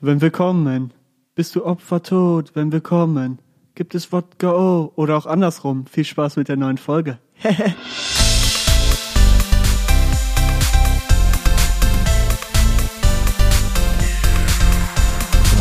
Wenn 0.00 0.20
wir 0.20 0.30
kommen, 0.30 0.92
bist 1.34 1.56
du 1.56 1.64
Opfer 1.64 2.00
tot, 2.04 2.52
wenn 2.54 2.70
wir 2.70 2.80
kommen. 2.80 3.40
Gibt 3.74 3.96
es 3.96 4.12
Wodka 4.12 4.52
oh 4.52 4.92
oder 4.94 5.16
auch 5.16 5.26
andersrum. 5.26 5.86
Viel 5.86 6.04
Spaß 6.04 6.36
mit 6.36 6.46
der 6.46 6.56
neuen 6.56 6.78
Folge. 6.78 7.18
noch 7.42 7.50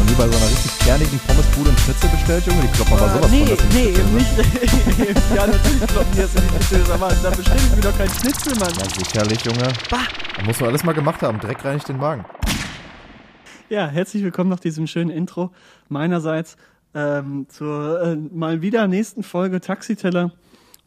nie 0.06 0.14
bei 0.16 0.28
so 0.28 0.38
einer 0.38 0.50
richtig 0.52 0.80
kernigen 0.86 1.20
Pommesbude 1.26 1.70
einen 1.70 1.78
Schnitzel 1.80 2.10
bestellt, 2.12 2.46
Junge? 2.46 2.62
Die 2.62 2.68
kloppen 2.68 2.94
aber 2.94 3.10
sowas 3.10 3.32
nee, 3.32 3.48
von. 3.48 3.58
dass 3.58 3.68
die 3.70 3.76
nee, 3.76 3.96
Schnitzel, 3.96 4.06
ne? 4.06 4.18
nicht. 4.18 4.30
ja, 5.36 5.48
natürlich 5.48 5.88
kloppen 5.88 6.12
die 6.14 6.22
das 6.22 6.36
in 6.36 6.42
die 6.42 6.64
Schnitzel, 6.64 6.94
aber 6.94 7.08
da 7.24 7.30
bestelle 7.32 7.58
ich 7.58 7.76
mir 7.76 7.82
doch 7.82 7.98
keinen 7.98 8.14
Schnitzel, 8.14 8.54
Mann. 8.60 8.74
Ja, 8.78 8.86
sicherlich, 9.04 9.42
Junge. 9.46 9.74
Bah. 9.90 10.06
Da 10.38 10.44
muss 10.46 10.60
man 10.60 10.70
alles 10.70 10.84
mal 10.84 10.94
gemacht 10.94 11.24
haben. 11.24 11.40
Dreck 11.40 11.66
reinigt 11.66 11.90
den 11.90 11.98
Magen. 11.98 12.24
Ja, 13.70 13.88
herzlich 13.88 14.24
willkommen 14.24 14.50
nach 14.50 14.62
diesem 14.62 14.88
schönen 14.88 15.10
Intro 15.10 15.52
meinerseits 15.90 16.56
ähm, 16.94 17.48
zur 17.50 18.02
äh, 18.02 18.16
mal 18.16 18.62
wieder 18.62 18.88
nächsten 18.88 19.24
Folge 19.24 19.60
Taxiteller. 19.60 20.32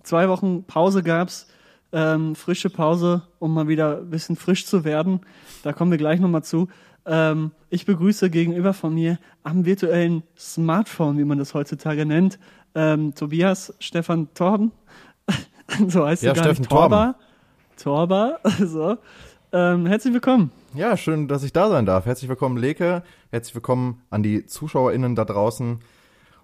Zwei 0.02 0.30
Wochen 0.30 0.64
Pause 0.64 1.02
gab's, 1.02 1.46
ähm, 1.92 2.34
frische 2.34 2.70
Pause, 2.70 3.20
um 3.38 3.52
mal 3.52 3.68
wieder 3.68 3.98
ein 3.98 4.08
bisschen 4.08 4.34
frisch 4.34 4.64
zu 4.64 4.84
werden. 4.84 5.20
Da 5.62 5.74
kommen 5.74 5.90
wir 5.90 5.98
gleich 5.98 6.20
nochmal 6.20 6.42
zu. 6.42 6.68
Ähm, 7.04 7.50
ich 7.68 7.84
begrüße 7.84 8.30
gegenüber 8.30 8.72
von 8.72 8.94
mir 8.94 9.18
am 9.42 9.66
virtuellen 9.66 10.22
Smartphone, 10.38 11.18
wie 11.18 11.24
man 11.24 11.36
das 11.36 11.52
heutzutage 11.52 12.06
nennt, 12.06 12.38
ähm, 12.74 13.14
Tobias 13.14 13.74
Stefan 13.78 14.32
Torben. 14.32 14.72
so 15.86 16.06
heißt 16.06 16.22
Ja, 16.22 16.30
er 16.30 16.34
gar 16.34 16.44
Steffen 16.44 16.62
nicht. 16.62 16.70
Torber. 16.70 17.16
Torber. 17.76 18.40
so. 18.58 18.96
Ähm, 19.52 19.84
herzlich 19.84 20.14
willkommen. 20.14 20.50
Ja, 20.72 20.96
schön, 20.96 21.26
dass 21.26 21.42
ich 21.42 21.52
da 21.52 21.68
sein 21.68 21.84
darf. 21.84 22.06
Herzlich 22.06 22.28
willkommen, 22.28 22.56
Leke. 22.56 23.02
Herzlich 23.32 23.56
willkommen 23.56 24.02
an 24.08 24.22
die 24.22 24.46
ZuschauerInnen 24.46 25.16
da 25.16 25.24
draußen. 25.24 25.80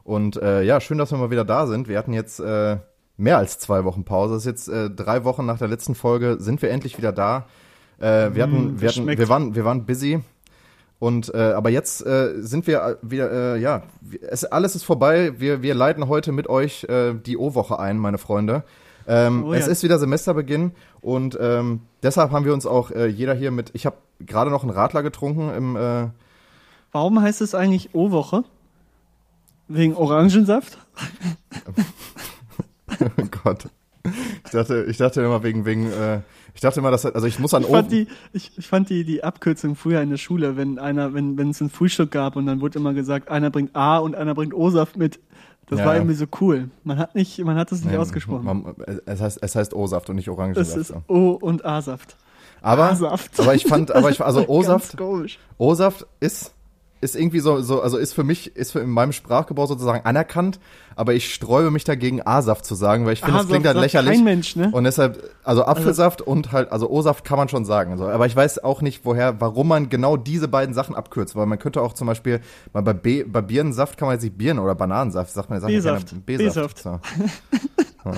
Und 0.03 0.37
äh, 0.43 0.63
ja, 0.63 0.81
schön, 0.81 0.99
dass 0.99 1.13
wir 1.13 1.19
mal 1.19 1.31
wieder 1.31 1.45
da 1.45 1.69
sind. 1.69 1.87
Wir 1.87 1.97
hatten 1.97 2.13
jetzt 2.13 2.41
äh, 2.41 2.79
mehr 3.17 3.39
als 3.39 3.61
zwei 3.61 3.85
Wochen 3.85 4.05
Pause. 4.05 4.35
Das 4.35 4.43
ist 4.43 4.47
jetzt 4.47 4.69
äh, 4.69 4.91
drei 4.91 5.23
Wochen 5.23 5.47
nach 5.47 5.59
der 5.59 5.69
letzten 5.69 5.95
Folge. 5.95 6.39
Sind 6.41 6.61
wir 6.61 6.71
endlich 6.71 6.99
wieder 6.99 7.13
da? 7.13 7.47
Äh, 7.99 8.35
wir, 8.35 8.43
hatten, 8.43 8.81
wir, 8.81 8.89
hatten, 8.89 9.07
wir, 9.07 9.29
waren, 9.29 9.55
wir 9.55 9.65
waren 9.65 9.87
busy. 9.87 10.21
Und 10.99 11.33
äh, 11.33 11.53
aber 11.53 11.71
jetzt 11.71 12.05
äh, 12.05 12.35
sind 12.39 12.67
wir 12.67 12.83
äh, 12.83 12.97
wieder, 13.03 13.55
äh, 13.55 13.61
ja, 13.61 13.85
es, 14.29 14.45
alles 14.45 14.75
ist 14.75 14.83
vorbei. 14.83 15.39
Wir, 15.39 15.63
wir 15.63 15.77
leiten 15.77 16.09
heute 16.09 16.33
mit 16.33 16.49
euch 16.49 16.83
äh, 16.85 17.15
die 17.15 17.37
O-Woche 17.37 17.79
ein, 17.79 17.97
meine 17.97 18.19
Freunde. 18.19 18.65
Ähm, 19.07 19.45
Oh 19.45 19.53
Es 19.53 19.67
ja. 19.67 19.73
ist 19.73 19.83
wieder 19.83 19.99
Semesterbeginn 19.99 20.73
und 21.01 21.39
ähm, 21.41 21.81
deshalb 22.03 22.33
haben 22.33 22.45
wir 22.45 22.53
uns 22.53 22.67
auch 22.67 22.91
äh, 22.91 23.07
jeder 23.07 23.35
hier 23.35 23.51
mit. 23.51 23.71
Ich 23.75 23.87
habe 23.87 23.97
gerade 24.21 24.51
noch 24.51 24.63
einen 24.63 24.73
Radler 24.73 25.03
getrunken 25.03 25.51
im. 25.51 25.77
Äh, 25.77 26.09
Warum 26.93 27.21
heißt 27.21 27.41
es 27.41 27.55
eigentlich 27.55 27.95
O-Woche? 27.95 28.45
Wegen 29.69 29.95
Orangensaft? 29.95 30.79
oh 32.91 33.25
Gott. 33.43 33.69
Ich 34.45 34.53
dachte, 34.53 34.87
ich 34.89 34.97
dachte 34.97 35.21
immer 35.21 35.43
wegen 35.43 35.65
wegen. 35.65 35.91
Äh, 35.91 36.21
ich 36.55 36.61
dachte 36.63 36.81
immer, 36.81 36.91
dass 36.91 37.05
also 37.05 37.27
ich 37.27 37.39
muss 37.39 37.53
an 37.53 37.63
Ich 37.65 37.69
fand, 37.69 37.89
O. 37.89 37.91
die, 37.91 38.07
ich, 38.33 38.53
ich 38.57 38.67
fand 38.67 38.89
die, 38.89 39.05
die 39.05 39.23
Abkürzung 39.23 39.77
früher 39.77 40.01
in 40.01 40.09
der 40.09 40.17
Schule, 40.17 40.57
wenn 40.57 40.79
einer, 40.79 41.13
wenn, 41.13 41.37
wenn 41.37 41.51
es 41.51 41.61
ein 41.61 41.69
Frühstück 41.69 42.11
gab 42.13 42.35
und 42.35 42.47
dann 42.47 42.61
wurde 42.61 42.79
immer 42.79 42.95
gesagt, 42.95 43.29
einer 43.29 43.51
bringt 43.51 43.77
A 43.77 43.99
und 43.99 44.15
einer 44.15 44.35
bringt 44.35 44.55
O-Saft 44.55 44.97
mit. 44.97 45.21
Das 45.69 45.81
Ja, 45.81 45.87
war 45.87 45.95
irgendwie 45.97 46.15
so 46.15 46.27
cool. 46.41 46.71
Man 46.85 46.99
hat 46.99 47.15
nicht, 47.15 47.39
man 47.45 47.57
hat 47.57 47.73
es 47.73 47.83
nicht 47.83 47.91
Nee, 47.93 47.99
ausgesprochen. 47.99 48.45
man- 48.45 48.75
es 49.07 49.21
heißt 49.21 49.39
es 49.43 49.55
heißt 49.57 49.75
O-Saft 49.75 50.09
und 50.11 50.17
nicht 50.17 50.29
es 50.29 50.33
Orangensaft. 50.35 50.77
ist 50.77 50.95
O 51.09 51.31
und 51.33 51.65
A-Saft. 51.65 52.17
aber 52.63 52.91
A-Saft. 52.91 53.39
aber 53.41 53.55
ich 53.55 53.65
fand, 53.67 53.91
aber 53.93 54.11
ich 54.11 54.21
also 54.21 54.45
O-Saft. 54.49 54.97
O-Saft 55.59 56.07
ist 56.21 56.55
ist 57.01 57.15
irgendwie 57.15 57.41
so, 57.41 57.61
so, 57.61 57.83
also 57.83 57.99
ist 57.99 58.15
für 58.15 58.25
mich, 58.25 58.57
ist 58.57 58.73
für 58.73 58.81
in 58.81 58.91
meinem 58.91 59.13
Sprachgebrauch 59.13 59.69
sozusagen 59.69 60.05
anerkannt, 60.05 60.59
aber 60.97 61.13
ich 61.15 61.33
sträube 61.33 61.71
mich 61.71 61.85
dagegen, 61.85 62.23
A-Saft 62.27 62.65
zu 62.65 62.75
sagen, 62.75 63.05
weil 63.05 63.13
ich 63.13 63.21
finde, 63.21 63.39
das 63.39 63.49
klingt 63.49 63.67
halt 63.67 63.77
lächerlich. 63.77 64.15
Kein 64.15 64.25
Mensch, 64.25 64.57
ne? 64.57 64.71
Und 64.73 64.85
deshalb, 64.85 65.23
also 65.45 65.65
Apfelsaft 65.65 66.23
und 66.23 66.53
halt, 66.53 66.73
also 66.73 66.89
O-Saft 66.89 67.25
kann 67.25 67.37
man 67.39 67.49
schon 67.49 67.65
sagen. 67.65 67.93
Also, 67.93 68.07
aber 68.09 68.27
ich 68.27 68.35
weiß 68.35 68.65
auch 68.65 68.81
nicht, 68.81 69.05
woher, 69.05 69.41
warum 69.41 69.69
man 69.69 69.89
genau 69.91 70.17
diese 70.17 70.49
beiden 70.49 70.75
Sachen 70.75 70.95
abkürzt. 70.95 71.37
Weil 71.37 71.47
man 71.47 71.59
könnte 71.59 71.83
auch 71.83 71.93
zum 71.93 72.07
Beispiel, 72.07 72.41
mal 72.73 72.83
bei, 72.83 72.95
B, 72.95 73.25
bei 73.25 73.43
Birnensaft 73.43 73.99
kann 73.99 74.07
man 74.09 74.15
jetzt 74.15 74.25
nicht 74.25 74.39
Birnen 74.39 74.59
oder 74.59 74.75
Bananensaft, 74.75 75.33
sagt 75.33 75.51
man, 75.51 75.61
sagt 75.61 75.71
ja 75.73 75.79
B-Saft. 75.79 76.09
keiner 76.11 76.21
B-Saft. 76.23 76.79
So. 76.79 77.01
Ja. 78.05 78.13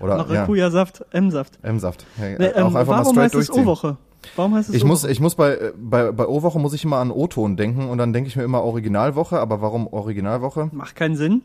Oder 0.00 0.18
ja, 0.18 0.24
Maracuja-Saft, 0.24 1.04
M-Saft. 1.12 1.58
M-Saft. 1.62 2.06
Hey, 2.16 2.36
Ne, 2.38 2.52
auch 2.54 2.58
ähm, 2.58 2.64
einfach 2.66 2.86
mal 2.86 2.86
warum 2.86 3.12
straight 3.12 3.24
heißt 3.24 3.34
durchziehen. 3.34 3.62
O-Woche? 3.64 3.96
Warum 4.36 4.54
heißt 4.54 4.68
es 4.70 4.74
Ich 4.74 4.84
muss, 4.84 5.02
O-Woche? 5.04 5.12
ich 5.12 5.20
muss 5.20 5.34
bei, 5.34 5.54
äh, 5.54 5.72
bei, 5.76 6.12
bei 6.12 6.26
O-Woche 6.26 6.58
muss 6.58 6.72
ich 6.72 6.84
immer 6.84 6.98
an 6.98 7.10
O-Ton 7.10 7.56
denken 7.56 7.88
und 7.88 7.98
dann 7.98 8.12
denke 8.12 8.28
ich 8.28 8.36
mir 8.36 8.42
immer 8.42 8.62
Originalwoche, 8.62 9.38
aber 9.38 9.60
warum 9.60 9.86
Originalwoche? 9.86 10.70
Macht 10.72 10.96
keinen 10.96 11.16
Sinn. 11.16 11.42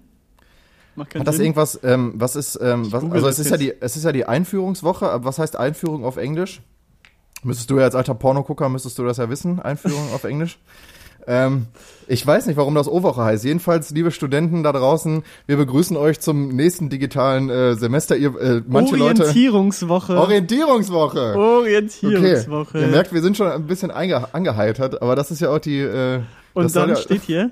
Macht 0.95 1.11
keinen 1.11 1.21
Hat 1.21 1.27
das 1.27 1.35
Sinn. 1.35 1.45
irgendwas, 1.45 1.79
ähm, 1.83 2.13
was 2.15 2.35
ist, 2.35 2.59
ähm, 2.61 2.91
was, 2.91 3.03
also 3.03 3.27
es 3.27 3.39
ist 3.39 3.51
ja 3.51 3.57
die, 3.57 3.73
es 3.79 3.95
ist 3.95 4.03
ja 4.03 4.11
die 4.11 4.25
Einführungswoche, 4.25 5.09
aber 5.09 5.25
was 5.25 5.39
heißt 5.39 5.55
Einführung 5.55 6.03
auf 6.03 6.17
Englisch? 6.17 6.61
Müsstest 7.43 7.69
du 7.69 7.77
ja 7.77 7.85
als 7.85 7.95
alter 7.95 8.15
Pornogucker, 8.15 8.67
müsstest 8.69 8.97
du 8.97 9.05
das 9.05 9.17
ja 9.17 9.29
wissen, 9.29 9.59
Einführung 9.59 10.13
auf 10.13 10.23
Englisch. 10.23 10.59
Ähm, 11.29 11.67
ich 12.07 12.25
weiß 12.25 12.47
nicht, 12.47 12.57
warum 12.57 12.73
das 12.73 12.87
O-Woche 12.87 13.23
heißt. 13.23 13.45
Jedenfalls, 13.45 13.91
liebe 13.91 14.09
Studenten 14.09 14.63
da 14.63 14.71
draußen, 14.71 15.21
wir 15.45 15.57
begrüßen 15.57 15.95
euch 15.95 16.19
zum 16.19 16.47
nächsten 16.47 16.89
digitalen 16.89 17.51
äh, 17.51 17.75
Semester. 17.75 18.17
Ihr, 18.17 18.35
äh, 18.41 18.63
manche 18.67 18.95
Leute. 18.95 19.21
Orientierungswoche. 19.21 20.17
Orientierungswoche. 20.17 21.35
Okay. 21.35 21.39
Orientierungswoche. 21.39 22.79
Ihr 22.79 22.87
merkt, 22.87 23.13
wir 23.13 23.21
sind 23.21 23.37
schon 23.37 23.47
ein 23.47 23.67
bisschen 23.67 23.91
einge 23.91 24.33
angeheitert, 24.33 25.03
aber 25.03 25.15
das 25.15 25.29
ist 25.29 25.39
ja 25.39 25.51
auch 25.51 25.59
die. 25.59 25.79
Äh, 25.79 26.21
Und 26.55 26.75
dann 26.75 26.89
ja, 26.89 26.95
steht 26.95 27.21
hier, 27.21 27.51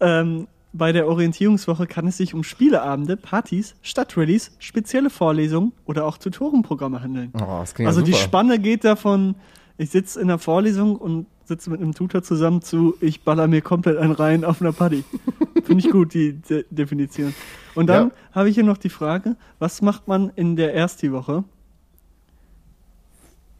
ähm, 0.00 0.48
bei 0.72 0.92
der 0.92 1.06
Orientierungswoche 1.06 1.86
kann 1.86 2.06
es 2.06 2.16
sich 2.16 2.32
um 2.32 2.44
Spieleabende, 2.44 3.18
Partys, 3.18 3.74
Stadtrallies, 3.82 4.52
spezielle 4.58 5.10
Vorlesungen 5.10 5.72
oder 5.84 6.06
auch 6.06 6.16
Tutorenprogramme 6.16 7.02
handeln. 7.02 7.30
Oh, 7.34 7.58
das 7.60 7.74
klingt 7.74 7.88
also 7.88 8.00
ja 8.00 8.06
die 8.06 8.12
super. 8.12 8.24
Spanne 8.24 8.58
geht 8.58 8.84
davon, 8.84 9.34
ich 9.76 9.90
sitze 9.90 10.18
in 10.18 10.28
der 10.28 10.38
Vorlesung 10.38 10.96
und 10.96 11.26
sitze 11.48 11.70
mit 11.70 11.80
einem 11.80 11.94
Tutor 11.94 12.22
zusammen 12.22 12.62
zu, 12.62 12.94
ich 13.00 13.22
baller 13.22 13.48
mir 13.48 13.60
komplett 13.62 13.96
einen 13.98 14.12
rein 14.12 14.44
auf 14.44 14.60
einer 14.60 14.72
Party. 14.72 15.02
Finde 15.64 15.84
ich 15.84 15.90
gut, 15.90 16.14
die 16.14 16.34
De 16.34 16.64
Definition. 16.70 17.34
Und 17.74 17.88
dann 17.88 18.08
Ja. 18.08 18.14
habe 18.32 18.48
ich 18.48 18.54
hier 18.54 18.64
noch 18.64 18.78
die 18.78 18.88
Frage, 18.90 19.36
was 19.58 19.82
macht 19.82 20.06
man 20.08 20.30
in 20.36 20.56
der 20.56 20.74
Ersti-Woche? 20.74 21.44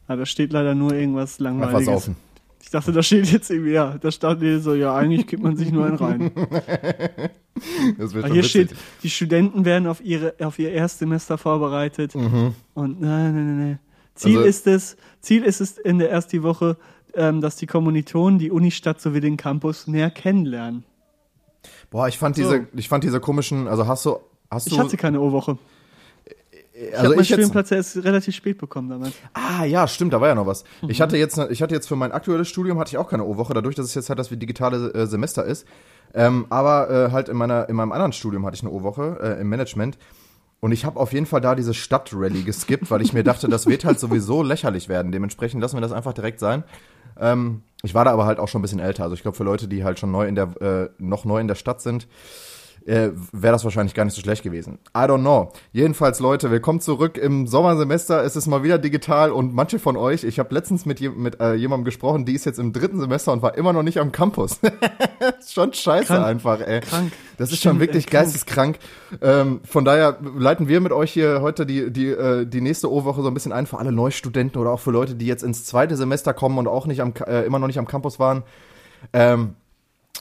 Ah, 0.06 0.16
da 0.16 0.24
steht 0.26 0.52
leider 0.52 0.74
nur 0.74 0.92
irgendwas 0.94 1.40
Einfach 1.40 1.44
Langweiliges. 1.44 1.84
saufen. 1.86 2.16
Ich 2.62 2.70
dachte, 2.70 2.92
da 2.92 3.02
steht 3.02 3.26
jetzt 3.30 3.50
irgendwie, 3.50 3.72
ja, 3.72 3.96
da 3.98 4.10
stand 4.10 4.42
so, 4.62 4.74
ja, 4.74 4.94
eigentlich 4.94 5.26
gibt 5.26 5.42
man 5.42 5.56
sich 5.56 5.70
nur 5.72 5.86
einen 5.86 5.96
rein. 5.96 6.30
Das 7.98 8.14
wird 8.14 8.26
hier 8.26 8.36
witzig. 8.36 8.50
steht, 8.50 8.74
die 9.02 9.10
Studenten 9.10 9.64
werden 9.64 9.88
auf, 9.88 10.00
ihre, 10.00 10.34
auf 10.40 10.60
ihr 10.60 10.70
Erstsemester 10.70 11.36
vorbereitet. 11.38 12.14
Mhm. 12.14 12.54
Und 12.74 13.00
nein, 13.00 13.34
nein, 13.34 13.46
nein, 13.46 13.58
nein. 13.58 13.78
Ziel 14.14 14.36
Also- 14.38 14.48
ist 14.48 14.66
es, 14.68 14.96
Ziel 15.20 15.42
ist 15.42 15.60
es 15.60 15.76
in 15.76 15.98
der 15.98 16.08
ersten 16.08 16.44
Woche, 16.44 16.76
ähm, 17.18 17.40
dass 17.40 17.56
die 17.56 17.66
Kommilitonen 17.66 18.38
die 18.38 18.50
Unistadt 18.50 19.00
sowie 19.00 19.20
den 19.20 19.36
Campus 19.36 19.86
näher 19.86 20.10
kennenlernen. 20.10 20.84
Boah, 21.90 22.08
ich 22.08 22.18
fand 22.18 22.36
So. 22.36 22.42
diese, 22.42 22.66
ich 22.74 22.88
fand 22.88 23.04
diese 23.04 23.20
komischen, 23.20 23.68
also 23.68 23.86
hast 23.86 24.06
du, 24.06 24.18
hast 24.50 24.68
Ich 24.68 24.74
du, 24.74 24.78
hatte 24.78 24.96
keine 24.96 25.20
O-Woche. 25.20 25.58
Ich 26.72 26.92
also 26.92 26.98
habe 26.98 27.08
meinen 27.08 27.20
ich 27.22 27.28
Studienplatz 27.28 27.72
erst 27.72 27.96
relativ 28.04 28.36
spät 28.36 28.58
bekommen 28.58 28.88
damals. 28.88 29.12
ah 29.34 29.64
ja, 29.64 29.88
stimmt, 29.88 30.12
da 30.12 30.20
war 30.20 30.28
ja 30.28 30.36
noch 30.36 30.46
was. 30.46 30.62
Mhm. 30.80 30.90
Ich 30.90 31.00
hatte 31.00 31.16
jetzt, 31.16 31.36
ich 31.50 31.60
hatte 31.60 31.74
jetzt 31.74 31.88
für 31.88 31.96
mein 31.96 32.12
aktuelles 32.12 32.48
Studium 32.48 32.78
hatte 32.78 32.90
ich 32.90 32.98
auch 32.98 33.08
keine 33.08 33.24
O-Woche, 33.24 33.52
dadurch, 33.52 33.74
dass 33.74 33.86
es 33.86 33.94
jetzt 33.94 34.08
halt 34.08 34.18
das 34.20 34.28
digitale 34.28 34.92
äh, 34.94 35.06
Semester 35.06 35.44
ist. 35.44 35.66
Ähm, 36.14 36.46
aber 36.50 36.88
äh, 36.88 37.10
halt 37.10 37.28
in 37.28 37.36
meiner, 37.36 37.68
in 37.68 37.74
meinem 37.74 37.92
anderen 37.92 38.12
Studium 38.12 38.46
hatte 38.46 38.54
ich 38.54 38.62
eine 38.62 38.70
O-Woche 38.70 39.18
äh, 39.20 39.40
im 39.40 39.48
Management. 39.48 39.98
Und 40.60 40.72
ich 40.72 40.84
habe 40.84 40.98
auf 40.98 41.12
jeden 41.12 41.26
Fall 41.26 41.40
da 41.40 41.54
diese 41.54 41.72
Stadtrallye 41.72 42.42
geskippt, 42.42 42.90
weil 42.90 43.02
ich 43.02 43.12
mir 43.12 43.22
dachte, 43.22 43.48
das 43.48 43.66
wird 43.66 43.84
halt 43.84 44.00
sowieso 44.00 44.42
lächerlich 44.42 44.88
werden. 44.88 45.12
Dementsprechend 45.12 45.60
lassen 45.60 45.76
wir 45.76 45.80
das 45.80 45.92
einfach 45.92 46.12
direkt 46.12 46.40
sein. 46.40 46.64
Ähm, 47.18 47.62
ich 47.82 47.94
war 47.94 48.04
da 48.04 48.12
aber 48.12 48.26
halt 48.26 48.40
auch 48.40 48.48
schon 48.48 48.60
ein 48.60 48.62
bisschen 48.62 48.80
älter. 48.80 49.04
Also 49.04 49.14
ich 49.14 49.22
glaube, 49.22 49.36
für 49.36 49.44
Leute, 49.44 49.68
die 49.68 49.84
halt 49.84 49.98
schon 50.00 50.10
neu 50.10 50.26
in 50.26 50.34
der, 50.34 50.60
äh, 50.60 50.90
noch 50.98 51.24
neu 51.24 51.38
in 51.40 51.48
der 51.48 51.54
Stadt 51.54 51.80
sind, 51.80 52.08
äh, 52.88 53.10
wäre 53.32 53.52
das 53.52 53.64
wahrscheinlich 53.64 53.94
gar 53.94 54.04
nicht 54.06 54.14
so 54.14 54.22
schlecht 54.22 54.42
gewesen. 54.42 54.78
I 54.96 55.00
don't 55.00 55.20
know. 55.20 55.52
Jedenfalls, 55.72 56.20
Leute, 56.20 56.50
willkommen 56.50 56.80
zurück 56.80 57.18
im 57.18 57.46
Sommersemester. 57.46 58.24
Es 58.24 58.34
ist 58.34 58.46
mal 58.46 58.62
wieder 58.62 58.78
digital 58.78 59.30
und 59.30 59.54
manche 59.54 59.78
von 59.78 59.96
euch, 59.96 60.24
ich 60.24 60.38
habe 60.38 60.54
letztens 60.54 60.86
mit, 60.86 60.98
je, 60.98 61.10
mit 61.10 61.38
äh, 61.38 61.52
jemandem 61.52 61.84
gesprochen, 61.84 62.24
die 62.24 62.32
ist 62.32 62.46
jetzt 62.46 62.58
im 62.58 62.72
dritten 62.72 62.98
Semester 62.98 63.32
und 63.32 63.42
war 63.42 63.58
immer 63.58 63.74
noch 63.74 63.82
nicht 63.82 63.98
am 63.98 64.10
Campus. 64.10 64.58
schon 65.46 65.74
scheiße 65.74 66.06
Krank. 66.06 66.24
einfach, 66.24 66.60
ey. 66.60 66.80
Krank. 66.80 67.12
Das 67.36 67.52
ist 67.52 67.58
Stimmt, 67.58 67.74
schon 67.74 67.80
wirklich 67.80 68.06
krank. 68.06 68.24
geisteskrank. 68.24 68.78
Ähm, 69.20 69.60
von 69.64 69.84
daher 69.84 70.16
leiten 70.38 70.66
wir 70.68 70.80
mit 70.80 70.92
euch 70.92 71.12
hier 71.12 71.42
heute 71.42 71.66
die, 71.66 71.92
die, 71.92 72.08
äh, 72.08 72.46
die 72.46 72.62
nächste 72.62 72.90
O-Woche 72.90 73.20
so 73.20 73.28
ein 73.28 73.34
bisschen 73.34 73.52
ein 73.52 73.66
für 73.66 73.78
alle 73.78 73.92
Neustudenten 73.92 74.58
oder 74.58 74.70
auch 74.70 74.80
für 74.80 74.92
Leute, 74.92 75.14
die 75.14 75.26
jetzt 75.26 75.42
ins 75.42 75.66
zweite 75.66 75.94
Semester 75.96 76.32
kommen 76.32 76.56
und 76.56 76.66
auch 76.66 76.86
nicht 76.86 77.02
am, 77.02 77.12
äh, 77.26 77.44
immer 77.44 77.58
noch 77.58 77.66
nicht 77.66 77.78
am 77.78 77.86
Campus 77.86 78.18
waren. 78.18 78.44
Ähm, 79.12 79.54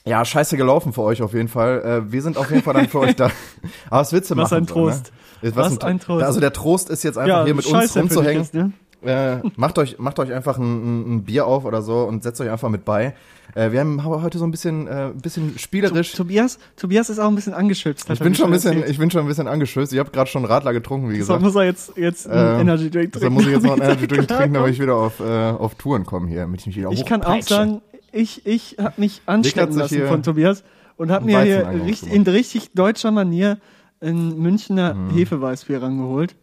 ja, 0.08 0.26
scheiße 0.26 0.58
gelaufen 0.58 0.94
für 0.94 1.02
euch 1.02 1.22
auf 1.22 1.34
jeden 1.34 1.48
Fall. 1.48 1.82
Äh, 2.08 2.12
wir 2.12 2.22
sind 2.22 2.38
auf 2.38 2.50
jeden 2.50 2.64
Fall 2.64 2.74
dann 2.74 2.88
für 2.88 3.00
euch 3.00 3.16
da. 3.16 3.26
Aber 3.90 4.02
was 4.02 4.14
willst 4.14 4.32
du 4.32 4.38
Was 4.38 4.52
machen? 4.52 4.64
ein 4.64 4.68
so, 4.68 4.74
Trost. 4.74 5.12
Ne? 5.42 5.52
Was 5.56 5.80
ein 5.80 6.00
Trost. 6.00 6.24
Also 6.24 6.40
der 6.40 6.54
Trost 6.54 6.90
ist 6.90 7.04
jetzt 7.04 7.18
einfach 7.18 7.46
hier 7.46 7.54
mit 7.54 7.66
uns 7.66 7.76
scheiße 7.76 8.00
rumzuhängen. 8.00 8.42
Ist, 8.42 8.54
ne? 8.54 8.72
Äh, 9.04 9.38
macht, 9.56 9.78
euch, 9.78 10.00
macht 10.00 10.18
euch 10.18 10.34
einfach 10.34 10.58
ein, 10.58 11.18
ein 11.18 11.24
Bier 11.24 11.46
auf 11.46 11.66
oder 11.66 11.84
so 11.84 12.00
und 12.04 12.24
setzt 12.24 12.42
euch 12.42 12.50
einfach 12.50 12.70
mit 12.70 12.84
bei. 12.84 13.14
Äh, 13.54 13.72
wir 13.72 13.80
haben 13.80 14.04
heute 14.04 14.40
so 14.40 14.46
ein 14.46 14.50
bisschen, 14.52 14.88
äh, 14.88 15.10
ein 15.10 15.22
bisschen 15.22 15.58
spielerisch. 15.60 16.14
Tobias, 16.14 16.58
Tobias 16.76 17.10
ist 17.10 17.20
auch 17.20 17.28
ein 17.28 17.36
bisschen 17.36 17.54
angeschützt. 17.54 18.10
Ich 18.10 18.20
bin 18.20 18.34
schon 18.34 18.48
ein 18.48 18.52
bisschen, 18.52 18.84
ich 18.88 18.98
bin 18.98 19.12
schon 19.12 19.22
ein 19.22 19.28
bisschen 19.28 19.48
angeschützt. 19.48 19.94
Ich 19.94 20.00
habe 20.00 20.10
gerade 20.10 20.30
schon 20.30 20.46
Radler 20.46 20.74
getrunken, 20.74 21.10
wie 21.10 21.14
So 21.16 21.20
gesagt. 21.20 21.42
muss 21.44 21.56
er 21.56 21.66
jetzt, 21.66 21.96
jetzt 21.96 22.28
einen 22.28 22.58
Äh, 22.58 22.62
Energy 22.62 22.90
Drink 22.90 23.14
trinken. 23.14 23.34
muss 23.34 23.46
ich 23.46 23.52
jetzt 23.52 23.64
noch 23.64 23.74
einen 23.74 23.84
Energy 23.84 24.04
er 24.04 24.08
Drink 24.08 24.28
trinken, 24.28 24.54
damit 24.56 24.72
ich 24.72 24.82
wieder 24.82 24.96
auf, 24.96 25.20
äh, 25.20 25.24
auf 25.24 25.76
Touren 25.76 26.06
komme 26.06 26.28
hier, 26.28 26.42
damit 26.42 26.62
ich 26.62 26.68
mich 26.68 26.76
wieder 26.76 26.92
Ich 26.92 27.06
kann 27.06 27.22
auch 27.22 27.42
sagen, 27.44 27.82
ich, 28.18 28.46
ich 28.46 28.78
habe 28.80 28.96
mich 28.98 29.22
anstecken 29.26 29.76
lassen 29.76 30.08
von 30.08 30.24
Tobias 30.24 30.64
und 30.98 31.12
habe 31.12 31.26
mir 31.26 31.42
hier 31.42 31.70
richtig, 31.86 32.12
in 32.12 32.24
richtig 32.24 32.72
deutscher 32.74 33.12
Manier 33.12 33.58
ein 34.02 34.38
Münchner 34.38 34.94
Mhm. 34.94 35.10
Hefeweißbier 35.12 35.82
rangeholt. 35.82 36.36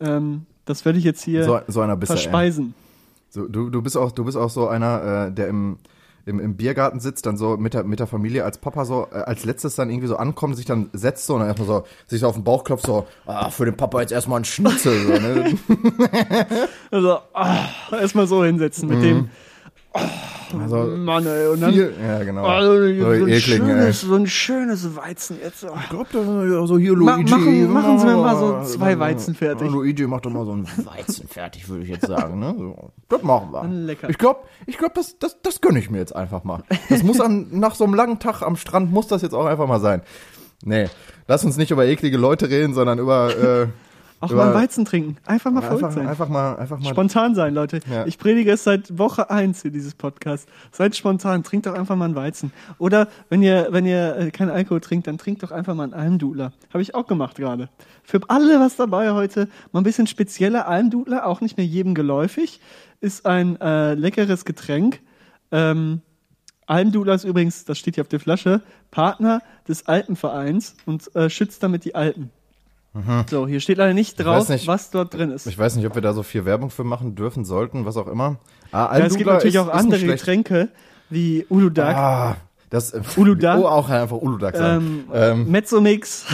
Ähm, 0.00 0.46
das 0.64 0.84
werde 0.84 0.98
ich 0.98 1.04
jetzt 1.04 1.22
hier 1.22 1.44
So, 1.44 1.60
so 1.68 1.80
einer 1.80 1.96
bist 1.96 2.10
du, 2.10 2.16
verspeisen. 2.16 2.74
So, 3.30 3.46
du, 3.46 3.70
du, 3.70 3.82
bist 3.82 3.96
auch, 3.96 4.12
du 4.12 4.24
bist 4.24 4.36
auch 4.36 4.50
so 4.50 4.68
einer, 4.68 5.26
äh, 5.28 5.32
der 5.32 5.48
im, 5.48 5.78
im, 6.26 6.40
im 6.40 6.56
Biergarten 6.56 7.00
sitzt, 7.00 7.24
dann 7.24 7.36
so 7.38 7.56
mit 7.56 7.72
der, 7.72 7.84
mit 7.84 8.00
der 8.00 8.06
Familie 8.06 8.44
als 8.44 8.58
Papa 8.58 8.84
so, 8.84 9.06
äh, 9.10 9.16
als 9.16 9.44
letztes 9.44 9.74
dann 9.76 9.88
irgendwie 9.90 10.08
so 10.08 10.16
ankommt, 10.16 10.56
sich 10.56 10.66
dann 10.66 10.90
setzt 10.92 11.26
so 11.26 11.34
und 11.34 11.40
dann 11.40 11.48
erstmal 11.48 11.68
so, 11.68 11.84
sich 12.06 12.20
so 12.20 12.28
auf 12.28 12.34
den 12.34 12.44
Bauch 12.44 12.64
klopft, 12.64 12.86
so, 12.86 13.06
ah, 13.26 13.50
für 13.50 13.64
den 13.64 13.76
Papa 13.76 14.00
jetzt 14.02 14.12
erstmal 14.12 14.40
ein 14.40 14.44
Schnitzel. 14.44 15.06
So, 15.06 15.12
ne? 15.12 15.58
Also, 16.90 17.18
ah, 17.32 17.68
erstmal 17.92 18.26
so 18.26 18.44
hinsetzen 18.44 18.88
mit 18.88 19.02
dem. 19.02 19.30
Also, 20.58 20.76
Mann, 20.96 21.26
ey, 21.26 21.46
und 21.48 21.60
dann. 21.60 21.72
viel, 21.74 21.92
ja, 22.02 22.24
genau. 22.24 22.46
Also, 22.46 22.72
so, 22.72 23.08
ein 23.10 23.28
ekligen, 23.28 23.68
ey. 23.68 23.92
schönes, 23.92 24.00
so 24.00 24.14
ein 24.14 24.26
schönes 24.26 24.96
Weizen 24.96 25.36
jetzt. 25.42 25.62
Oh. 25.64 25.76
Ich 25.78 25.90
glaub, 25.90 26.10
da, 26.10 26.20
ja, 26.20 26.66
so 26.66 26.78
hier 26.78 26.96
Ma- 26.96 27.16
Luigi. 27.16 27.30
machen- 27.34 27.72
machen 27.72 27.98
Sie 27.98 28.06
mir 28.06 28.16
mal 28.16 28.36
so 28.36 28.62
zwei 28.78 28.98
Weizen 28.98 29.34
fertig. 29.34 29.70
Luigi 29.70 30.06
macht 30.06 30.24
doch 30.24 30.30
mal 30.30 30.46
so 30.46 30.52
ein 30.52 30.66
Weizen 30.86 31.28
fertig, 31.28 31.68
würde 31.68 31.84
ich 31.84 31.90
jetzt 31.90 32.06
sagen. 32.06 32.38
Ne? 32.38 32.54
So, 32.56 32.92
das 33.10 33.22
machen 33.22 33.52
wir. 33.52 33.64
Lecker. 33.68 34.08
Ich 34.08 34.16
glaube, 34.16 34.40
ich 34.66 34.78
glaub, 34.78 34.94
das, 34.94 35.18
das, 35.18 35.36
das 35.42 35.60
gönne 35.60 35.80
ich 35.80 35.90
mir 35.90 35.98
jetzt 35.98 36.16
einfach 36.16 36.44
mal. 36.44 36.62
Das 36.88 37.02
muss 37.02 37.20
an, 37.20 37.48
nach 37.50 37.74
so 37.74 37.84
einem 37.84 37.92
langen 37.94 38.18
Tag 38.18 38.40
am 38.40 38.56
Strand, 38.56 38.90
muss 38.90 39.06
das 39.06 39.20
jetzt 39.20 39.34
auch 39.34 39.44
einfach 39.44 39.66
mal 39.66 39.80
sein. 39.80 40.00
Nee, 40.64 40.88
lass 41.26 41.44
uns 41.44 41.58
nicht 41.58 41.72
über 41.72 41.84
eklige 41.84 42.16
Leute 42.16 42.48
reden, 42.48 42.72
sondern 42.72 42.98
über... 42.98 43.36
Äh, 43.36 43.66
Auch 44.20 44.32
mal 44.32 44.46
einen 44.46 44.54
Weizen 44.54 44.84
trinken. 44.84 45.16
Einfach 45.26 45.50
mal 45.52 45.60
verrückt 45.60 45.84
einfach, 45.84 45.96
sein. 45.96 46.08
einfach 46.08 46.28
mal... 46.28 46.56
Einfach 46.56 46.80
mal 46.80 46.90
Spontan 46.90 47.34
sein, 47.36 47.54
Leute. 47.54 47.80
Ja. 47.88 48.04
Ich 48.06 48.18
predige 48.18 48.50
es 48.50 48.64
seit 48.64 48.98
Woche 48.98 49.30
eins 49.30 49.62
hier, 49.62 49.70
dieses 49.70 49.94
Podcast. 49.94 50.48
Seid 50.72 50.96
spontan, 50.96 51.44
trinkt 51.44 51.66
doch 51.66 51.74
einfach 51.74 51.94
mal 51.94 52.06
einen 52.06 52.16
Weizen. 52.16 52.52
Oder 52.78 53.08
wenn 53.28 53.42
ihr, 53.42 53.68
wenn 53.70 53.86
ihr 53.86 54.16
äh, 54.16 54.30
keinen 54.30 54.50
Alkohol 54.50 54.80
trinkt, 54.80 55.06
dann 55.06 55.18
trinkt 55.18 55.44
doch 55.44 55.52
einfach 55.52 55.74
mal 55.74 55.84
einen 55.84 55.94
Almdudler. 55.94 56.52
Habe 56.72 56.82
ich 56.82 56.94
auch 56.96 57.06
gemacht 57.06 57.36
gerade. 57.36 57.68
Für 58.02 58.20
alle 58.28 58.58
was 58.58 58.74
dabei 58.74 59.12
heute. 59.12 59.48
Mal 59.72 59.80
ein 59.80 59.84
bisschen 59.84 60.08
spezieller 60.08 60.66
Almdudler, 60.66 61.24
auch 61.24 61.40
nicht 61.40 61.56
mehr 61.56 61.66
jedem 61.66 61.94
geläufig. 61.94 62.60
Ist 63.00 63.24
ein 63.24 63.60
äh, 63.60 63.94
leckeres 63.94 64.44
Getränk. 64.44 65.00
Ähm, 65.52 66.02
Almdudler 66.66 67.14
ist 67.14 67.24
übrigens, 67.24 67.64
das 67.64 67.78
steht 67.78 67.94
hier 67.94 68.02
auf 68.02 68.08
der 68.08 68.20
Flasche, 68.20 68.62
Partner 68.90 69.42
des 69.66 69.86
Alpenvereins 69.86 70.76
und 70.86 71.14
äh, 71.14 71.30
schützt 71.30 71.62
damit 71.62 71.84
die 71.84 71.94
Alpen. 71.94 72.30
So, 73.30 73.46
hier 73.46 73.60
steht 73.60 73.78
leider 73.78 73.94
nicht 73.94 74.16
drauf, 74.18 74.48
Mhm. 74.48 74.54
nicht. 74.54 74.66
was 74.66 74.90
dort 74.90 75.14
drin 75.14 75.30
ist. 75.30 75.46
Ich 75.46 75.56
weiß 75.58 75.76
nicht, 75.76 75.86
ob 75.86 75.94
wir 75.94 76.02
da 76.02 76.12
so 76.14 76.22
viel 76.22 76.44
Werbung 76.44 76.70
für 76.70 76.84
machen 76.84 77.14
dürfen, 77.14 77.44
sollten, 77.44 77.84
was 77.84 77.96
auch 77.96 78.08
immer. 78.08 78.36
Ah, 78.72 78.98
Ja, 78.98 79.04
es 79.06 79.14
gibt 79.16 79.30
natürlich 79.30 79.54
ist- 79.54 79.60
auch 79.60 79.68
andere. 79.68 80.04
Getränke, 80.04 80.68
wie 81.10 81.46
Uludag, 81.48 81.96
Ah, 81.96 82.36
das... 82.70 82.92
äh, 82.92 83.00
Uludag. 83.16 83.58
Oh, 83.60 83.66
auch 83.66 83.88
einfach 83.88 84.16
Uludag 84.16 84.56
sagen. 84.56 85.04
ähm, 85.12 85.32
Ähm, 85.42 85.50
Mezzomix, 85.50 86.26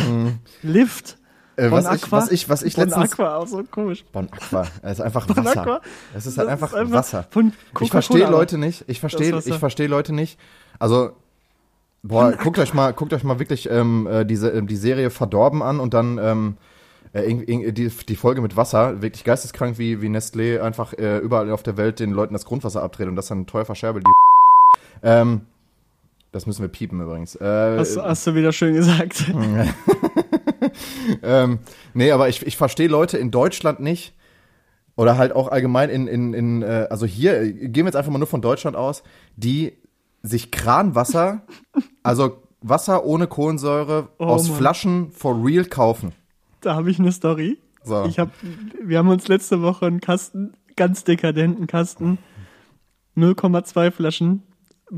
Lift, 0.63 1.19
äh, 1.57 1.69
Bon 1.69 1.85
was, 1.85 1.85
ich, 1.97 2.05
Aqua. 2.05 2.17
was 2.19 2.31
ich, 2.31 2.49
was 2.49 2.63
ich 2.63 2.75
Bon 2.77 2.85
letztens... 2.85 3.13
Aqua, 3.13 3.37
auch 3.37 3.47
so 3.47 3.63
komisch. 3.65 4.05
Bon 4.13 4.29
Aqua. 4.31 4.67
Es 4.83 4.93
ist 4.93 5.01
einfach 5.01 5.27
Bon 5.29 5.45
Wasser. 5.45 5.61
Aqua? 5.61 5.81
Es 6.15 6.25
ist 6.27 6.39
halt 6.39 6.49
einfach, 6.49 6.69
ist 6.73 6.75
einfach 6.79 6.93
Wasser. 6.99 7.27
von 7.31 7.53
Ich 7.81 7.91
verstehe. 7.91 8.27
Leute 8.31 8.59
nicht. 8.59 8.85
Ich 8.89 9.01
verstehe, 9.01 9.39
ich 9.45 9.59
verstehe 9.59 9.87
Leute 9.89 10.15
nicht. 10.15 10.39
Also, 10.79 11.11
boah, 12.05 12.33
guckt 12.33 12.59
euch 12.59 12.75
mal, 12.75 12.93
guckt 12.93 13.13
euch 13.13 13.25
mal 13.25 13.39
wirklich 13.41 13.69
ähm, 13.69 14.07
äh, 14.07 14.25
diese 14.25 14.51
ähm, 14.51 14.69
die 14.69 14.77
Serie 14.77 15.11
Verdorben 15.11 15.63
an 15.63 15.81
und 15.81 15.95
dann 15.95 16.19
ähm, 16.19 16.57
äh, 17.13 17.73
die, 17.73 17.89
die 17.89 18.17
Folge 18.17 18.41
mit 18.41 18.57
Wasser. 18.57 19.03
Wirklich 19.03 19.25
geisteskrank, 19.25 19.79
wie 19.79 20.01
wie 20.03 20.09
Nestlé 20.09 20.61
einfach 20.61 20.93
äh, 20.93 21.19
überall 21.19 21.51
auf 21.51 21.63
der 21.63 21.77
Welt 21.77 21.99
den 21.99 22.13
Leuten 22.13 22.35
das 22.35 22.45
Grundwasser 22.45 22.83
abdreht 22.83 23.09
und 23.09 23.17
das 23.17 23.27
dann 23.27 23.47
teuer 23.47 23.65
verscherbelt. 23.65 24.07
Die 24.07 24.13
ähm, 25.03 25.43
das 26.31 26.47
müssen 26.47 26.63
wir 26.63 26.69
piepen 26.69 27.01
übrigens. 27.01 27.37
Äh, 27.37 27.79
Hast, 27.79 27.97
hast 27.97 28.27
du 28.27 28.35
wieder 28.35 28.53
schön 28.53 28.75
gesagt. 28.75 29.25
ähm, 31.23 31.61
nee, 31.95 32.11
aber 32.11 32.29
ich, 32.29 32.45
ich 32.45 32.57
verstehe 32.57 32.89
Leute 32.89 33.19
in 33.19 33.31
Deutschland 33.31 33.79
nicht. 33.79 34.15
Oder 34.97 35.17
halt 35.17 35.33
auch 35.33 35.49
allgemein 35.49 35.91
in, 35.91 36.09
in, 36.09 36.35
in 36.35 36.63
äh, 36.63 36.89
also 36.91 37.07
hier, 37.07 37.41
äh, 37.41 37.53
gehen 37.53 37.85
wir 37.85 37.87
jetzt 37.87 37.97
einfach 37.97 38.11
mal 38.11 38.19
nur 38.19 38.27
von 38.27 38.43
Deutschland 38.43 38.77
aus, 38.77 39.05
die 39.37 39.75
sich 40.27 40.51
Kranwasser, 40.51 41.43
also 42.03 42.43
Wasser 42.63 43.05
ohne 43.05 43.27
Kohlensäure 43.27 44.09
Oh 44.19 44.25
aus 44.25 44.49
Mann. 44.49 44.57
Flaschen 44.59 45.11
for 45.13 45.45
real 45.45 45.67
kaufen. 45.67 46.13
Da 46.63 46.75
habe 46.75 46.91
ich 46.91 46.99
eine 46.99 47.13
Story. 47.13 47.59
So. 47.83 48.07
Ich 48.07 48.19
hab, 48.19 48.31
wir 48.83 48.97
haben 48.99 49.09
uns 49.09 49.29
letzte 49.29 49.61
Woche 49.61 49.85
einen 49.87 50.01
Kasten, 50.01 50.55
ganz 50.77 51.05
dekadenten 51.05 51.67
Kasten, 51.67 52.17
0,2 53.17 53.91
Flaschen, 53.91 54.43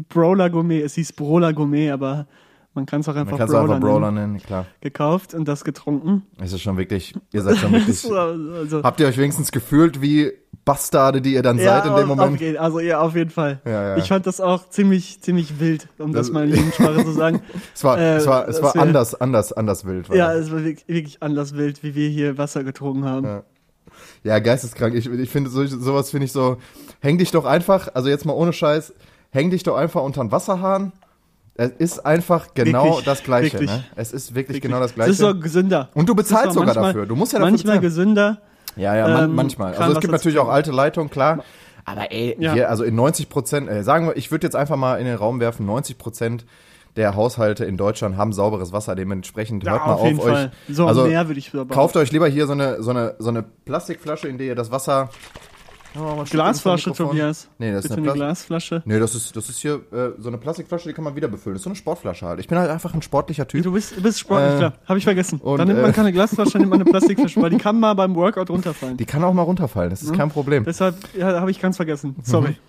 Brawler 0.08 0.50
Gourmet. 0.50 0.80
Es 0.80 0.94
hieß 0.94 1.12
Brawler 1.14 1.52
Gourmet, 1.52 1.90
aber 1.90 2.26
man 2.74 2.86
kann 2.86 3.00
es 3.00 3.08
auch 3.08 3.16
einfach 3.16 3.32
Man 3.32 3.38
kann 3.38 3.48
es 3.48 3.52
Brawler, 3.52 3.74
einfach 3.74 3.80
Brawler 3.88 4.10
nennen. 4.12 4.32
nennen, 4.34 4.42
klar. 4.44 4.66
Gekauft 4.80 5.34
und 5.34 5.48
das 5.48 5.64
getrunken. 5.64 6.22
Es 6.38 6.52
ist 6.52 6.62
schon 6.62 6.76
wirklich, 6.76 7.14
ihr 7.32 7.42
seid 7.42 7.56
schon 7.56 7.72
wirklich. 7.72 7.98
So, 7.98 8.14
also, 8.16 8.82
Habt 8.82 9.00
ihr 9.00 9.06
euch 9.08 9.18
wenigstens 9.18 9.50
gefühlt 9.50 10.00
wie 10.00 10.32
Bastarde, 10.66 11.22
die 11.22 11.32
ihr 11.32 11.42
dann 11.42 11.56
Ja, 11.58 11.80
seid 11.80 11.86
in 11.86 11.94
dem 11.96 12.08
Moment? 12.08 12.42
Auf, 12.42 12.60
also 12.60 12.80
ja, 12.80 13.00
auf 13.00 13.14
jeden 13.14 13.30
Fall. 13.30 13.60
Ja, 13.64 13.70
ja. 13.90 13.96
Ich 13.96 14.08
fand 14.08 14.26
das 14.26 14.40
auch 14.40 14.68
ziemlich, 14.68 15.22
ziemlich 15.22 15.58
wild, 15.60 15.88
um 15.98 16.12
das, 16.12 16.26
Das- 16.26 16.34
mal 16.34 16.44
in 16.48 16.50
Jugendsprache 16.56 17.04
zu 17.04 17.12
sagen. 17.12 17.40
Es 17.74 17.84
war, 17.84 17.98
Äh, 17.98 18.16
es 18.16 18.26
war, 18.26 18.48
es 18.48 18.60
war 18.60 18.74
wär- 18.74 18.82
anders, 18.82 19.14
anders, 19.14 19.52
anders 19.52 19.86
wild. 19.86 20.08
War 20.10 20.16
Ja, 20.16 20.34
das. 20.34 20.46
es 20.46 20.50
war 20.52 20.64
wirklich, 20.64 20.86
wirklich 20.88 21.22
anders 21.22 21.54
wild, 21.54 21.82
wie 21.84 21.94
wir 21.94 22.08
hier 22.10 22.36
Wasser 22.36 22.64
getrunken 22.64 23.04
haben. 23.04 23.42
Ja. 24.24 24.38
Geisteskrank. 24.40 24.94
Ich, 24.96 25.06
ich 25.08 25.30
finde, 25.30 25.48
so, 25.50 25.64
sowas 25.64 26.10
finde 26.10 26.24
ich 26.26 26.32
so, 26.32 26.56
häng 27.00 27.16
dich 27.16 27.30
doch 27.30 27.44
einfach, 27.44 27.88
also 27.94 28.08
jetzt 28.08 28.26
mal 28.26 28.32
ohne 28.32 28.52
Scheiß, 28.52 28.92
häng 29.30 29.50
dich 29.50 29.62
doch 29.62 29.76
einfach 29.76 30.02
unter 30.02 30.20
den 30.22 30.32
Wasserhahn. 30.32 30.92
Es 31.54 31.70
ist 31.78 32.04
einfach 32.04 32.48
genau 32.54 32.84
Wirklich, 32.86 33.04
das 33.04 33.22
Gleiche. 33.22 33.52
wirklich. 33.54 33.70
Ne? 33.70 33.84
Es 33.94 34.12
ist 34.12 34.34
wirklich, 34.34 34.56
Wirklich. 34.56 34.62
genau 34.62 34.80
das 34.80 34.90
Es 34.90 34.94
Gleiche. 34.96 35.10
ist 35.12 35.18
so 35.18 35.34
gesünder. 35.38 35.88
Und 35.94 36.08
du 36.08 36.12
Es 36.12 36.16
bezahlst 36.16 36.52
sogar 36.54 36.66
manchmal- 36.66 36.92
dafür. 36.92 37.06
Du 37.06 37.14
musst 37.16 37.32
ja 37.32 37.38
dafür 37.38 37.50
Manchmal 37.52 37.78
bezahlen. 37.78 37.82
gesünder. 38.14 38.42
Ja, 38.76 38.94
ja, 38.94 39.08
man, 39.08 39.24
ähm, 39.24 39.34
manchmal. 39.34 39.74
Also 39.74 39.92
es 39.92 40.00
gibt 40.00 40.12
natürlich 40.12 40.38
auch 40.38 40.48
alte 40.48 40.70
Leitungen, 40.70 41.10
klar. 41.10 41.42
Aber 41.84 42.10
ey, 42.10 42.36
Ja. 42.38 42.52
hier, 42.52 42.68
also 42.70 42.84
in 42.84 42.94
90 42.94 43.28
Prozent, 43.28 43.68
äh, 43.68 43.82
sagen 43.82 44.06
wir, 44.08 44.16
ich 44.16 44.30
würde 44.30 44.46
jetzt 44.46 44.56
einfach 44.56 44.76
mal 44.76 44.96
in 44.98 45.06
den 45.06 45.16
Raum 45.16 45.40
werfen, 45.40 45.66
90 45.66 45.98
Prozent 45.98 46.44
der 46.96 47.14
Haushalte 47.14 47.64
in 47.64 47.76
Deutschland 47.76 48.16
haben 48.16 48.32
sauberes 48.32 48.72
Wasser. 48.72 48.94
Dementsprechend 48.94 49.64
Ja, 49.64 49.72
hört 49.72 49.86
mal 49.86 49.92
auf 49.94 50.00
auf, 50.00 50.06
jeden 50.06 50.20
euch. 50.20 50.32
Fall. 50.32 50.52
So 50.68 50.86
also 50.86 51.04
mehr 51.04 51.28
würde 51.28 51.38
ich 51.38 51.50
sogar 51.50 51.66
kauft 51.66 51.96
euch 51.96 52.10
lieber 52.10 52.26
hier 52.26 52.46
so 52.46 52.54
eine, 52.54 52.82
so 52.82 52.90
eine, 52.90 53.14
so 53.18 53.28
eine 53.28 53.42
Plastikflasche, 53.42 54.28
in 54.28 54.38
der 54.38 54.46
ihr 54.48 54.54
das 54.54 54.70
Wasser. 54.70 55.10
Oh, 55.98 56.24
Glasflasche. 56.28 56.92
Tobias. 56.92 57.48
Nee, 57.58 57.72
das 57.72 57.84
ist 57.84 57.90
Bitte 57.90 58.00
eine 58.02 58.10
eine, 58.10 58.18
Plas- 58.18 58.26
Glasflasche. 58.48 58.82
Nee, 58.84 58.98
das 58.98 59.14
ist, 59.14 59.34
das 59.36 59.48
ist 59.48 59.58
hier 59.58 59.74
äh, 59.92 60.10
so 60.18 60.28
eine 60.28 60.38
Plastikflasche, 60.38 60.88
die 60.88 60.94
kann 60.94 61.04
man 61.04 61.16
wieder 61.16 61.28
befüllen. 61.28 61.54
Das 61.54 61.60
ist 61.60 61.64
so 61.64 61.70
eine 61.70 61.76
Sportflasche 61.76 62.26
halt. 62.26 62.40
Ich 62.40 62.48
bin 62.48 62.58
halt 62.58 62.70
einfach 62.70 62.92
ein 62.94 63.02
sportlicher 63.02 63.46
Typ. 63.48 63.62
Du 63.64 63.72
bist, 63.72 64.02
bist 64.02 64.18
sportlich, 64.20 64.54
Äh, 64.54 64.58
klar. 64.58 64.72
Habe 64.86 64.98
ich 64.98 65.04
vergessen. 65.04 65.38
und, 65.40 65.58
dann 65.58 65.68
nimmt 65.68 65.80
man 65.80 65.90
äh, 65.90 65.94
keine 65.94 66.12
Glasflasche, 66.12 66.52
dann 66.52 66.62
nimmt 66.62 66.70
man 66.70 66.80
eine 66.82 66.90
Plastikflasche, 66.90 67.40
weil 67.40 67.50
die 67.50 67.58
kann 67.58 67.78
mal 67.80 67.94
beim 67.94 68.14
Workout 68.14 68.50
runterfallen. 68.50 68.96
Die 68.96 69.06
kann 69.06 69.22
auch 69.24 69.32
mal 69.34 69.42
runterfallen, 69.42 69.90
das 69.90 70.02
ist 70.02 70.12
kein 70.14 70.30
Problem. 70.30 70.64
Deshalb 70.64 70.96
ja, 71.16 71.40
habe 71.40 71.50
ich 71.50 71.60
ganz 71.60 71.76
vergessen. 71.76 72.16
Sorry. 72.22 72.56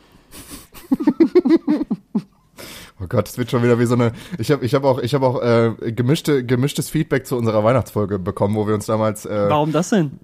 Oh 2.99 3.05
Gott, 3.07 3.27
es 3.27 3.37
wird 3.37 3.51
schon 3.51 3.61
wieder 3.61 3.77
wie 3.77 3.85
so 3.85 3.93
eine. 3.93 4.11
Ich 4.39 4.49
habe 4.51 4.65
ich 4.65 4.73
hab 4.73 4.83
auch, 4.83 4.97
ich 4.97 5.13
hab 5.13 5.21
auch 5.21 5.39
äh, 5.43 5.91
gemischte, 5.91 6.43
gemischtes 6.43 6.89
Feedback 6.89 7.27
zu 7.27 7.37
unserer 7.37 7.63
Weihnachtsfolge 7.63 8.17
bekommen, 8.17 8.55
wo 8.55 8.65
wir 8.67 8.73
uns 8.73 8.87
damals. 8.87 9.23
Äh, 9.27 9.45
Warum 9.49 9.71
das 9.71 9.89
denn? 9.89 10.19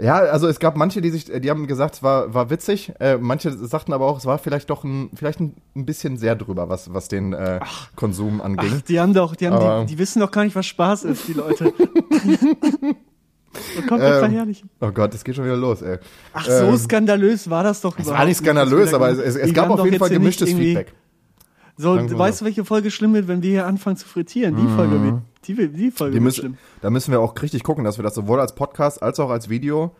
Ja, 0.00 0.14
also 0.16 0.48
es 0.48 0.58
gab 0.58 0.76
manche, 0.76 1.00
die 1.00 1.10
sich, 1.10 1.26
die 1.26 1.50
haben 1.50 1.66
gesagt, 1.66 1.96
es 1.96 2.02
war, 2.02 2.32
war 2.32 2.50
witzig. 2.50 2.92
Äh, 3.00 3.18
manche 3.18 3.52
sagten 3.52 3.92
aber 3.92 4.06
auch, 4.06 4.18
es 4.18 4.26
war 4.26 4.38
vielleicht 4.38 4.70
doch 4.70 4.84
ein, 4.84 5.10
vielleicht 5.14 5.40
ein, 5.40 5.54
ein 5.76 5.84
bisschen 5.84 6.16
sehr 6.16 6.34
drüber, 6.34 6.68
was, 6.68 6.92
was 6.94 7.08
den 7.08 7.32
äh, 7.32 7.60
Konsum 7.96 8.40
anging. 8.40 8.72
Ach, 8.76 8.82
die 8.82 9.00
haben 9.00 9.14
doch, 9.14 9.36
die 9.36 9.48
haben 9.48 9.86
die, 9.86 9.94
die 9.94 9.98
wissen 9.98 10.20
doch 10.20 10.30
gar 10.30 10.44
nicht, 10.44 10.56
was 10.56 10.66
Spaß 10.66 11.04
ist, 11.04 11.28
die 11.28 11.34
Leute. 11.34 11.72
Das 13.52 13.86
kommt 13.86 14.02
ähm, 14.02 14.18
verherrlichen. 14.18 14.70
Oh 14.80 14.90
Gott, 14.90 15.14
es 15.14 15.24
geht 15.24 15.36
schon 15.36 15.44
wieder 15.44 15.56
los, 15.56 15.82
ey. 15.82 15.98
Ach, 16.32 16.44
so 16.44 16.64
ähm, 16.64 16.76
skandalös 16.78 17.50
war 17.50 17.62
das 17.62 17.80
doch 17.80 17.98
Es 17.98 18.04
überhaupt 18.04 18.18
war 18.18 18.26
nicht 18.26 18.38
skandalös, 18.38 18.94
aber 18.94 19.10
es, 19.10 19.18
es, 19.18 19.36
es 19.36 19.52
gab 19.52 19.70
auf 19.70 19.84
jeden 19.84 19.98
Fall 19.98 20.08
gemischtes 20.08 20.52
Feedback. 20.52 20.92
So, 21.82 22.18
weißt 22.18 22.40
du, 22.40 22.44
welche 22.44 22.64
Folge 22.64 22.90
schlimm 22.90 23.14
wird, 23.14 23.28
wenn 23.28 23.42
wir 23.42 23.50
hier 23.50 23.66
anfangen 23.66 23.96
zu 23.96 24.06
frittieren? 24.06 24.56
Die 24.56 24.66
Folge 24.74 25.02
wird, 25.02 25.14
die, 25.46 25.54
die 25.68 25.90
Folge 25.90 26.12
Die 26.12 26.16
wird 26.16 26.24
müssen, 26.24 26.40
schlimm. 26.40 26.56
da 26.80 26.90
müssen 26.90 27.10
wir 27.12 27.20
auch 27.20 27.34
richtig 27.42 27.62
gucken, 27.64 27.84
dass 27.84 27.98
wir 27.98 28.02
das 28.04 28.14
sowohl 28.14 28.40
als 28.40 28.54
Podcast 28.54 29.02
als 29.02 29.18
auch 29.20 29.30
als 29.30 29.48
Video, 29.48 29.94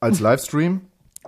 als 0.00 0.20
Livestream 0.20 0.80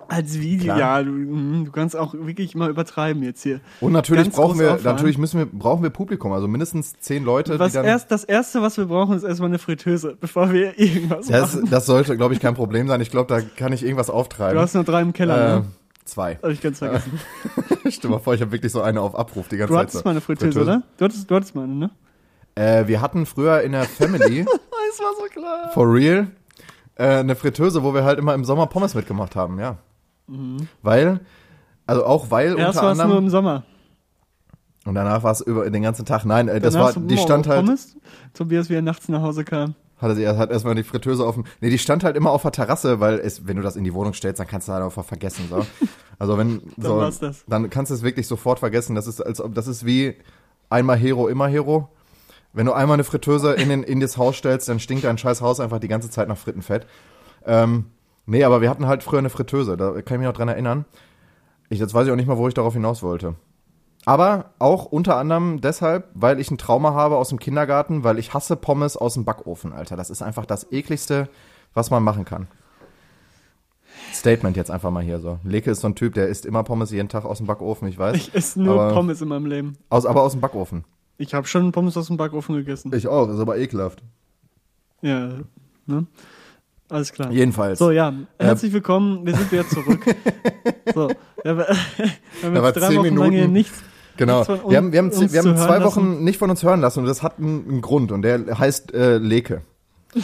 Als 0.09 0.39
Video, 0.41 0.65
Klar. 0.75 0.79
ja, 0.79 1.03
du, 1.03 1.11
mhm, 1.11 1.65
du 1.67 1.71
kannst 1.73 1.97
auch 1.97 2.15
wirklich 2.15 2.55
mal 2.55 2.71
übertreiben 2.71 3.23
jetzt 3.23 3.43
hier. 3.43 3.61
Und 3.81 3.93
natürlich 3.93 4.25
Ganz 4.25 4.37
brauchen 4.37 4.59
wir, 4.59 4.79
natürlich 4.83 5.19
müssen 5.19 5.39
wir, 5.39 5.47
brauchen 5.47 5.83
wir 5.83 5.91
Publikum, 5.91 6.33
also 6.33 6.49
mindestens 6.49 6.99
zehn 7.01 7.25
Leute, 7.25 7.59
Was 7.59 7.73
die 7.73 7.79
dann. 7.79 7.85
erst, 7.87 8.11
das 8.11 8.25
erste, 8.25 8.63
was 8.63 8.77
wir 8.79 8.87
brauchen, 8.87 9.17
ist 9.17 9.23
erstmal 9.25 9.49
eine 9.51 9.59
Fritteuse, 9.59 10.17
bevor 10.21 10.53
wir 10.53 10.79
irgendwas 10.79 11.27
das, 11.27 11.55
machen. 11.57 11.69
das 11.71 11.87
sollte, 11.87 12.17
glaube 12.17 12.35
ich, 12.35 12.41
kein 12.41 12.55
Problem 12.55 12.87
sein. 12.89 13.01
Ich 13.01 13.11
glaube, 13.11 13.29
da 13.35 13.41
kann 13.41 13.73
ich 13.73 13.83
irgendwas 13.85 14.09
auftreiben. 14.11 14.55
Du 14.55 14.61
hast 14.61 14.75
nur 14.75 14.85
drei 14.85 15.03
im 15.03 15.13
Keller, 15.13 15.37
äh, 15.37 15.59
ne? 15.61 15.65
Zwei. 16.09 16.39
Hab 16.43 16.51
ich 16.51 16.61
ganz 16.61 16.79
vergessen. 16.79 17.21
Stell 17.91 18.11
mal 18.11 18.19
vor, 18.19 18.35
ich 18.35 18.41
habe 18.41 18.53
wirklich 18.53 18.73
so 18.73 18.83
eine 18.83 19.01
auf 19.01 19.15
Abruf 19.15 19.49
die 19.49 19.57
ganze 19.57 19.73
Du 19.73 19.75
Zeit. 19.77 19.83
hattest 19.89 19.99
so. 19.99 20.05
mal 20.05 20.11
eine 20.13 20.21
Fritteuse, 20.21 20.63
oder? 20.63 20.83
Du 20.97 21.05
hattest, 21.05 21.31
du 21.31 21.35
hattest 21.35 21.55
mal 21.55 21.65
eine, 21.65 21.75
ne? 21.75 21.91
Äh, 22.55 22.87
wir 22.89 23.01
hatten 23.01 23.25
früher 23.27 23.61
in 23.63 23.73
der 23.73 23.85
Family, 23.85 24.45
Das 24.45 24.99
war 25.01 25.13
so 25.19 25.25
klar. 25.33 25.71
for 25.73 25.93
real, 25.93 26.27
äh, 26.97 27.19
eine 27.19 27.37
Fritteuse, 27.37 27.83
wo 27.85 27.95
wir 27.95 28.05
halt 28.05 28.19
immer 28.19 28.35
im 28.35 28.45
Sommer 28.45 28.67
Pommes 28.67 28.95
mitgemacht 28.95 29.37
haben, 29.37 29.59
ja. 29.61 29.77
Weil, 30.83 31.21
also 31.87 32.05
auch 32.05 32.31
weil 32.31 32.53
Mhm. 32.53 32.59
Erst 32.59 32.79
unter 32.79 32.83
war 32.87 32.93
es 32.93 32.99
nur 32.99 33.05
anderem. 33.05 33.25
im 33.25 33.31
Sommer. 33.31 33.65
Und 34.85 34.95
danach 34.95 35.23
war 35.23 35.33
es 35.33 35.41
über 35.41 35.69
den 35.71 35.83
ganzen 35.83 36.05
Tag. 36.07 36.25
Nein, 36.25 36.49
äh, 36.49 36.61
das 36.61 36.75
war, 36.75 36.93
die 36.95 37.19
stand 37.19 37.47
halt. 37.47 37.65
Pommes. 37.65 37.97
Tobias, 38.35 38.69
wie 38.71 38.75
er 38.75 38.83
nachts 38.83 39.09
nach 39.09 39.21
Hause 39.23 39.45
kam. 39.45 39.75
Hatte 40.01 40.15
sie 40.15 40.29
hat 40.29 40.51
erstmal 40.51 40.75
die 40.75 40.85
Fritteuse 40.85 41.31
dem. 41.33 41.45
Nee, 41.61 41.71
die 41.71 41.79
stand 41.79 42.05
halt 42.05 42.17
immer 42.17 42.31
auf 42.31 42.43
der 42.43 42.53
Terrasse, 42.53 43.01
weil 43.01 43.19
es, 43.19 43.47
wenn 43.47 43.57
du 43.57 43.63
das 43.63 43.75
in 43.75 43.85
die 43.85 43.95
Wohnung 43.95 44.15
stellst, 44.15 44.39
dann 44.39 44.47
kannst 44.47 44.69
du 44.69 44.73
halt 44.73 44.85
einfach 44.85 45.05
vergessen. 45.05 45.47
So. 45.51 45.67
Also 46.21 46.37
wenn 46.37 46.63
so, 46.77 47.01
das. 47.01 47.45
dann 47.47 47.71
kannst 47.71 47.93
du 47.93 47.95
es 47.95 48.03
wirklich 48.03 48.27
sofort 48.27 48.59
vergessen. 48.59 48.97
Das 48.97 49.07
ist 49.07 49.21
als 49.21 49.41
ob 49.41 49.55
das 49.55 49.69
ist 49.69 49.87
wie 49.87 50.17
einmal 50.69 50.97
Hero, 50.97 51.29
immer 51.29 51.47
Hero. 51.47 51.91
Wenn 52.53 52.67
du 52.67 52.73
einmal 52.73 52.95
eine 52.95 53.05
Fritteuse 53.05 53.53
in, 53.53 53.69
den, 53.69 53.85
in 53.85 54.01
das 54.01 54.17
Haus 54.17 54.35
stellst, 54.35 54.69
dann 54.69 54.81
stinkt 54.81 55.05
dein 55.05 55.17
scheiß 55.17 55.43
Haus 55.43 55.61
einfach 55.61 55.79
die 55.79 55.87
ganze 55.87 56.11
Zeit 56.11 56.27
nach 56.27 56.37
Frittenfett. 56.37 56.87
Ähm, 57.47 57.85
nee, 58.27 58.43
aber 58.43 58.61
wir 58.61 58.69
hatten 58.69 58.89
halt 58.89 59.05
früher 59.05 59.21
eine 59.21 59.31
Fritteuse, 59.31 59.77
da 59.77 59.93
kann 60.03 60.17
ich 60.17 60.19
mich 60.19 60.27
noch 60.27 60.33
dran 60.33 60.49
erinnern. 60.49 60.87
Ich, 61.69 61.79
jetzt 61.79 61.95
weiß 61.95 62.07
ich 62.07 62.13
auch 62.13 62.17
nicht 62.17 62.27
mal, 62.27 62.37
wo 62.37 62.49
ich 62.49 62.55
darauf 62.55 62.73
hinaus 62.75 63.03
wollte. 63.03 63.37
Aber 64.09 64.53
auch 64.59 64.87
unter 64.87 65.19
anderem 65.19 65.61
deshalb, 65.61 66.09
weil 66.15 66.41
ich 66.41 66.51
ein 66.51 66.57
Trauma 66.57 66.95
habe 66.95 67.19
aus 67.19 67.29
dem 67.29 67.39
Kindergarten, 67.39 68.05
weil 68.05 68.19
ich 68.19 68.33
hasse 68.33 68.57
Pommes 68.57 68.97
aus 68.97 69.13
dem 69.13 69.27
Backofen, 69.27 69.75
Alter. 69.75 69.97
Das 69.97 70.09
ist 70.09 70.23
einfach 70.23 70.47
das 70.47 70.73
ekligste, 70.73 71.29
was 71.75 71.91
man 71.91 72.03
machen 72.03 72.25
kann. 72.25 72.47
Statement 74.15 74.57
jetzt 74.57 74.71
einfach 74.71 74.91
mal 74.91 75.03
hier 75.03 75.21
so. 75.21 75.41
Leke 75.45 75.71
ist 75.71 75.83
so 75.83 75.89
ein 75.89 75.95
Typ, 75.95 76.15
der 76.15 76.29
isst 76.29 76.47
immer 76.47 76.63
Pommes 76.63 76.91
jeden 76.91 77.11
Tag 77.11 77.27
aus 77.27 77.37
dem 77.37 77.47
Backofen, 77.47 77.87
ich 77.87 77.99
weiß. 77.99 78.17
Ich 78.17 78.35
esse 78.35 78.63
nur 78.63 78.81
Aber- 78.81 78.95
Pommes 78.95 79.21
in 79.21 79.29
meinem 79.29 79.45
Leben. 79.45 79.77
Aus, 79.91 80.07
aber 80.07 80.23
aus 80.23 80.33
dem 80.33 80.41
Backofen. 80.41 80.85
Ich 81.19 81.35
habe 81.35 81.47
schon 81.47 81.71
Pommes 81.73 81.95
aus 81.99 82.07
dem 82.07 82.17
Backofen 82.17 82.55
gegessen. 82.57 82.91
Ich 82.95 83.09
auch, 83.09 83.29
ist 83.29 83.39
aber 83.41 83.59
ekelhaft. 83.59 84.03
Ja, 85.03 85.33
ne? 85.85 86.07
Alles 86.89 87.13
klar. 87.13 87.31
Jedenfalls. 87.31 87.79
So, 87.79 87.91
ja, 87.91 88.15
herzlich 88.39 88.73
willkommen. 88.73 89.27
Wir 89.27 89.37
sind 89.37 89.53
wieder 89.53 89.69
zurück. 89.69 90.03
so, 90.95 91.09
wir, 91.45 91.67
haben 91.67 92.55
jetzt 92.55 92.77
drei 92.77 92.97
Wochen 92.97 93.15
lang 93.15 93.29
Minuten. 93.29 93.53
nichts. 93.53 93.83
Genau. 94.19 94.45
von 94.45 94.61
Wir 94.71 94.77
haben, 94.77 94.93
wir 94.93 94.99
haben, 94.99 95.11
wir 95.11 95.39
haben 95.41 95.57
zwei 95.57 95.79
lassen. 95.79 95.85
Wochen 95.85 96.25
nicht 96.25 96.39
von 96.39 96.51
uns 96.51 96.63
hören 96.63 96.81
lassen 96.81 97.01
und 97.01 97.07
das 97.07 97.23
hat 97.23 97.39
einen, 97.39 97.67
einen 97.69 97.81
Grund 97.81 98.13
und 98.13 98.23
der 98.23 98.59
heißt 98.59 98.93
äh, 98.95 99.17
Leke. 99.19 99.63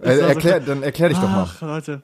Äh, 0.00 0.06
war 0.08 0.14
so 0.16 0.20
erklär, 0.22 0.60
dann 0.60 0.82
erklär 0.82 1.08
dich 1.08 1.18
doch 1.18 1.28
mal. 1.30 1.46
Ach, 1.48 1.60
Leute. 1.62 2.02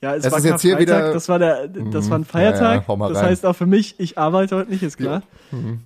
Ja, 0.00 0.14
es, 0.14 0.24
Es 0.24 0.32
war 0.32 0.38
ist 0.38 0.44
jetzt 0.44 0.62
hier 0.62 0.78
wieder- 0.78 1.12
Das 1.12 1.28
war, 1.28 1.38
der, 1.38 1.68
das 1.68 2.08
war 2.10 2.18
ein 2.18 2.22
Mhm. 2.22 2.24
Feiertag. 2.26 2.84
Ja, 2.88 2.96
mal 2.96 3.12
das 3.12 3.22
heißt 3.22 3.44
auch 3.46 3.54
für 3.54 3.66
mich, 3.66 3.98
ich 3.98 4.16
arbeite 4.18 4.56
heute 4.56 4.70
nicht, 4.70 4.82
ist 4.82 4.96
klar. 4.96 5.22
Mhm. 5.50 5.80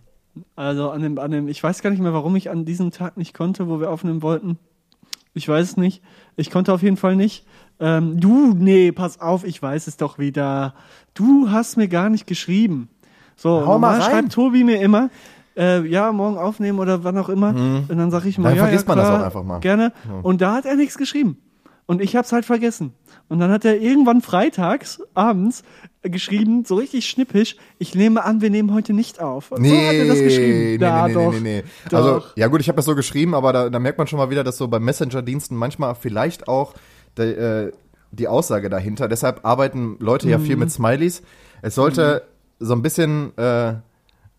Also 0.56 0.90
an 0.90 1.02
dem, 1.02 1.18
an 1.18 1.30
dem, 1.30 1.48
ich 1.48 1.62
weiß 1.62 1.82
gar 1.82 1.90
nicht 1.90 2.00
mehr, 2.00 2.12
warum 2.12 2.36
ich 2.36 2.50
an 2.50 2.64
diesem 2.64 2.90
Tag 2.92 3.16
nicht 3.16 3.34
konnte, 3.34 3.68
wo 3.68 3.80
wir 3.80 3.90
aufnehmen 3.90 4.22
wollten. 4.22 4.58
Ich 5.34 5.48
weiß 5.48 5.70
es 5.70 5.76
nicht. 5.76 6.02
Ich 6.36 6.50
konnte 6.50 6.72
auf 6.72 6.82
jeden 6.82 6.96
Fall 6.96 7.16
nicht. 7.16 7.46
Ähm, 7.80 8.20
du, 8.20 8.54
nee, 8.54 8.92
pass 8.92 9.20
auf, 9.20 9.44
ich 9.44 9.60
weiß 9.62 9.86
es 9.86 9.96
doch 9.96 10.18
wieder. 10.18 10.74
Du 11.14 11.50
hast 11.50 11.76
mir 11.76 11.88
gar 11.88 12.10
nicht 12.10 12.26
geschrieben. 12.26 12.88
So, 13.36 13.64
Hau 13.66 13.78
mal 13.78 13.98
rein. 13.98 14.10
schreibt 14.10 14.32
Tobi 14.32 14.64
mir 14.64 14.80
immer, 14.82 15.08
äh, 15.56 15.86
ja, 15.86 16.12
morgen 16.12 16.36
aufnehmen 16.36 16.78
oder 16.78 17.04
wann 17.04 17.16
auch 17.18 17.28
immer. 17.30 17.48
Und 17.88 17.88
dann 17.96 18.10
sage 18.10 18.28
ich 18.28 18.36
mal, 18.38 18.50
Mhm. 18.50 18.56
Dann 18.56 18.56
ja, 18.56 18.62
vergisst 18.64 18.84
ja, 18.86 18.88
man 18.88 18.98
das 18.98 19.08
klar, 19.08 19.20
auch 19.20 19.24
einfach 19.24 19.44
mal. 19.44 19.58
Gerne. 19.60 19.92
Und 20.22 20.40
da 20.42 20.54
hat 20.54 20.66
er 20.66 20.76
nichts 20.76 20.98
geschrieben. 20.98 21.38
Und 21.86 22.00
ich 22.00 22.14
hab's 22.14 22.30
halt 22.32 22.44
vergessen. 22.44 22.92
Und 23.28 23.40
dann 23.40 23.50
hat 23.50 23.64
er 23.64 23.80
irgendwann 23.80 24.20
freitags 24.20 25.02
abends 25.14 25.64
geschrieben, 26.02 26.64
so 26.64 26.76
richtig 26.76 27.08
schnippisch, 27.08 27.56
ich 27.78 27.94
nehme 27.96 28.24
an, 28.24 28.40
wir 28.40 28.50
nehmen 28.50 28.72
heute 28.72 28.92
nicht 28.92 29.20
auf. 29.20 29.50
Und 29.50 29.62
Nee, 29.62 29.70
so 29.70 29.86
hat 29.88 29.94
er 29.94 30.06
das 30.06 30.18
geschrieben. 30.20 30.58
nee, 30.58 30.78
da, 30.78 31.08
nee, 31.08 31.14
doch. 31.14 31.32
nee, 31.32 31.40
nee, 31.40 31.62
nee. 31.62 31.88
Doch. 31.90 31.98
Also, 31.98 32.22
ja 32.36 32.46
gut, 32.46 32.60
ich 32.60 32.68
habe 32.68 32.76
das 32.76 32.84
so 32.84 32.94
geschrieben, 32.94 33.34
aber 33.34 33.52
da, 33.52 33.70
da 33.70 33.78
merkt 33.80 33.98
man 33.98 34.06
schon 34.06 34.18
mal 34.18 34.30
wieder, 34.30 34.44
dass 34.44 34.56
so 34.56 34.68
bei 34.68 34.78
Messenger-Diensten 34.78 35.56
manchmal 35.56 35.94
vielleicht 35.96 36.46
auch 36.46 36.74
die, 37.18 37.22
äh, 37.22 37.72
die 38.12 38.28
Aussage 38.28 38.70
dahinter. 38.70 39.08
Deshalb 39.08 39.44
arbeiten 39.44 39.96
Leute 40.00 40.28
ja 40.28 40.38
Mhm. 40.38 40.42
viel 40.42 40.56
mit 40.56 40.70
Smileys. 40.70 41.22
Es 41.62 41.74
sollte 41.74 42.22
so 42.58 42.74
ein 42.74 42.82
bisschen 42.82 43.36
äh, 43.38 43.74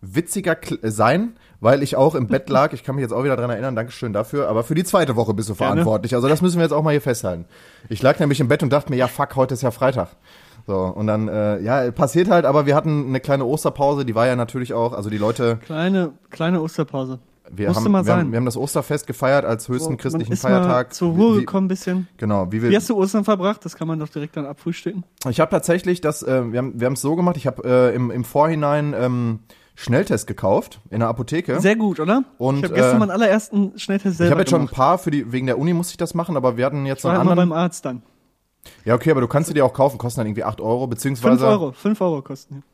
witziger 0.00 0.56
sein, 0.82 1.36
weil 1.60 1.82
ich 1.82 1.96
auch 1.96 2.14
im 2.14 2.26
Bett 2.26 2.48
lag. 2.50 2.72
Ich 2.72 2.82
kann 2.82 2.96
mich 2.96 3.02
jetzt 3.02 3.12
auch 3.12 3.22
wieder 3.24 3.36
dran 3.36 3.50
erinnern, 3.50 3.76
Dankeschön 3.76 4.12
dafür. 4.12 4.48
Aber 4.48 4.64
für 4.64 4.74
die 4.74 4.84
zweite 4.84 5.14
Woche 5.16 5.32
bist 5.32 5.48
du 5.48 5.54
Gerne. 5.54 5.70
verantwortlich. 5.74 6.14
Also 6.14 6.28
das 6.28 6.42
müssen 6.42 6.56
wir 6.56 6.64
jetzt 6.64 6.72
auch 6.72 6.82
mal 6.82 6.90
hier 6.90 7.00
festhalten. 7.00 7.44
Ich 7.88 8.02
lag 8.02 8.18
nämlich 8.18 8.40
im 8.40 8.48
Bett 8.48 8.62
und 8.62 8.72
dachte 8.72 8.90
mir, 8.90 8.96
ja 8.96 9.06
fuck, 9.08 9.36
heute 9.36 9.54
ist 9.54 9.62
ja 9.62 9.70
Freitag. 9.70 10.08
So, 10.66 10.76
und 10.78 11.08
dann, 11.08 11.26
äh, 11.28 11.60
ja, 11.60 11.90
passiert 11.90 12.30
halt, 12.30 12.44
aber 12.44 12.66
wir 12.66 12.76
hatten 12.76 13.06
eine 13.06 13.18
kleine 13.18 13.44
Osterpause, 13.44 14.04
die 14.04 14.14
war 14.14 14.28
ja 14.28 14.36
natürlich 14.36 14.72
auch, 14.74 14.92
also 14.92 15.10
die 15.10 15.18
Leute, 15.18 15.56
Kleine, 15.64 16.12
kleine 16.30 16.62
Osterpause. 16.62 17.18
Wir, 17.54 17.68
Musste 17.68 17.84
haben, 17.84 17.92
mal 17.92 18.04
wir, 18.06 18.12
haben, 18.12 18.20
sein. 18.22 18.32
wir 18.32 18.36
haben 18.38 18.44
das 18.44 18.56
Osterfest 18.56 19.06
gefeiert 19.06 19.44
als 19.44 19.68
höchsten 19.68 19.92
So, 19.92 19.96
christlichen 19.96 20.32
ist 20.32 20.40
Feiertag. 20.42 20.88
Mal 20.88 20.92
zur 20.94 21.12
Ruhe 21.12 21.36
Wie- 21.36 21.40
gekommen 21.40 21.66
ein 21.66 21.68
bisschen. 21.68 22.08
Genau, 22.16 22.50
wie 22.50 22.62
Wie 22.62 22.70
wir. 22.70 22.76
hast 22.76 22.88
du 22.90 22.96
Ostern 22.96 23.24
verbracht? 23.24 23.64
Das 23.64 23.76
kann 23.76 23.86
man 23.88 23.98
doch 23.98 24.08
direkt 24.08 24.36
dann 24.36 24.46
abfrühstücken. 24.46 25.04
Ich 25.28 25.38
habe 25.40 25.50
tatsächlich 25.50 26.00
das, 26.00 26.22
äh, 26.22 26.50
wir 26.52 26.58
haben 26.58 26.80
wir 26.80 26.86
haben 26.86 26.94
es 26.94 27.00
so 27.02 27.14
gemacht, 27.14 27.36
ich 27.36 27.46
habe 27.46 27.62
äh, 27.64 27.94
im, 27.94 28.10
im 28.10 28.24
Vorhinein 28.24 28.94
ähm, 28.98 29.40
Schnelltest 29.74 30.26
gekauft 30.26 30.80
in 30.90 31.00
der 31.00 31.08
Apotheke. 31.08 31.60
Sehr 31.60 31.76
gut, 31.76 31.98
oder? 32.00 32.24
Und, 32.38 32.58
ich 32.58 32.64
habe 32.64 32.74
gestern 32.74 32.96
äh, 32.96 32.98
meinen 33.00 33.10
allerersten 33.10 33.78
Schnelltest 33.78 34.12
ich 34.14 34.18
selber 34.18 34.32
habe 34.32 34.40
jetzt 34.42 34.50
schon 34.50 34.60
ein 34.62 34.68
paar 34.68 34.98
für 34.98 35.10
die 35.10 35.32
wegen 35.32 35.46
der 35.46 35.58
Uni 35.58 35.72
musste 35.72 35.92
ich 35.92 35.96
das 35.98 36.14
machen, 36.14 36.36
aber 36.36 36.56
wir 36.56 36.66
hatten 36.66 36.84
jetzt 36.86 36.98
Ich 37.00 37.04
war 37.04 37.12
einen 37.12 37.22
immer 37.22 37.30
beim 37.36 37.52
anderen. 37.52 37.62
Arzt 37.64 37.84
dann. 37.84 38.02
Ja, 38.84 38.94
okay, 38.94 39.10
aber 39.10 39.20
du 39.20 39.28
kannst 39.28 39.48
sie 39.48 39.54
dir 39.54 39.64
auch 39.64 39.72
kaufen, 39.72 39.98
kosten 39.98 40.20
dann 40.20 40.26
irgendwie 40.28 40.44
8 40.44 40.60
Euro, 40.60 40.86
beziehungsweise. 40.86 41.38
Fünf 41.38 41.50
Euro. 41.50 41.72
Fünf 41.72 42.00
Euro 42.00 42.22
kosten 42.22 42.56
die. 42.56 42.71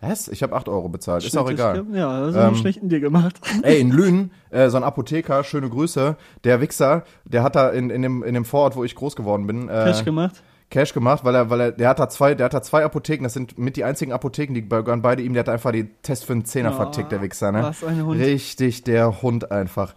Was? 0.00 0.28
Ich 0.28 0.42
habe 0.42 0.56
8 0.56 0.68
Euro 0.68 0.88
bezahlt, 0.88 1.24
ist 1.24 1.36
auch 1.36 1.50
egal. 1.50 1.84
Ja, 1.92 2.20
das 2.20 2.34
ist 2.34 2.40
Ähm, 2.42 2.54
schlecht 2.56 2.78
in 2.82 2.88
dir 2.88 3.00
gemacht. 3.00 3.38
Ey, 3.62 3.80
in 3.80 3.90
Lünen, 3.90 4.30
äh, 4.50 4.70
so 4.70 4.78
ein 4.78 4.84
Apotheker, 4.84 5.44
schöne 5.44 5.68
Grüße, 5.68 6.16
der 6.44 6.60
Wichser, 6.62 7.04
der 7.24 7.42
hat 7.42 7.54
da 7.54 7.68
in, 7.68 7.90
in, 7.90 8.00
dem, 8.02 8.22
in 8.22 8.32
dem 8.34 8.44
Vorort, 8.46 8.76
wo 8.76 8.84
ich 8.84 8.94
groß 8.94 9.14
geworden 9.14 9.46
bin, 9.46 9.68
äh, 9.68 9.84
Cash 9.84 10.04
gemacht. 10.04 10.42
Cash 10.70 10.94
gemacht, 10.94 11.24
weil 11.24 11.34
er, 11.34 11.50
weil 11.50 11.60
er, 11.60 11.72
der 11.72 11.88
hat 11.88 11.98
da 11.98 12.08
zwei, 12.08 12.34
der 12.34 12.46
hat 12.46 12.54
da 12.54 12.62
zwei 12.62 12.84
Apotheken, 12.84 13.24
das 13.24 13.34
sind 13.34 13.58
mit 13.58 13.76
die 13.76 13.82
einzigen 13.84 14.12
Apotheken, 14.12 14.54
die 14.54 14.66
gehören 14.68 15.02
beide 15.02 15.20
ihm, 15.22 15.32
der 15.34 15.40
hat 15.40 15.48
einfach 15.48 15.72
die 15.72 15.88
Test 16.02 16.24
für 16.24 16.32
einen 16.32 16.44
Zehner 16.44 16.70
Oh, 16.72 16.76
vertickt, 16.76 17.10
der 17.12 17.20
Wichser, 17.22 17.50
ne? 17.52 17.62
was 17.64 17.82
ein 17.84 18.04
Hund. 18.06 18.20
Richtig 18.20 18.84
der 18.84 19.20
Hund 19.20 19.50
einfach. 19.50 19.94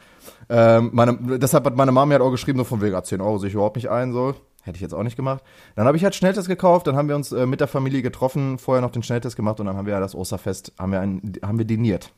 Ähm, 0.50 0.90
meine, 0.92 1.18
deshalb 1.38 1.64
hat 1.66 1.76
meine 1.78 1.92
Mama 1.92 2.08
mir 2.08 2.14
halt 2.16 2.24
auch 2.24 2.32
geschrieben, 2.32 2.58
so 2.58 2.66
von 2.66 2.82
wegen, 2.82 2.96
ah, 2.96 3.04
10 3.04 3.22
Euro 3.22 3.38
sehe 3.38 3.50
ich 3.50 3.54
überhaupt 3.54 3.76
nicht 3.78 3.90
ein, 3.90 4.12
so. 4.12 4.34
Hätte 4.64 4.78
ich 4.78 4.82
jetzt 4.82 4.94
auch 4.94 5.04
nicht 5.04 5.16
gemacht. 5.18 5.44
Dann 5.76 5.86
habe 5.86 5.98
ich 5.98 6.04
halt 6.04 6.16
Schnelltest 6.16 6.48
gekauft, 6.48 6.88
dann 6.88 6.96
haben 6.96 7.10
wir 7.10 7.16
uns 7.16 7.32
äh, 7.32 7.46
mit 7.46 7.60
der 7.60 7.68
Familie 7.68 8.02
getroffen, 8.02 8.58
vorher 8.58 8.82
noch 8.82 8.92
den 8.92 9.04
Schnelltest 9.04 9.36
gemacht 9.36 9.60
und 9.60 9.66
dann 9.66 9.76
haben 9.78 9.86
wir 9.86 9.94
ja 9.94 10.00
das 10.00 10.16
Osterfest, 10.16 10.74
haben 10.80 10.92
wir, 10.92 11.02
ein, 11.02 11.34
haben 11.44 11.58
wir 11.58 11.66
diniert. 11.66 12.12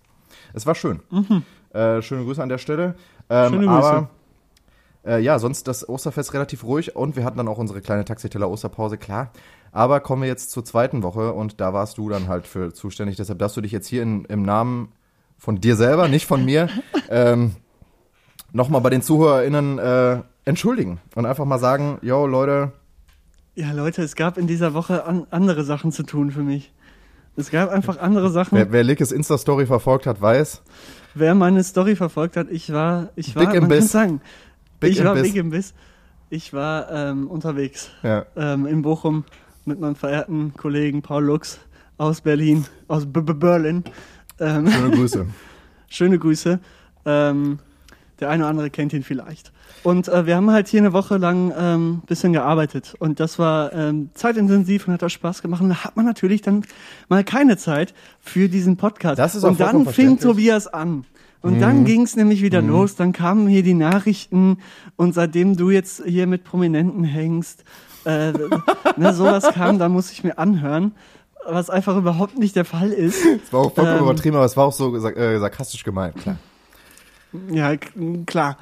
Es 0.54 0.66
war 0.66 0.76
schön. 0.76 1.00
Äh, 1.74 2.02
schöne 2.02 2.24
Grüße 2.24 2.42
an 2.42 2.50
der 2.50 2.58
Stelle. 2.58 2.96
Ähm, 3.30 3.52
Mhm. 3.52 3.56
Schöne 3.56 3.68
Grüße. 3.68 3.88
Aber 3.88 4.10
äh, 5.06 5.20
ja, 5.22 5.40
sonst 5.40 5.68
das 5.68 5.88
Osterfest 5.88 6.34
relativ 6.34 6.64
ruhig 6.64 6.96
und 6.96 7.16
wir 7.16 7.24
hatten 7.24 7.38
dann 7.38 7.48
auch 7.48 7.58
unsere 7.58 7.82
kleine 7.82 8.06
Taxiteller 8.06 8.50
Osterpause, 8.50 8.98
klar. 8.98 9.32
Aber 9.72 10.00
kommen 10.00 10.22
wir 10.22 10.30
jetzt 10.30 10.52
zur 10.52 10.64
zweiten 10.64 11.04
Woche 11.04 11.34
und 11.34 11.60
da 11.60 11.74
warst 11.74 11.98
du 11.98 12.10
dann 12.10 12.28
halt 12.28 12.48
für 12.48 12.74
zuständig. 12.74 13.18
Deshalb 13.18 13.40
darfst 13.40 13.58
du 13.58 13.62
dich 13.62 13.72
jetzt 13.72 13.88
hier 13.88 14.04
in, 14.04 14.26
im 14.26 14.44
Namen 14.44 14.94
von 15.38 15.60
dir 15.60 15.76
selber, 15.76 16.08
nicht 16.08 16.26
von 16.26 16.46
mir, 16.46 16.70
ähm, 17.10 17.56
nochmal 18.54 18.82
bei 18.82 18.90
den 18.90 19.02
ZuhörerInnen 19.02 19.80
äh, 19.80 20.22
entschuldigen 20.46 21.00
und 21.16 21.26
einfach 21.26 21.46
mal 21.46 21.58
sagen, 21.60 21.98
yo 22.02 22.26
Leute, 22.28 22.72
Ja, 23.56 23.72
Leute, 23.72 24.02
es 24.04 24.16
gab 24.16 24.38
in 24.38 24.48
dieser 24.48 24.74
Woche 24.74 25.06
an, 25.06 25.28
andere 25.32 25.64
Sachen 25.64 25.92
zu 25.92 26.04
tun 26.04 26.32
für 26.32 26.44
mich. 26.44 26.72
Es 27.38 27.52
gab 27.52 27.70
einfach 27.70 27.98
andere 28.00 28.30
Sachen. 28.30 28.58
wer, 28.58 28.72
wer 28.72 28.84
Lickes 28.84 29.12
Insta-Story 29.12 29.66
verfolgt 29.66 30.08
hat, 30.08 30.22
weiß, 30.22 30.62
Wer 31.18 31.34
meine 31.34 31.64
Story 31.64 31.96
verfolgt 31.96 32.36
hat, 32.36 32.50
ich 32.52 32.74
war, 32.74 33.10
ich 33.16 33.36
war, 33.36 33.46
Big 33.46 33.62
man 33.62 33.70
kann 33.70 33.82
sagen, 33.84 34.22
Big 34.82 34.92
ich 34.92 35.04
war 35.04 35.14
Biss. 35.14 35.24
big 35.24 35.36
im 35.38 35.50
Biss. 35.50 35.74
Ich 36.30 36.52
war 36.52 36.92
ähm, 36.92 37.28
unterwegs 37.30 37.90
ja, 38.04 38.26
ähm, 38.36 38.66
in 38.66 38.82
Bochum 38.82 39.24
mit 39.64 39.80
meinem 39.80 39.96
verehrten 39.96 40.54
Kollegen 40.56 41.02
Paul 41.02 41.24
Lux 41.24 41.60
aus 41.98 42.20
Berlin, 42.20 42.66
aus 42.90 43.06
B 43.06 43.22
-B 43.22 43.34
Berlin. 43.34 43.86
Ähm, 44.40 44.70
schöne 44.70 44.92
Grüße. 44.92 45.28
schöne 45.88 46.20
Grüße. 46.20 46.60
Ähm, 47.06 47.60
der 48.20 48.30
eine 48.30 48.44
oder 48.44 48.50
andere 48.50 48.70
kennt 48.70 48.92
ihn 48.92 49.04
vielleicht. 49.04 49.54
Und 49.86 50.08
äh, 50.08 50.26
wir 50.26 50.36
haben 50.36 50.50
halt 50.50 50.68
hier 50.68 50.80
eine 50.80 50.94
Woche 50.94 51.18
lang 51.18 51.54
ähm, 51.56 52.02
bisschen 52.08 52.34
gearbeitet. 52.34 52.96
Und 52.98 53.20
das 53.20 53.38
war 53.38 53.72
ähm, 53.72 54.10
zeitintensiv 54.16 54.88
und 54.88 54.94
hat 54.96 55.04
auch 55.04 55.10
Spaß 55.10 55.44
gemacht. 55.44 55.62
Und 55.62 55.70
da 55.70 55.84
hat 55.84 55.96
man 55.96 56.08
natürlich 56.08 56.42
dann 56.42 56.66
mal 57.08 57.24
keine 57.24 57.56
Zeit 57.56 57.94
für 58.20 58.50
diesen 58.50 58.78
Podcast. 58.78 59.20
Das 59.20 59.36
ist 59.36 59.44
auch 59.44 59.50
und 59.50 59.60
dann 59.60 59.86
fing. 59.86 60.18
Tobias 60.18 60.66
an. 60.66 61.06
Und 61.44 61.60
dann 61.60 61.86
ging 61.86 62.02
es 62.02 62.16
nämlich 62.16 62.42
wieder 62.42 62.64
los. 62.64 62.96
Dann 62.96 63.14
kamen 63.14 63.48
hier 63.48 63.62
die 63.62 63.76
Nachrichten 63.76 64.58
und 64.96 65.14
seitdem 65.14 65.56
du 65.56 65.70
jetzt 65.70 66.02
hier 66.04 66.26
mit 66.26 66.44
Prominenten 66.44 67.04
hängst, 67.04 67.64
äh, 68.06 68.32
ne, 68.98 69.14
sowas 69.14 69.44
kam, 69.54 69.78
dann 69.78 69.92
muss 69.92 70.12
ich 70.12 70.24
mir 70.24 70.40
anhören, 70.40 70.94
was 71.48 71.70
einfach 71.70 71.96
überhaupt 71.96 72.40
nicht 72.40 72.56
der 72.56 72.66
Fall 72.66 72.90
ist. 72.90 73.24
Es 73.24 73.54
war 73.54 73.60
auch 73.60 73.76
vollkommen 73.76 74.00
Ähm. 74.00 74.04
übertrieben, 74.06 74.36
aber 74.36 74.46
es 74.46 74.58
war 74.58 74.66
auch 74.66 74.74
so 74.74 74.96
äh, 74.96 75.38
sarkastisch 75.38 75.84
gemeint, 75.84 76.16
klar. 76.16 76.38
Ja, 77.52 77.76
klar. 78.26 78.58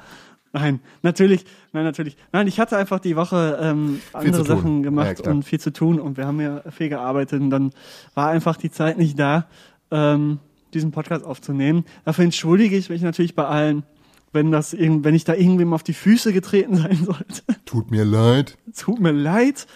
Nein, 0.54 0.78
natürlich, 1.02 1.44
nein, 1.72 1.82
natürlich. 1.82 2.16
Nein, 2.32 2.46
ich 2.46 2.60
hatte 2.60 2.76
einfach 2.76 3.00
die 3.00 3.16
Woche 3.16 3.58
ähm, 3.60 4.00
andere. 4.12 4.44
Sachen 4.44 4.76
Ja, 4.78 4.82
gemacht 4.84 5.16
klar. 5.16 5.34
und 5.34 5.42
viel 5.42 5.58
zu 5.58 5.72
tun 5.72 5.98
und 5.98 6.16
wir 6.16 6.26
haben 6.28 6.40
ja 6.40 6.62
viel 6.70 6.88
gearbeitet 6.88 7.40
und 7.40 7.50
dann 7.50 7.72
war 8.14 8.28
einfach 8.28 8.56
die 8.56 8.70
Zeit 8.70 8.96
nicht 8.96 9.18
da, 9.18 9.48
ähm, 9.90 10.38
diesen 10.72 10.92
Podcast 10.92 11.24
aufzunehmen. 11.24 11.84
Dafür 12.04 12.24
entschuldige 12.24 12.76
ich 12.76 12.88
mich 12.88 13.02
natürlich 13.02 13.34
bei 13.34 13.44
allen, 13.44 13.82
wenn 14.32 14.52
das 14.52 14.76
wenn 14.78 15.14
ich 15.14 15.24
da 15.24 15.34
irgendwem 15.34 15.72
auf 15.74 15.82
die 15.82 15.92
Füße 15.92 16.32
getreten 16.32 16.76
sein 16.84 17.04
sollte. 17.04 17.42
Tut 17.64 17.90
mir 17.90 18.04
leid. 18.04 18.56
Tut 18.78 19.00
mir 19.00 19.12
leid. 19.12 19.66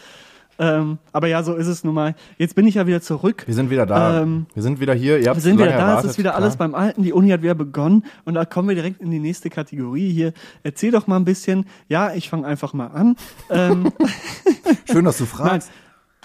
Ähm, 0.61 0.99
aber 1.13 1.29
ja, 1.29 1.43
so 1.43 1.55
ist 1.55 1.69
es 1.69 1.85
nun 1.85 1.95
mal. 1.95 2.15
Jetzt 2.37 2.57
bin 2.57 2.67
ich 2.67 2.75
ja 2.75 2.87
wieder 2.87 3.01
zurück. 3.01 3.45
Wir 3.47 3.55
sind 3.55 3.71
wieder 3.71 3.87
da. 3.87 4.23
Ähm, 4.23 4.47
wir 4.55 4.63
sind 4.63 4.81
wieder 4.81 4.95
hier. 4.95 5.23
Wir 5.23 5.35
sind 5.35 5.59
wieder 5.59 5.67
da, 5.67 5.73
erwartet, 5.73 6.05
es 6.07 6.11
ist 6.13 6.19
wieder 6.19 6.31
klar. 6.31 6.43
alles 6.43 6.57
beim 6.57 6.75
Alten, 6.75 7.03
die 7.05 7.13
Uni 7.13 7.31
hat 7.31 7.43
wieder 7.43 7.55
begonnen 7.55 8.05
und 8.25 8.35
da 8.35 8.45
kommen 8.45 8.69
wir 8.69 8.75
direkt 8.75 9.01
in 9.01 9.11
die 9.11 9.21
nächste 9.21 9.51
Kategorie 9.51 10.11
hier. 10.11 10.33
Erzähl 10.65 10.91
doch 10.91 11.07
mal 11.07 11.17
ein 11.17 11.25
bisschen. 11.25 11.67
Ja, 11.89 12.13
ich 12.13 12.29
fange 12.29 12.47
einfach 12.47 12.73
mal 12.73 12.89
an. 12.89 13.17
ähm, 13.51 13.93
Schön, 14.91 15.05
dass 15.05 15.19
du 15.19 15.25
nein, 15.25 15.33
fragst. 15.33 15.71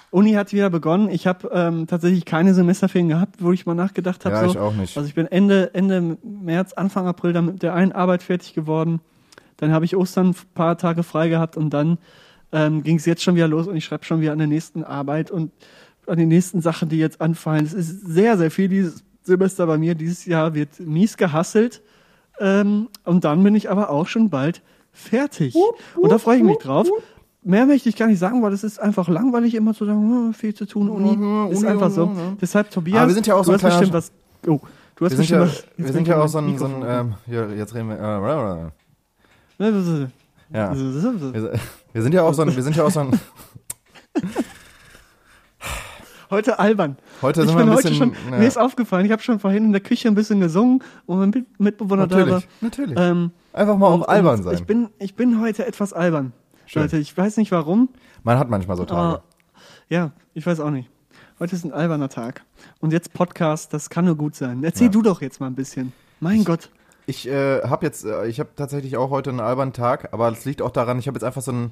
Uni 0.10 0.34
hat 0.34 0.52
wieder 0.52 0.70
begonnen. 0.70 1.10
Ich 1.10 1.28
habe 1.28 1.50
ähm, 1.54 1.86
tatsächlich 1.88 2.26
keine 2.26 2.54
Semesterferien 2.54 3.10
gehabt, 3.10 3.36
wo 3.40 3.52
ich 3.52 3.66
mal 3.66 3.76
nachgedacht 3.76 4.26
habe. 4.26 4.36
Ja, 4.36 4.44
so. 4.46 4.50
ich 4.52 4.58
auch 4.58 4.74
nicht. 4.74 4.98
Also 4.98 5.08
ich 5.08 5.16
bin 5.16 5.28
Ende, 5.28 5.74
Ende 5.74 6.18
März, 6.24 6.74
Anfang 6.74 7.08
April 7.08 7.34
dann 7.34 7.46
mit 7.46 7.64
der 7.64 7.74
einen 7.74 7.92
Arbeit 7.92 8.24
fertig 8.24 8.54
geworden. 8.54 9.00
Dann 9.58 9.72
habe 9.72 9.86
ich 9.86 9.96
Ostern 9.96 10.30
ein 10.30 10.36
paar 10.56 10.78
Tage 10.78 11.04
frei 11.04 11.30
gehabt 11.30 11.56
und 11.56 11.72
dann 11.72 11.98
ähm, 12.54 12.84
ging 12.84 12.98
es 12.98 13.06
jetzt 13.06 13.24
schon 13.24 13.36
wieder 13.36 13.48
los 13.48 13.68
und 13.68 13.76
ich 13.76 13.84
schreibe 13.84 14.06
schon 14.06 14.22
wieder 14.22 14.32
an 14.32 14.38
der 14.38 14.48
nächsten 14.48 14.84
Arbeit 14.84 15.32
und 15.32 15.52
an 16.08 16.18
den 16.18 16.28
nächsten 16.30 16.62
Sachen, 16.62 16.88
die 16.88 16.98
jetzt 16.98 17.20
anfallen. 17.20 17.66
Es 17.66 17.74
ist 17.74 18.06
sehr, 18.06 18.38
sehr 18.38 18.52
viel 18.52 18.70
dieses 18.70 19.04
Semester 19.24 19.66
bei 19.68 19.78
mir. 19.78 19.96
Dieses 19.96 20.26
Jahr 20.26 20.54
wird 20.54 20.80
mies 20.80 21.18
gehasselt. 21.18 21.82
Ähm, 22.40 22.90
und 23.06 23.24
dann 23.24 23.44
bin 23.44 23.56
ich 23.56 23.70
aber 23.70 23.90
auch 23.90 24.08
schon 24.08 24.30
bald 24.30 24.62
fertig. 24.92 25.56
und 25.96 26.12
da 26.12 26.18
freue 26.18 26.38
ich 26.38 26.44
mich 26.44 26.58
drauf. 26.58 26.88
Mehr 27.42 27.66
möchte 27.66 27.90
ich 27.90 27.96
gar 27.96 28.08
nicht 28.08 28.20
sagen, 28.20 28.42
weil 28.42 28.54
es 28.54 28.64
ist 28.64 28.80
einfach 28.80 29.10
langweilig, 29.10 29.56
immer 29.56 29.74
zu 29.74 29.86
sagen, 29.86 30.00
hm, 30.00 30.34
viel 30.34 30.54
zu 30.54 30.66
tun, 30.66 30.90
Uni. 30.90 31.18
Mhm, 31.18 31.52
ist 31.52 31.60
Uni, 31.60 31.68
einfach 31.68 31.90
so. 31.90 32.06
Ja. 32.06 32.38
Deshalb, 32.40 32.70
Tobias, 32.72 33.00
Aber 33.00 33.08
wir 33.10 33.16
sind 33.16 33.28
ja 33.28 33.36
auch 33.36 33.40
du 33.40 33.46
so 33.46 33.52
ein 33.52 33.62
hast 33.62 33.64
bestimmt 33.64 33.94
was. 33.94 34.12
Oh, 34.48 34.62
du 34.96 35.06
hast 35.06 35.12
Wir 35.12 35.18
bestimmt 35.18 35.30
ja, 35.30 35.48
was. 35.48 35.66
wir 35.76 35.94
sind 35.94 36.08
ja 36.08 36.22
auch 36.22 36.28
so 36.28 36.38
ein, 36.38 36.58
so 36.58 36.66
ein 36.66 36.84
ähm, 36.86 37.16
hier, 37.26 37.50
jetzt 37.56 37.76
reden 37.76 37.90
wir, 37.90 38.00
äh, 38.00 38.22
ja. 40.54 40.74
Wir 41.94 42.02
Wir, 42.02 42.02
wir 42.02 42.02
sind 42.04 42.14
ja 42.16 42.24
auch 42.24 42.34
so 42.34 42.42
ein, 42.42 42.56
wir 42.56 42.64
sind 42.64 42.76
ja 42.76 42.84
auch 42.84 42.92
so 42.92 43.00
ein, 43.02 43.20
Heute 46.30 46.58
albern. 46.58 46.98
heute 47.22 47.42
ich 47.42 47.48
sind 47.48 47.56
wir 47.58 47.64
bin 47.64 47.70
ein 47.72 47.76
bisschen, 47.76 47.96
schon, 47.96 48.14
ja. 48.32 48.40
mir 48.40 48.48
ist 48.48 48.58
aufgefallen, 48.58 49.06
ich 49.06 49.12
habe 49.12 49.22
schon 49.22 49.40
vorhin 49.40 49.66
in 49.66 49.72
der 49.72 49.82
Küche 49.82 50.08
ein 50.08 50.16
bisschen 50.16 50.40
gesungen 50.40 50.84
und 51.06 51.20
mein 51.20 51.30
Mit- 51.30 51.60
Mitbewohner 51.60 52.08
da 52.08 52.16
war. 52.18 52.26
natürlich, 52.26 52.48
natürlich. 52.62 52.98
Ähm, 53.00 53.30
Einfach 53.54 53.78
mal 53.78 53.88
und- 53.94 54.02
auch 54.04 54.08
albern 54.08 54.42
sein. 54.42 54.56
Ich 54.56 54.64
bin, 54.64 54.90
ich 54.98 55.14
bin 55.16 55.40
heute 55.40 55.68
etwas 55.68 55.94
albern. 55.94 56.34
Schön. 56.66 56.82
Leute, 56.82 56.98
ich 56.98 57.16
weiß 57.16 57.38
nicht 57.38 57.52
warum. 57.52 57.90
Man 58.24 58.40
hat 58.40 58.50
manchmal 58.50 58.78
so 58.78 58.86
Tage. 58.86 59.00
Aber 59.00 59.24
ja, 59.90 60.12
ich 60.34 60.44
weiß 60.44 60.60
auch 60.62 60.72
nicht. 60.72 60.90
Heute 61.40 61.56
ist 61.56 61.64
ein 61.66 61.74
alberner 61.74 62.10
Tag. 62.10 62.42
Und 62.80 62.94
jetzt 62.94 63.14
Podcast, 63.14 63.72
das 63.74 63.92
kann 63.92 64.06
nur 64.06 64.16
gut 64.16 64.34
sein. 64.36 64.64
Erzähl 64.64 64.88
Ja. 64.88 64.92
du 64.92 65.02
doch 65.04 65.22
jetzt 65.22 65.40
mal 65.40 65.46
ein 65.48 65.56
bisschen. 65.56 65.94
Mein 66.20 66.44
Gott. 66.46 66.72
Ich 67.06 67.28
äh, 67.28 67.62
habe 67.64 67.86
jetzt, 67.86 68.06
äh, 68.06 68.28
ich 68.28 68.40
habe 68.40 68.50
tatsächlich 68.56 68.98
auch 68.98 69.10
heute 69.10 69.30
einen 69.30 69.40
albernen 69.40 69.74
Tag, 69.74 70.10
aber 70.14 70.30
das 70.30 70.46
liegt 70.46 70.62
auch 70.62 70.72
daran, 70.72 71.00
ich 71.00 71.08
habe 71.08 71.16
jetzt 71.16 71.24
einfach 71.24 71.42
so 71.42 71.52
einen, 71.52 71.72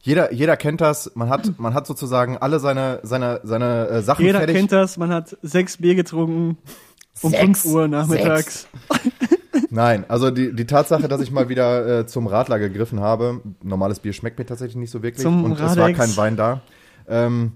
jeder, 0.00 0.32
jeder 0.32 0.56
kennt 0.56 0.80
das, 0.80 1.12
man 1.14 1.28
hat, 1.30 1.52
man 1.58 1.74
hat 1.74 1.86
sozusagen 1.86 2.36
alle 2.38 2.60
seine, 2.60 3.00
seine, 3.02 3.40
seine 3.42 3.88
äh, 3.88 4.02
Sachen 4.02 4.24
Jeder 4.24 4.38
fertig. 4.40 4.56
kennt 4.56 4.72
das, 4.72 4.96
man 4.96 5.10
hat 5.12 5.36
sechs 5.42 5.76
Bier 5.78 5.94
getrunken 5.94 6.58
um 7.22 7.30
Sechs. 7.32 7.62
5 7.62 7.64
Uhr 7.66 7.88
nachmittags. 7.88 8.66
Nein, 9.70 10.04
also 10.08 10.30
die, 10.30 10.54
die 10.54 10.64
Tatsache, 10.66 11.06
dass 11.06 11.20
ich 11.20 11.30
mal 11.30 11.48
wieder 11.48 12.00
äh, 12.00 12.06
zum 12.06 12.26
Radler 12.26 12.58
gegriffen 12.58 13.00
habe, 13.00 13.40
normales 13.62 14.00
Bier 14.00 14.12
schmeckt 14.12 14.38
mir 14.38 14.46
tatsächlich 14.46 14.76
nicht 14.76 14.90
so 14.90 15.02
wirklich 15.02 15.22
Zum 15.22 15.44
und 15.44 15.52
es 15.52 15.60
war 15.60 15.76
Radex. 15.76 15.98
kein 15.98 16.16
Wein 16.16 16.36
da. 16.36 16.60
Ähm, 17.08 17.52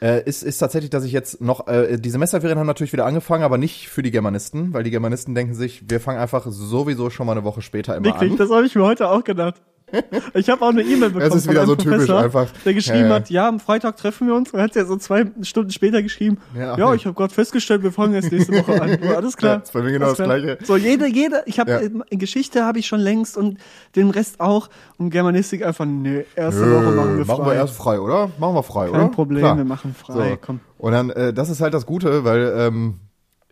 äh, 0.00 0.22
ist, 0.24 0.42
ist 0.42 0.58
tatsächlich, 0.58 0.90
dass 0.90 1.04
ich 1.04 1.12
jetzt 1.12 1.40
noch, 1.40 1.66
äh, 1.68 1.98
die 1.98 2.10
Semesterferien 2.10 2.58
haben 2.58 2.66
natürlich 2.66 2.92
wieder 2.92 3.06
angefangen, 3.06 3.42
aber 3.42 3.58
nicht 3.58 3.88
für 3.88 4.02
die 4.02 4.10
Germanisten, 4.10 4.72
weil 4.72 4.82
die 4.82 4.90
Germanisten 4.90 5.34
denken 5.34 5.54
sich, 5.54 5.84
wir 5.88 6.00
fangen 6.00 6.18
einfach 6.18 6.46
sowieso 6.46 7.10
schon 7.10 7.26
mal 7.26 7.32
eine 7.32 7.44
Woche 7.44 7.62
später 7.62 7.96
immer 7.96 8.06
Wirklich, 8.06 8.32
an. 8.32 8.36
das 8.38 8.50
habe 8.50 8.66
ich 8.66 8.74
mir 8.74 8.84
heute 8.84 9.08
auch 9.10 9.24
gedacht. 9.24 9.60
Ich 10.34 10.48
habe 10.48 10.62
auch 10.64 10.70
eine 10.70 10.82
E-Mail 10.82 11.10
bekommen. 11.10 11.22
Es 11.30 11.34
ist 11.34 11.44
von 11.44 11.52
wieder 11.52 11.62
einem 11.62 11.68
so 11.70 11.76
typisch 11.76 12.06
Professor, 12.06 12.20
einfach. 12.20 12.46
Der 12.64 12.74
geschrieben 12.74 13.08
Ja, 13.08 13.14
hat, 13.14 13.30
ja, 13.30 13.48
am 13.48 13.60
Freitag 13.60 13.96
treffen 13.96 14.26
wir 14.26 14.34
uns. 14.34 14.50
Und 14.52 14.60
hat 14.60 14.74
ja 14.76 14.84
so 14.84 14.96
zwei 14.96 15.26
Stunden 15.42 15.70
später 15.70 16.02
geschrieben, 16.02 16.38
Ja, 16.56 16.76
ja, 16.76 16.94
ich 16.94 17.04
habe 17.06 17.14
gerade 17.14 17.32
festgestellt, 17.34 17.82
wir 17.82 17.92
fangen 17.92 18.14
erst 18.14 18.30
nächste 18.32 18.52
Woche 18.54 18.80
an. 18.80 18.98
Alles 19.16 19.36
klar. 19.36 19.56
Ja, 19.56 19.62
ist 19.62 19.72
bei 19.72 19.82
mir 19.82 19.92
genau 19.92 20.08
das. 20.08 20.16
Gleiche. 20.18 20.58
So, 20.64 20.76
jede, 20.76 21.06
jede, 21.06 21.42
ich 21.46 21.58
habe 21.58 21.70
Ja. 21.70 21.80
äh, 21.80 22.16
Geschichte 22.16 22.64
habe 22.64 22.78
ich 22.78 22.86
schon 22.86 23.00
längst 23.00 23.36
und 23.36 23.58
den 23.96 24.10
Rest 24.10 24.40
auch. 24.40 24.68
Und 24.98 25.10
Germanistik 25.10 25.64
einfach, 25.64 25.84
nee, 25.86 26.24
erste 26.36 26.62
Nö, 26.62 26.74
Woche 26.76 26.94
machen 26.94 27.18
wir 27.18 27.24
frei. 27.26 27.34
machen 27.36 27.46
wir 27.46 27.54
erst 27.54 27.76
frei, 27.76 28.00
oder? 28.00 28.30
Machen 28.38 28.54
wir 28.54 28.62
frei, 28.62 28.88
oder? 28.90 28.98
Kein 29.00 29.10
Problem, 29.10 29.38
Klar. 29.40 29.56
wir 29.56 29.64
machen 29.64 29.94
frei. 29.94 30.30
So. 30.30 30.38
Komm. 30.40 30.60
Und 30.78 30.92
dann, 30.92 31.10
äh, 31.10 31.32
das 31.32 31.50
ist 31.50 31.60
halt 31.60 31.74
das 31.74 31.84
Gute, 31.86 32.24
weil 32.24 32.52
ähm, 32.56 32.94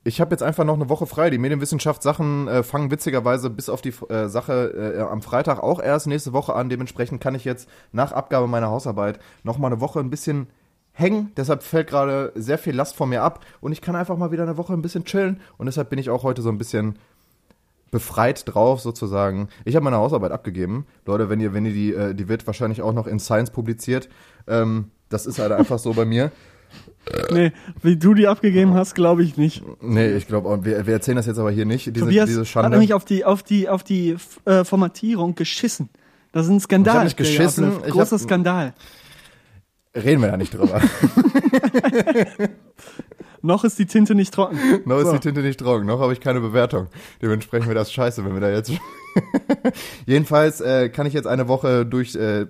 ich 0.04 0.20
habe 0.20 0.30
jetzt 0.30 0.42
einfach 0.42 0.64
noch 0.64 0.74
eine 0.74 0.88
Woche 0.88 1.06
frei. 1.06 1.30
Die 1.30 1.38
Medienwissenschaftssachen 1.38 2.48
äh, 2.48 2.62
fangen 2.62 2.90
witzigerweise 2.90 3.50
bis 3.50 3.68
auf 3.68 3.82
die 3.82 3.92
äh, 4.08 4.28
Sache 4.28 4.96
äh, 4.96 5.00
am 5.00 5.22
Freitag 5.22 5.62
auch 5.62 5.80
erst 5.80 6.06
nächste 6.06 6.32
Woche 6.32 6.54
an. 6.54 6.68
Dementsprechend 6.68 7.20
kann 7.20 7.34
ich 7.34 7.44
jetzt 7.44 7.68
nach 7.92 8.12
Abgabe 8.12 8.46
meiner 8.46 8.70
Hausarbeit 8.70 9.18
noch 9.42 9.58
mal 9.58 9.68
eine 9.68 9.80
Woche 9.80 10.00
ein 10.00 10.10
bisschen 10.10 10.48
hängen. 10.92 11.32
Deshalb 11.36 11.62
fällt 11.62 11.88
gerade 11.88 12.32
sehr 12.34 12.58
viel 12.58 12.74
Last 12.74 12.96
von 12.96 13.08
mir 13.08 13.22
ab 13.22 13.44
und 13.60 13.72
ich 13.72 13.80
kann 13.80 13.96
einfach 13.96 14.16
mal 14.16 14.32
wieder 14.32 14.42
eine 14.42 14.56
Woche 14.56 14.72
ein 14.72 14.82
bisschen 14.82 15.04
chillen. 15.04 15.40
Und 15.56 15.66
deshalb 15.66 15.90
bin 15.90 15.98
ich 15.98 16.10
auch 16.10 16.22
heute 16.22 16.42
so 16.42 16.48
ein 16.48 16.58
bisschen 16.58 16.98
befreit 17.90 18.42
drauf 18.46 18.80
sozusagen. 18.80 19.48
Ich 19.64 19.74
habe 19.74 19.84
meine 19.84 19.96
Hausarbeit 19.96 20.32
abgegeben. 20.32 20.86
Leute, 21.06 21.30
wenn 21.30 21.40
ihr, 21.40 21.54
wenn 21.54 21.64
ihr 21.64 21.72
die, 21.72 21.94
äh, 21.94 22.14
die 22.14 22.28
wird 22.28 22.46
wahrscheinlich 22.46 22.82
auch 22.82 22.92
noch 22.92 23.06
in 23.06 23.18
Science 23.18 23.50
publiziert. 23.50 24.08
Ähm, 24.46 24.90
das 25.08 25.26
ist 25.26 25.38
halt 25.38 25.52
einfach 25.52 25.78
so 25.78 25.94
bei 25.94 26.04
mir. 26.04 26.30
Nee, 27.30 27.52
wie 27.82 27.96
du 27.96 28.14
die 28.14 28.26
abgegeben 28.28 28.74
hast, 28.74 28.94
glaube 28.94 29.22
ich 29.22 29.36
nicht. 29.36 29.62
Nee, 29.80 30.14
ich 30.16 30.26
glaube, 30.26 30.64
wir, 30.64 30.86
wir 30.86 30.92
erzählen 30.94 31.16
das 31.16 31.26
jetzt 31.26 31.38
aber 31.38 31.50
hier 31.50 31.64
nicht, 31.66 31.86
diese, 31.86 32.04
Tobias 32.06 32.26
diese 32.26 32.40
hat 32.40 32.46
Schande. 32.48 32.70
nämlich 32.70 32.94
auf 32.94 33.04
die, 33.04 33.24
auf 33.24 33.42
die, 33.42 33.68
auf 33.68 33.82
die 33.84 34.16
äh, 34.44 34.64
Formatierung 34.64 35.34
geschissen. 35.34 35.88
Das 36.32 36.46
ist 36.46 36.52
ein 36.52 36.60
Skandal. 36.60 36.94
Ich 36.94 36.98
hab 36.98 37.04
nicht 37.04 37.16
geschissen, 37.16 37.72
ich 37.86 37.92
Großer 37.92 38.16
hab- 38.16 38.20
Skandal. 38.22 38.74
Reden 39.94 40.20
wir 40.22 40.28
da 40.30 40.36
nicht 40.36 40.52
drüber. 40.54 40.80
Noch 43.40 43.62
ist 43.64 43.78
die 43.78 43.86
Tinte 43.86 44.14
nicht 44.14 44.34
trocken. 44.34 44.58
noch 44.84 44.98
ist 44.98 45.06
So. 45.06 45.12
die 45.12 45.20
Tinte 45.20 45.42
nicht 45.42 45.60
trocken, 45.60 45.86
noch 45.86 46.00
habe 46.00 46.12
ich 46.12 46.20
keine 46.20 46.40
Bewertung. 46.40 46.88
Dementsprechend 47.22 47.68
wäre 47.68 47.78
das 47.78 47.92
scheiße, 47.92 48.24
wenn 48.24 48.34
wir 48.34 48.40
da 48.40 48.50
jetzt... 48.50 48.72
Jedenfalls 50.06 50.60
äh, 50.60 50.88
kann 50.88 51.06
ich 51.06 51.14
jetzt 51.14 51.26
eine 51.26 51.46
Woche 51.46 51.86
durch, 51.86 52.16
äh, 52.16 52.46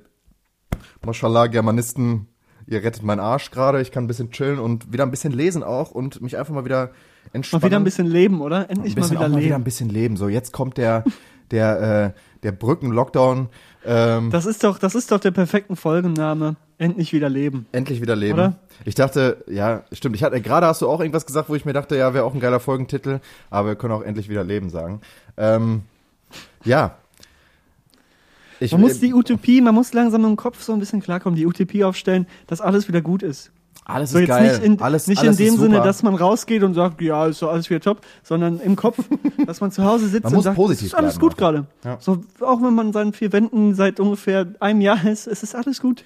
Mashallah, 1.05 1.47
Germanisten, 1.49 2.27
ihr 2.69 2.83
rettet 2.83 3.03
meinen 3.03 3.21
Arsch 3.21 3.51
gerade. 3.51 3.81
Ich 3.81 3.91
kann 3.91 4.05
ein 4.05 4.09
bisschen 4.09 4.31
chillen 4.31 4.59
und 4.59 4.93
wieder 4.93 5.05
ein 5.05 5.11
bisschen 5.11 5.33
lesen 5.33 5.63
auch 5.63 5.91
und 5.91 6.21
mich 6.21 6.37
einfach 6.37 6.55
mal 6.55 6.65
wieder 6.65 6.91
entspannen. 7.33 7.63
Mal 7.63 7.67
wieder 7.69 7.77
ein 7.79 7.85
bisschen 7.85 8.07
leben, 8.07 8.41
oder? 8.41 8.71
Endlich 8.71 8.97
ein 8.97 9.01
mal 9.01 9.11
wieder 9.11 9.21
auch 9.21 9.29
mal 9.29 9.31
wieder 9.31 9.41
leben. 9.41 9.55
ein 9.55 9.65
bisschen 9.65 9.89
leben. 9.89 10.17
So, 10.17 10.29
jetzt 10.29 10.53
kommt 10.53 10.77
der, 10.77 11.05
der, 11.51 12.15
äh, 12.15 12.21
der 12.43 12.53
Brücken-Lockdown. 12.53 13.49
Ähm, 13.87 14.31
Das 14.31 14.47
ist 14.47 14.63
doch, 14.65 14.79
das 14.79 14.95
ist 14.95 15.11
doch 15.11 15.21
der 15.21 15.31
perfekte 15.31 15.77
Folgenname. 15.77 16.57
Endlich 16.79 17.13
wieder 17.13 17.29
leben. 17.29 17.67
Endlich 17.73 18.01
wieder 18.01 18.15
leben. 18.15 18.35
Oder? 18.35 18.57
Ich 18.85 18.95
dachte, 18.95 19.45
ja, 19.49 19.83
stimmt. 19.93 20.15
Ich 20.15 20.23
hatte 20.23 20.41
gerade 20.41 20.67
hast 20.67 20.81
du 20.81 20.89
auch 20.89 21.01
irgendwas 21.01 21.27
gesagt, 21.27 21.49
wo 21.49 21.57
ich 21.57 21.65
mir 21.65 21.73
dachte, 21.73 21.97
ja, 21.97 22.15
wäre 22.15 22.25
auch 22.25 22.35
ein 22.35 22.41
geiler 22.41 22.61
Folgentitel, 22.61 23.19
aber 23.51 23.69
wir 23.69 23.77
können 23.77 23.95
auch 23.95 24.03
endlich 24.03 24.29
wieder 24.29 24.45
leben 24.45 24.71
sagen. 24.71 25.01
Ähm, 25.37 25.83
ja. 26.65 26.97
Ich, 28.61 28.73
Man 28.73 28.81
muss 28.81 29.01
die 29.01 29.15
Utopie, 29.15 29.61
man 29.61 29.75
muss 29.75 29.93
langsam 29.93 30.25
im 30.25 30.37
Kopf 30.37 30.63
so 30.63 30.73
ein 30.73 30.81
bisschen 30.81 31.01
klarkommen, 31.01 31.37
die 31.37 31.47
Utopie 31.47 31.85
aufstellen, 31.85 32.27
dass 32.47 32.61
alles 32.61 32.89
wieder 32.89 33.01
gut 33.01 33.23
ist. 33.23 33.51
alles 33.85 34.11
So 34.11 34.19
ist 34.19 34.29
geil. 34.29 34.53
nicht 34.53 34.65
in, 34.65 34.81
alles, 34.81 35.07
nicht 35.07 35.21
alles 35.21 35.39
in 35.39 35.47
dem 35.47 35.57
Sinne, 35.57 35.81
dass 35.81 36.03
man 36.03 36.15
rausgeht 36.15 36.63
und 36.63 36.75
sagt, 36.75 37.01
ja, 37.01 37.27
ist 37.27 37.41
doch 37.43 37.51
alles 37.51 37.71
wieder 37.71 37.81
top, 37.81 38.01
sondern 38.23 38.61
im 38.61 38.77
Kopf, 38.77 38.99
dass 39.47 39.61
man 39.61 39.71
zu 39.71 39.85
Hause 39.85 40.09
sitzt 40.09 40.25
Man 40.25 40.37
und 40.37 40.43
sagt, 40.43 40.59
ist 40.59 40.95
alles 40.95 41.19
gut 41.19 41.37
gerade. 41.37 41.67
Ja. 41.85 41.99
So, 42.01 42.23
auch 42.41 42.61
wenn 42.63 42.75
man 42.75 42.89
in 42.89 42.93
seinen 42.93 43.13
vier 43.13 43.33
Wänden 43.33 43.75
seit 43.75 44.01
ungefähr 44.01 44.47
einem 44.61 44.81
Jahr 44.81 45.05
ist, 45.07 45.27
es 45.27 45.43
ist 45.43 45.55
alles 45.55 45.81
gut. 45.81 46.05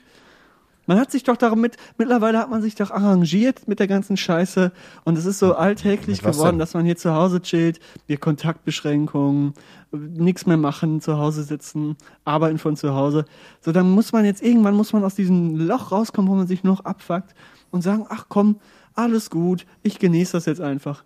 Man 0.87 0.99
hat 0.99 1.13
sich 1.13 1.23
doch 1.23 1.37
darum 1.37 1.61
mit, 1.61 1.77
mittlerweile 1.97 2.39
hat 2.39 2.51
man 2.51 2.61
sich 2.61 2.75
doch 2.75 2.91
arrangiert 2.91 3.69
mit 3.69 3.79
der 3.79 3.87
ganzen 3.87 4.17
Scheiße 4.17 4.73
und 5.05 5.17
es 5.17 5.27
ist 5.27 5.39
so 5.39 5.55
alltäglich 5.55 6.19
Mit 6.19 6.25
was 6.25 6.37
geworden, 6.37 6.55
denn? 6.55 6.59
dass 6.59 6.75
man 6.75 6.85
hier 6.85 6.97
zu 6.97 7.15
Hause 7.15 7.41
chillt, 7.41 7.79
wir 8.09 8.17
Kontaktbeschränkungen, 8.17 9.55
nichts 9.93 10.47
mehr 10.47 10.57
machen, 10.57 11.01
zu 11.01 11.19
Hause 11.19 11.43
sitzen, 11.43 11.97
arbeiten 12.25 12.59
von 12.59 12.77
zu 12.77 12.95
Hause. 12.95 13.25
So, 13.61 13.73
dann 13.73 13.91
muss 13.91 14.13
man 14.13 14.25
jetzt 14.25 14.43
irgendwann 14.43 14.75
muss 14.75 14.93
man 14.93 15.05
aus 15.05 15.15
diesem 15.15 15.57
Loch 15.57 15.93
rauskommen, 15.93 16.31
wo 16.31 16.35
man 16.35 16.47
sich 16.47 16.65
noch 16.65 16.85
abfuckt 16.85 17.35
und 17.71 17.83
sagen, 17.83 18.07
ach 18.09 18.27
komm, 18.29 18.57
alles 18.95 19.31
gut, 19.31 19.67
ich 19.83 19.99
genieße 19.99 20.33
das 20.33 20.47
jetzt 20.47 20.61
einfach. 20.61 21.05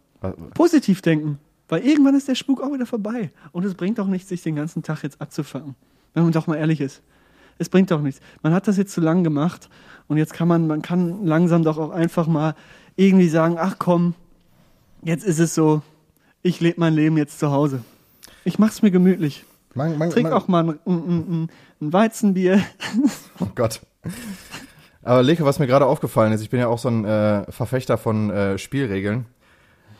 Positiv 0.54 1.02
denken. 1.02 1.38
Weil 1.68 1.84
irgendwann 1.84 2.14
ist 2.14 2.28
der 2.28 2.34
Spuk 2.34 2.62
auch 2.62 2.72
wieder 2.72 2.86
vorbei. 2.86 3.30
Und 3.52 3.64
es 3.64 3.74
bringt 3.74 3.98
auch 3.98 4.06
nichts, 4.06 4.28
sich 4.28 4.42
den 4.42 4.56
ganzen 4.56 4.82
Tag 4.82 5.02
jetzt 5.02 5.20
abzufangen. 5.20 5.74
Wenn 6.14 6.22
man 6.22 6.32
doch 6.32 6.46
mal 6.46 6.56
ehrlich 6.56 6.80
ist. 6.80 7.02
Es 7.58 7.68
bringt 7.68 7.90
doch 7.90 8.00
nichts. 8.00 8.20
Man 8.42 8.52
hat 8.52 8.68
das 8.68 8.76
jetzt 8.76 8.92
zu 8.92 9.00
lang 9.00 9.24
gemacht 9.24 9.68
und 10.08 10.18
jetzt 10.18 10.34
kann 10.34 10.46
man, 10.46 10.66
man 10.66 10.82
kann 10.82 11.24
langsam 11.24 11.62
doch 11.62 11.78
auch 11.78 11.90
einfach 11.90 12.26
mal 12.26 12.54
irgendwie 12.96 13.28
sagen, 13.28 13.56
ach 13.58 13.76
komm, 13.78 14.14
jetzt 15.02 15.24
ist 15.24 15.38
es 15.38 15.54
so, 15.54 15.82
ich 16.42 16.60
lebe 16.60 16.80
mein 16.80 16.94
Leben 16.94 17.16
jetzt 17.16 17.38
zu 17.38 17.50
Hause. 17.50 17.80
Ich 18.46 18.60
mach's 18.60 18.80
mir 18.80 18.92
gemütlich. 18.92 19.44
Man, 19.74 19.98
man, 19.98 20.08
Trink 20.10 20.30
man, 20.30 20.32
auch 20.32 20.46
mal 20.46 20.62
ein, 20.62 20.78
ein, 20.86 20.92
ein, 20.96 21.48
ein 21.80 21.92
Weizenbier. 21.92 22.62
Oh 23.40 23.48
Gott. 23.54 23.80
Aber 25.02 25.22
Leke, 25.22 25.44
was 25.44 25.58
mir 25.58 25.66
gerade 25.66 25.84
aufgefallen 25.84 26.32
ist, 26.32 26.40
ich 26.40 26.48
bin 26.48 26.60
ja 26.60 26.68
auch 26.68 26.78
so 26.78 26.88
ein 26.88 27.04
äh, 27.04 27.50
Verfechter 27.50 27.98
von 27.98 28.30
äh, 28.30 28.56
Spielregeln. 28.56 29.26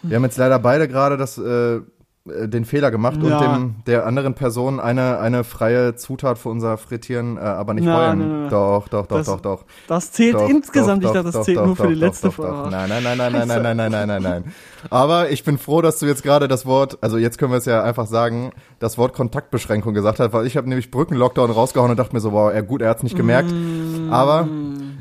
Wir 0.02 0.16
haben 0.16 0.24
jetzt 0.24 0.38
leider 0.38 0.58
beide 0.60 0.86
gerade 0.86 1.16
das 1.16 1.36
äh, 1.36 1.80
den 2.26 2.64
Fehler 2.64 2.90
gemacht 2.90 3.18
Ja. 3.22 3.38
und 3.38 3.44
dem 3.44 3.74
der 3.86 4.06
anderen 4.06 4.34
Person 4.34 4.80
eine 4.80 5.18
eine 5.18 5.44
freie 5.44 5.94
Zutat 5.94 6.38
für 6.38 6.48
unser 6.48 6.76
Frittieren, 6.76 7.36
äh, 7.36 7.40
aber 7.40 7.74
nicht 7.74 7.84
nein, 7.84 8.18
nein, 8.18 8.40
nein. 8.42 8.50
Doch, 8.50 8.88
doch, 8.88 9.06
doch, 9.06 9.18
Das- 9.18 9.26
doch, 9.26 9.40
doch. 9.40 9.64
Das 9.86 10.12
zählt 10.12 10.34
Doch, 10.34 10.48
insgesamt. 10.48 11.04
doch, 11.04 11.10
ich 11.10 11.14
dachte, 11.14 11.30
das 11.32 11.44
zählt 11.44 11.64
nur 11.64 11.76
für 11.76 11.88
die 11.88 11.94
letzte. 11.94 12.30
Folge. 12.30 12.68
Nein, 12.70 12.88
nein, 12.88 13.02
nein, 13.02 13.16
nein, 13.18 13.32
nein, 13.32 13.48
nein, 13.48 13.62
nein, 13.62 13.76
nein, 13.76 13.90
nein, 13.92 14.08
nein, 14.08 14.22
nein. 14.22 14.44
Aber 14.90 15.30
ich 15.30 15.44
bin 15.44 15.58
froh, 15.58 15.82
dass 15.82 15.98
du 15.98 16.06
jetzt 16.06 16.22
gerade 16.22 16.48
das 16.48 16.66
Wort, 16.66 16.98
also 17.00 17.18
jetzt 17.18 17.38
können 17.38 17.52
wir 17.52 17.58
es 17.58 17.64
ja 17.64 17.82
einfach 17.82 18.06
sagen, 18.06 18.50
das 18.78 18.98
Wort 18.98 19.14
Kontaktbeschränkung 19.14 19.94
gesagt 19.94 20.18
hast, 20.20 20.32
weil 20.32 20.46
ich 20.46 20.56
habe 20.56 20.68
nämlich 20.68 20.90
Brückenlockdown 20.90 21.50
rausgehauen 21.50 21.90
und 21.90 21.96
dachte 21.98 22.14
mir 22.14 22.20
so, 22.20 22.32
wow, 22.32 22.52
ja 22.52 22.60
gut, 22.60 22.82
er 22.82 22.90
hat's 22.90 23.02
nicht 23.02 23.16
gemerkt. 23.16 23.50
Mm. 23.50 24.12
Aber 24.12 24.48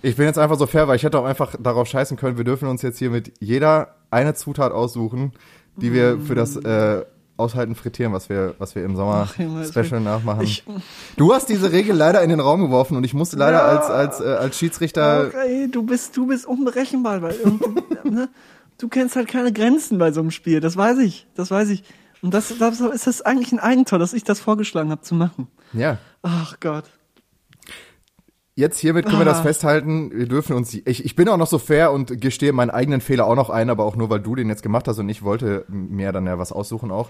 ich 0.01 0.15
bin 0.15 0.25
jetzt 0.25 0.37
einfach 0.39 0.57
so 0.57 0.65
fair, 0.67 0.87
weil 0.87 0.95
ich 0.95 1.03
hätte 1.03 1.19
auch 1.19 1.25
einfach 1.25 1.55
darauf 1.59 1.87
scheißen 1.87 2.17
können, 2.17 2.37
wir 2.37 2.43
dürfen 2.45 2.67
uns 2.67 2.81
jetzt 2.81 2.99
hier 2.99 3.09
mit 3.09 3.33
jeder 3.39 3.95
eine 4.11 4.33
Zutat 4.33 4.71
aussuchen, 4.71 5.33
die 5.75 5.91
wir 5.93 6.19
für 6.19 6.35
das 6.35 6.55
äh, 6.55 7.03
Aushalten 7.37 7.75
frittieren, 7.75 8.13
was 8.13 8.29
wir, 8.29 8.55
was 8.59 8.75
wir 8.75 8.83
im 8.85 8.95
Sommer 8.95 9.27
Ach, 9.29 9.37
Junge, 9.37 9.65
Special 9.65 9.99
nachmachen. 9.99 10.41
Ich, 10.43 10.63
Du 11.17 11.33
hast 11.33 11.49
diese 11.49 11.71
Regel 11.71 11.95
leider 11.95 12.21
in 12.21 12.29
den 12.29 12.39
Raum 12.39 12.61
geworfen 12.61 12.95
und 12.95 13.03
ich 13.03 13.13
musste 13.13 13.35
leider 13.35 13.57
Ja. 13.57 13.67
als, 13.67 13.89
als, 13.89 14.19
äh, 14.21 14.23
als 14.35 14.57
Schiedsrichter 14.57 15.27
okay, 15.27 15.67
du 15.69 15.83
bist, 15.83 16.15
du 16.15 16.27
bist 16.27 16.45
unberechenbar, 16.45 17.21
weil 17.21 17.35
ne, 18.03 18.29
du 18.77 18.87
kennst 18.87 19.15
halt 19.15 19.27
keine 19.27 19.51
Grenzen 19.51 19.97
bei 19.97 20.11
so 20.11 20.21
einem 20.21 20.31
Spiel. 20.31 20.61
Das 20.61 20.77
weiß 20.77 20.99
ich, 20.99 21.27
das 21.35 21.51
weiß 21.51 21.69
ich. 21.69 21.83
Und 22.21 22.33
das, 22.33 22.53
das 22.57 22.79
ist 22.79 23.05
das 23.07 23.21
eigentlich 23.21 23.51
ein 23.51 23.59
Eigentor, 23.59 23.99
dass 23.99 24.13
ich 24.13 24.23
das 24.23 24.39
vorgeschlagen 24.39 24.89
habe 24.89 25.01
zu 25.01 25.13
machen. 25.15 25.47
Ja. 25.73 25.97
Ach 26.23 26.55
Gott. 26.59 26.85
Jetzt 28.57 28.79
hiermit 28.79 29.05
können 29.05 29.19
wir 29.19 29.25
das 29.25 29.41
festhalten. 29.41 30.11
Wir 30.13 30.27
dürfen 30.27 30.55
uns, 30.55 30.73
ich, 30.73 31.03
ich 31.03 31.15
bin 31.15 31.27
auch 31.27 31.35
noch 31.35 31.47
so 31.47 31.57
fair 31.59 31.91
und 31.91 32.21
gestehe 32.21 32.53
meinen 32.53 32.69
eigenen 32.69 33.01
Fehler 33.01 33.27
auch 33.27 33.35
noch 33.35 33.49
ein, 33.49 33.69
aber 33.69 33.83
auch 33.83 33.97
nur, 33.97 34.09
weil 34.09 34.21
du 34.21 34.33
den 34.33 34.47
jetzt 34.47 34.63
gemacht 34.63 34.87
hast 34.87 34.97
und 34.97 35.09
ich 35.09 35.23
wollte 35.23 35.65
mir 35.67 36.13
dann 36.13 36.25
ja 36.25 36.39
was 36.39 36.53
aussuchen 36.53 36.89
auch. 36.89 37.09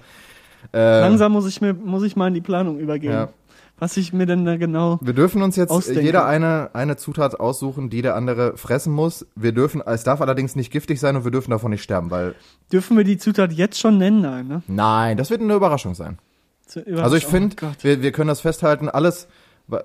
Äh, 0.74 1.02
Langsam 1.02 1.34
muss 1.34 1.46
ich 1.48 1.62
mir, 1.62 1.76
muss 1.76 2.02
ich 2.02 2.16
mal 2.16 2.30
in 2.30 2.34
die 2.34 2.42
Planung 2.42 2.80
übergehen. 2.80 3.12
Ja. 3.14 3.30
Was 3.78 3.96
ich 3.98 4.12
mir 4.14 4.26
denn 4.26 4.46
da 4.46 4.56
genau. 4.58 4.98
Wir 5.02 5.14
dürfen 5.14 5.44
uns 5.44 5.56
jetzt 5.58 5.70
Ausdenken. 5.70 6.04
jeder 6.04 6.26
eine, 6.26 6.72
eine 6.74 6.96
Zutat 6.96 7.40
aussuchen, 7.40 7.92
die 7.92 8.02
der 8.02 8.16
andere 8.16 8.58
fressen 8.58 8.92
muss. 8.94 9.28
Wir 9.36 9.52
dürfen, 9.52 9.82
es 9.86 10.04
darf 10.04 10.22
allerdings 10.22 10.56
nicht 10.56 10.72
giftig 10.72 11.00
sein 11.00 11.16
und 11.16 11.26
wir 11.26 11.32
dürfen 11.32 11.52
davon 11.52 11.70
nicht 11.72 11.84
sterben, 11.84 12.10
weil, 12.10 12.34
Dürfen 12.72 12.98
wir 12.98 13.04
die 13.04 13.18
Zutat 13.18 13.52
jetzt 13.52 13.78
schon 13.80 13.98
nennen? 14.00 14.22
Nein, 14.22 14.48
ne? 14.48 14.64
nein, 14.66 15.18
das 15.18 15.30
wird 15.30 15.42
eine 15.42 15.54
Überraschung 15.54 15.94
sein. 15.94 16.18
Zu- 16.66 16.84
Also 16.98 17.18
ich 17.18 17.28
oh 17.28 17.30
finde, 17.30 17.56
Gott. 17.58 17.84
wir, 17.84 18.02
wir 18.02 18.12
können 18.14 18.30
das 18.30 18.40
festhalten, 18.42 18.88
alles, 18.90 19.28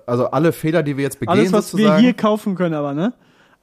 also 0.07 0.27
alle 0.31 0.53
Fehler, 0.53 0.83
die 0.83 0.97
wir 0.97 1.05
jetzt 1.05 1.21
begehen 1.21 1.33
Alles, 1.38 1.53
was 1.53 1.73
wir 1.75 1.79
sozusagen. 1.79 2.03
hier 2.03 2.12
kaufen 2.14 2.55
können, 2.55 2.75
aber, 2.75 2.95
ne? 2.95 3.12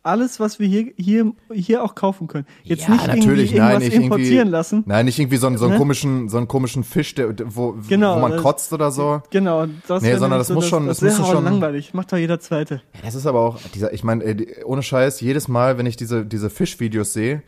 Alles, 0.03 0.39
was 0.39 0.58
wir 0.58 0.67
hier, 0.69 0.93
hier, 0.95 1.34
hier 1.51 1.84
auch 1.84 1.93
kaufen 1.93 2.27
können. 2.27 2.45
Jetzt 2.63 2.84
Ja, 2.88 2.91
nicht 2.93 3.08
natürlich, 3.08 3.51
irgendwie 3.51 3.58
nein, 3.58 3.67
irgendwas 3.71 3.80
nicht 3.84 3.93
irgendwie- 3.93 4.06
importieren 4.06 4.47
lassen. 4.49 4.84
Nein, 4.86 5.06
nicht 5.06 5.19
irgendwie 5.19 5.36
so, 5.36 5.47
einen- 5.47 5.58
so 5.58 5.65
einen 5.65 5.73
Ne? 5.73 5.80
komischen, 5.80 6.30
so 6.30 6.38
einen 6.38 6.47
komischen 6.47 6.86
Fisch, 6.86 7.13
der, 7.15 7.34
wo, 7.53 7.75
Genau, 7.89 8.15
wo 8.15 8.19
man 8.21 8.32
das- 8.32 8.41
kotzt 8.41 8.71
oder 8.71 8.89
so. 8.91 9.21
Genau, 9.32 9.65
das 9.88 10.01
Nee, 10.03 10.15
sondern 10.15 10.39
das 10.39 10.49
muss 10.49 10.65
schon- 10.67 10.88
das, 10.88 10.99
das 11.01 11.17
muss 11.19 11.27
schon- 11.27 11.43
langweilig. 11.43 11.93
Macht 11.93 12.13
doch 12.13 12.17
jeder 12.17 12.39
Zweite. 12.39 12.75
Ja, 12.93 13.01
Das 13.03 13.15
ist 13.15 13.25
aber 13.27 13.41
auch 13.41 13.60
dieser, 13.73 13.91
ich 13.91 14.06
meine, 14.06 14.23
äh, 14.23 14.63
ohne 14.63 14.82
Scheiß, 14.82 15.19
jedes 15.19 15.49
Mal, 15.49 15.77
wenn 15.77 15.86
ich 15.88 15.97
diese, 15.97 16.25
diese 16.25 16.49
Fischvideos 16.49 17.12
sehe, 17.12 17.43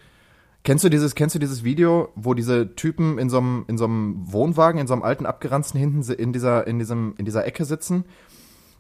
kennst 0.64 0.84
du 0.84 0.90
dieses, 0.90 1.16
kennst 1.16 1.36
du 1.36 1.40
dieses 1.40 1.64
Video, 1.64 2.10
wo 2.16 2.34
diese 2.34 2.76
Typen 2.76 3.20
in 3.20 3.30
so 3.30 3.38
einem, 3.38 3.64
in 3.70 3.78
so 3.78 3.86
einem 3.86 4.18
Wohnwagen, 4.26 4.82
in 4.82 4.88
so 4.88 4.94
einem 4.94 5.04
alten 5.04 5.26
abgeranzten 5.26 5.80
hinten 5.80 6.02
in 6.12 6.34
dieser, 6.34 6.68
in 6.68 6.78
diesem, 6.78 7.14
in 7.18 7.24
dieser 7.24 7.46
Ecke 7.48 7.64
sitzen 7.64 8.04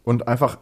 und 0.03 0.27
einfach, 0.27 0.57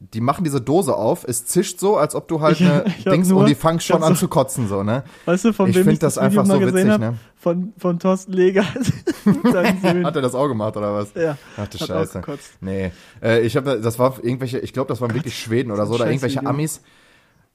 die 0.00 0.20
machen 0.20 0.44
diese 0.44 0.60
Dose 0.60 0.94
auf, 0.94 1.24
es 1.26 1.46
zischt 1.46 1.80
so, 1.80 1.96
als 1.96 2.14
ob 2.14 2.28
du 2.28 2.40
halt 2.40 2.60
Ich- 2.60 2.66
eine 2.66 2.84
ich 2.98 3.06
hab 3.06 3.12
Dings 3.14 3.28
nur- 3.28 3.40
und 3.40 3.48
die 3.48 3.54
fangen 3.54 3.80
schon 3.80 3.98
ich 4.00 4.04
an 4.04 4.14
so- 4.14 4.20
zu 4.20 4.28
kotzen, 4.28 4.68
so, 4.68 4.82
ne? 4.82 5.04
Weißt 5.24 5.46
du, 5.46 5.52
von 5.52 5.70
Ich 5.70 5.76
wem 5.76 5.88
ich 5.88 5.98
das, 5.98 6.14
das 6.14 6.22
einfach 6.24 6.44
so 6.44 6.58
gesehen 6.58 6.74
witzig, 6.74 6.90
hab? 6.90 7.00
ne? 7.00 7.14
Von, 7.36 7.72
von 7.78 7.98
Thorsten 7.98 8.32
Leger. 8.32 8.64
Hat 9.24 10.16
er 10.16 10.22
das 10.22 10.34
auch 10.34 10.48
gemacht, 10.48 10.76
oder 10.76 10.94
was? 10.94 11.14
ja, 11.14 11.36
Ach 11.56 11.66
du 11.68 11.78
Scheiße. 11.78 12.22
Nee, 12.60 12.92
äh, 13.22 13.40
ich 13.40 13.56
habe, 13.56 13.80
das 13.80 13.98
war 13.98 14.22
irgendwelche, 14.22 14.58
ich 14.58 14.72
glaube, 14.72 14.88
das 14.88 15.00
waren 15.00 15.14
wirklich 15.14 15.38
Schweden 15.38 15.70
oder 15.70 15.86
so, 15.86 15.94
oder 15.94 16.06
irgendwelche 16.06 16.38
Video. 16.40 16.50
Amis. 16.50 16.82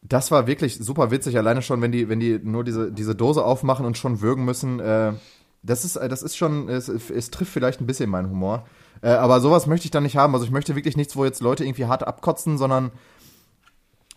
Das 0.01 0.31
war 0.31 0.47
wirklich 0.47 0.77
super 0.79 1.11
witzig, 1.11 1.37
alleine 1.37 1.61
schon, 1.61 1.81
wenn 1.81 1.91
die, 1.91 2.07
wenn 2.07 2.19
die 2.21 2.39
nur 2.41 2.63
diese, 2.63 2.89
diese 2.91 3.15
Dose 3.15 3.43
aufmachen 3.43 3.85
und 3.85 3.97
schon 3.97 4.21
würgen 4.21 4.45
müssen. 4.45 4.79
Äh, 4.79 5.13
das 5.61 5.83
ist, 5.83 5.97
äh, 5.97 6.07
das 6.07 6.23
ist 6.23 6.37
schon, 6.37 6.69
es, 6.69 6.87
es 6.87 7.31
trifft 7.31 7.51
vielleicht 7.51 7.81
ein 7.81 7.85
bisschen 7.85 8.09
meinen 8.09 8.29
Humor. 8.29 8.65
Äh, 9.01 9.09
aber 9.09 9.39
sowas 9.41 9.65
möchte 9.67 9.85
ich 9.85 9.91
dann 9.91 10.03
nicht 10.03 10.17
haben. 10.17 10.33
Also 10.33 10.45
ich 10.45 10.51
möchte 10.51 10.75
wirklich 10.75 10.97
nichts, 10.97 11.15
wo 11.15 11.23
jetzt 11.25 11.41
Leute 11.41 11.63
irgendwie 11.63 11.85
hart 11.85 12.05
abkotzen, 12.07 12.57
sondern 12.57 12.91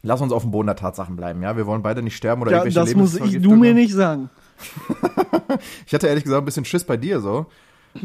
lass 0.03 0.21
uns 0.21 0.33
auf 0.33 0.42
dem 0.42 0.51
Boden 0.51 0.66
der 0.66 0.77
Tatsachen 0.77 1.14
bleiben. 1.16 1.42
Ja, 1.42 1.57
wir 1.57 1.66
wollen 1.66 1.83
beide 1.83 2.03
nicht 2.03 2.16
sterben 2.16 2.42
oder 2.42 2.51
Ja, 2.51 2.59
irgendwelche 2.64 2.95
das 2.95 2.97
muss 2.97 3.14
ich, 3.16 3.40
du 3.40 3.55
mir 3.57 3.75
nicht 3.75 3.92
sagen. 3.95 4.31
Ich 5.87 5.92
hatte 5.92 6.07
ehrlich 6.07 6.25
gesagt 6.25 6.42
ein 6.42 6.45
bisschen 6.47 6.64
Schiss 6.64 6.85
bei 6.85 6.97
dir 6.97 7.21
so. 7.21 7.47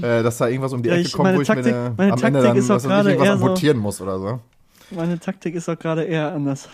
Äh, 0.01 0.21
dass 0.21 0.37
da 0.37 0.47
irgendwas 0.47 0.73
um 0.73 0.83
die 0.83 0.89
Ja, 0.89 0.95
Ecke 0.95 1.09
kommt, 1.11 1.33
wo 1.35 1.39
ich 1.41 1.47
Taktik- 1.47 1.73
mir 1.73 1.93
meine 1.95 2.11
am 2.13 2.19
Ende 2.21 2.39
Taktik 2.41 2.43
dann 2.43 2.57
ist 2.57 2.69
auch 2.69 2.75
was 2.75 2.83
weiß 2.83 2.83
ich, 2.83 2.89
gerade 2.89 3.09
irgendwas 3.11 3.27
eher 3.29 3.37
so- 3.37 3.45
amputieren 3.45 3.77
muss 3.77 4.01
oder 4.01 4.19
so. 4.19 4.39
Meine 4.91 5.17
Taktik 5.19 5.55
ist 5.55 5.69
auch 5.69 5.79
gerade 5.79 6.03
eher 6.03 6.33
anders. 6.33 6.67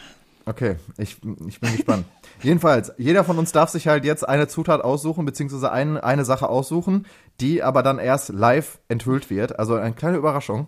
Okay, 0.46 0.78
ich, 0.98 1.18
ich 1.48 1.60
bin 1.60 1.72
gespannt. 1.76 2.06
Jedenfalls, 2.44 2.92
jeder 2.98 3.24
von 3.24 3.38
uns 3.38 3.54
darf 3.54 3.70
sich 3.70 3.88
halt 3.88 4.04
jetzt 4.04 4.28
eine 4.28 4.48
Zutat 4.48 4.82
aussuchen, 4.82 5.26
beziehungsweise 5.26 5.72
ein, 5.72 5.98
eine 5.98 6.26
Sache 6.26 6.50
aussuchen, 6.50 7.06
die 7.40 7.64
aber 7.64 7.84
dann 7.84 8.00
erst 8.00 8.30
live 8.30 8.80
enthüllt 8.90 9.30
wird. 9.30 9.58
Also 9.60 9.76
eine 9.76 9.96
kleine 9.96 10.18
Überraschung, 10.18 10.68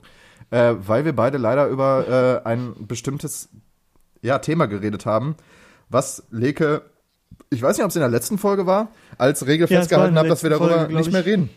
äh, 0.52 0.74
weil 0.78 1.04
wir 1.04 1.14
beide 1.14 1.38
leider 1.38 1.68
über 1.68 2.42
äh, 2.46 2.48
ein 2.48 2.88
bestimmtes 2.88 3.50
ja, 4.22 4.40
Thema 4.40 4.68
geredet 4.68 5.06
haben, 5.06 5.36
was 5.90 6.24
Leke, 6.32 6.84
ich 7.50 7.62
weiß 7.62 7.78
nicht, 7.78 7.84
ob 7.84 7.90
es 7.90 7.96
in 7.96 8.02
der 8.02 8.10
letzten 8.10 8.38
Folge 8.38 8.66
war, 8.66 8.88
als 9.18 9.46
Regel 9.46 9.70
Ja, 9.70 9.80
festgehalten 9.80 10.18
hat, 10.18 10.30
dass 10.30 10.44
wir 10.44 10.50
darüber 10.50 10.80
Folge, 10.80 10.96
nicht 10.96 11.12
mehr 11.12 11.26
reden. 11.26 11.50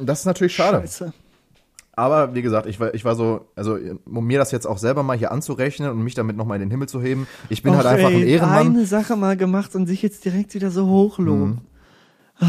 Das 0.00 0.20
ist 0.20 0.26
natürlich 0.26 0.54
schade. 0.54 0.80
Scheiße. 0.80 1.12
Aber 1.94 2.34
wie 2.34 2.40
gesagt, 2.40 2.66
ich 2.66 2.80
war, 2.80 2.94
ich 2.94 3.04
war 3.04 3.14
so, 3.14 3.46
also 3.54 3.78
um 4.06 4.26
mir 4.26 4.38
das 4.38 4.50
jetzt 4.50 4.66
auch 4.66 4.78
selber 4.78 5.02
mal 5.02 5.16
hier 5.16 5.30
anzurechnen 5.30 5.90
und 5.90 6.02
mich 6.02 6.14
damit 6.14 6.36
nochmal 6.36 6.56
in 6.56 6.62
den 6.62 6.70
Himmel 6.70 6.88
zu 6.88 7.02
heben, 7.02 7.26
ich 7.50 7.62
bin 7.62 7.72
Och, 7.72 7.76
halt 7.78 7.86
einfach 7.86 8.10
ey, 8.10 8.22
ein 8.22 8.28
Ehrenmann. 8.28 8.66
eine 8.68 8.86
Sache 8.86 9.14
mal 9.16 9.36
gemacht 9.36 9.74
und 9.74 9.86
sich 9.86 10.00
jetzt 10.00 10.24
direkt 10.24 10.54
wieder 10.54 10.70
so 10.70 10.86
hochloben. 10.86 11.60
Mhm. 12.40 12.48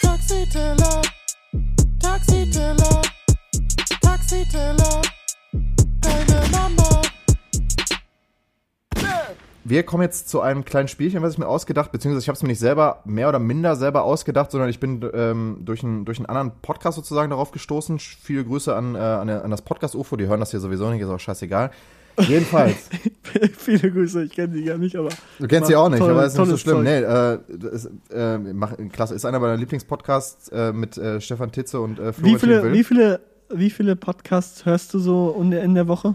Taxiteller, 0.00 1.02
Taxiteller, 2.00 3.02
Taxiteller, 4.00 4.82
deine 4.82 5.01
Wir 9.64 9.84
kommen 9.84 10.02
jetzt 10.02 10.28
zu 10.28 10.40
einem 10.40 10.64
kleinen 10.64 10.88
Spielchen, 10.88 11.22
was 11.22 11.34
ich 11.34 11.38
mir 11.38 11.46
ausgedacht, 11.46 11.92
beziehungsweise 11.92 12.24
ich 12.24 12.28
habe 12.28 12.36
es 12.36 12.42
mir 12.42 12.48
nicht 12.48 12.58
selber, 12.58 13.00
mehr 13.04 13.28
oder 13.28 13.38
minder 13.38 13.76
selber 13.76 14.02
ausgedacht, 14.02 14.50
sondern 14.50 14.68
ich 14.68 14.80
bin 14.80 15.08
ähm, 15.14 15.58
durch, 15.60 15.84
einen, 15.84 16.04
durch 16.04 16.18
einen 16.18 16.26
anderen 16.26 16.50
Podcast 16.62 16.96
sozusagen 16.96 17.30
darauf 17.30 17.52
gestoßen. 17.52 17.98
Viele 18.00 18.44
Grüße 18.44 18.74
an, 18.74 18.94
äh, 18.96 18.98
an, 18.98 19.28
an 19.30 19.50
das 19.50 19.62
Podcast-UFO, 19.62 20.16
die 20.16 20.26
hören 20.26 20.40
das 20.40 20.50
hier 20.50 20.58
sowieso 20.60 20.90
nicht, 20.90 21.00
ist 21.00 21.08
auch 21.08 21.20
scheißegal. 21.20 21.70
Jedenfalls, 22.18 22.90
Viele 23.56 23.90
Grüße, 23.90 24.24
ich 24.24 24.32
kenne 24.32 24.52
sie 24.52 24.64
ja 24.64 24.76
nicht, 24.76 24.96
aber. 24.96 25.08
du 25.38 25.46
kennst 25.46 25.68
sie 25.68 25.76
auch 25.76 25.88
nicht, 25.88 26.00
Toll- 26.00 26.10
aber 26.10 26.26
ist 26.26 26.36
nicht 26.36 26.48
so 26.48 26.56
schlimm. 26.58 26.84
Zeug. 26.84 26.84
Nee, 26.84 26.98
äh, 26.98 27.74
ist, 27.74 27.88
äh, 28.12 28.36
mach, 28.38 28.74
klasse, 28.92 29.14
ist 29.14 29.24
einer 29.24 29.38
meiner 29.38 29.56
Lieblingspodcasts 29.56 30.48
äh, 30.48 30.72
mit 30.72 30.98
äh, 30.98 31.20
Stefan 31.20 31.52
Titze 31.52 31.80
und 31.80 31.98
äh, 31.98 32.08
Wie 32.18 32.36
Florentin 32.36 32.38
viele, 32.40 32.62
Will. 32.64 32.72
wie 32.74 32.84
viele, 32.84 33.20
wie 33.48 33.70
viele 33.70 33.96
Podcasts 33.96 34.66
hörst 34.66 34.92
du 34.92 34.98
so 34.98 35.34
in 35.40 35.74
der 35.74 35.88
Woche? 35.88 36.14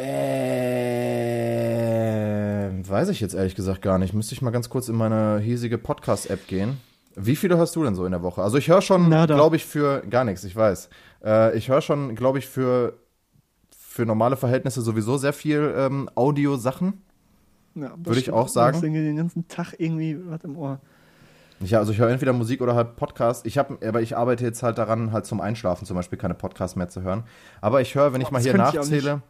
Äh, 0.00 1.60
weiß 2.88 3.08
ich 3.10 3.20
jetzt 3.20 3.34
ehrlich 3.34 3.54
gesagt 3.54 3.82
gar 3.82 3.98
nicht. 3.98 4.14
Müsste 4.14 4.34
ich 4.34 4.42
mal 4.42 4.50
ganz 4.50 4.68
kurz 4.68 4.88
in 4.88 4.96
meine 4.96 5.38
hiesige 5.38 5.78
Podcast-App 5.78 6.46
gehen. 6.46 6.78
Wie 7.16 7.36
viele 7.36 7.56
hörst 7.56 7.76
du 7.76 7.84
denn 7.84 7.94
so 7.94 8.04
in 8.04 8.12
der 8.12 8.22
Woche? 8.22 8.42
Also 8.42 8.56
ich 8.56 8.68
höre 8.68 8.82
schon, 8.82 9.10
glaube 9.10 9.56
ich, 9.56 9.64
für 9.66 10.02
gar 10.08 10.24
nichts, 10.24 10.44
ich 10.44 10.54
weiß. 10.56 10.88
Äh, 11.24 11.56
ich 11.56 11.68
höre 11.68 11.80
schon, 11.82 12.14
glaube 12.14 12.38
ich, 12.38 12.46
für, 12.46 12.94
für 13.76 14.06
normale 14.06 14.36
Verhältnisse 14.36 14.80
sowieso 14.80 15.18
sehr 15.18 15.32
viel 15.32 15.74
ähm, 15.76 16.08
Audiosachen. 16.14 17.02
Ja, 17.74 17.92
Würde 17.96 18.20
ich 18.20 18.30
auch 18.30 18.48
sagen. 18.48 18.78
Irgendwie 18.82 19.02
den 19.02 19.16
ganzen 19.16 19.48
Tag 19.48 19.74
irgendwie 19.78 20.18
was 20.28 20.42
im 20.44 20.56
Ohr. 20.56 20.80
Ja, 21.60 21.78
also 21.78 21.92
ich 21.92 21.98
höre 21.98 22.08
entweder 22.08 22.32
Musik 22.32 22.62
oder 22.62 22.74
halt 22.74 22.96
Podcast. 22.96 23.44
Ich 23.46 23.58
habe, 23.58 23.78
aber 23.86 24.00
ich 24.00 24.16
arbeite 24.16 24.44
jetzt 24.44 24.62
halt 24.62 24.78
daran, 24.78 25.12
halt 25.12 25.26
zum 25.26 25.40
Einschlafen 25.40 25.84
zum 25.84 25.94
Beispiel 25.94 26.18
keine 26.18 26.34
Podcasts 26.34 26.74
mehr 26.74 26.88
zu 26.88 27.02
hören. 27.02 27.24
Aber 27.60 27.82
ich 27.82 27.94
höre, 27.94 28.14
wenn 28.14 28.22
ich 28.22 28.28
Boah, 28.28 28.34
mal 28.34 28.42
hier 28.42 28.52
ich 28.52 28.58
nachzähle, 28.58 29.20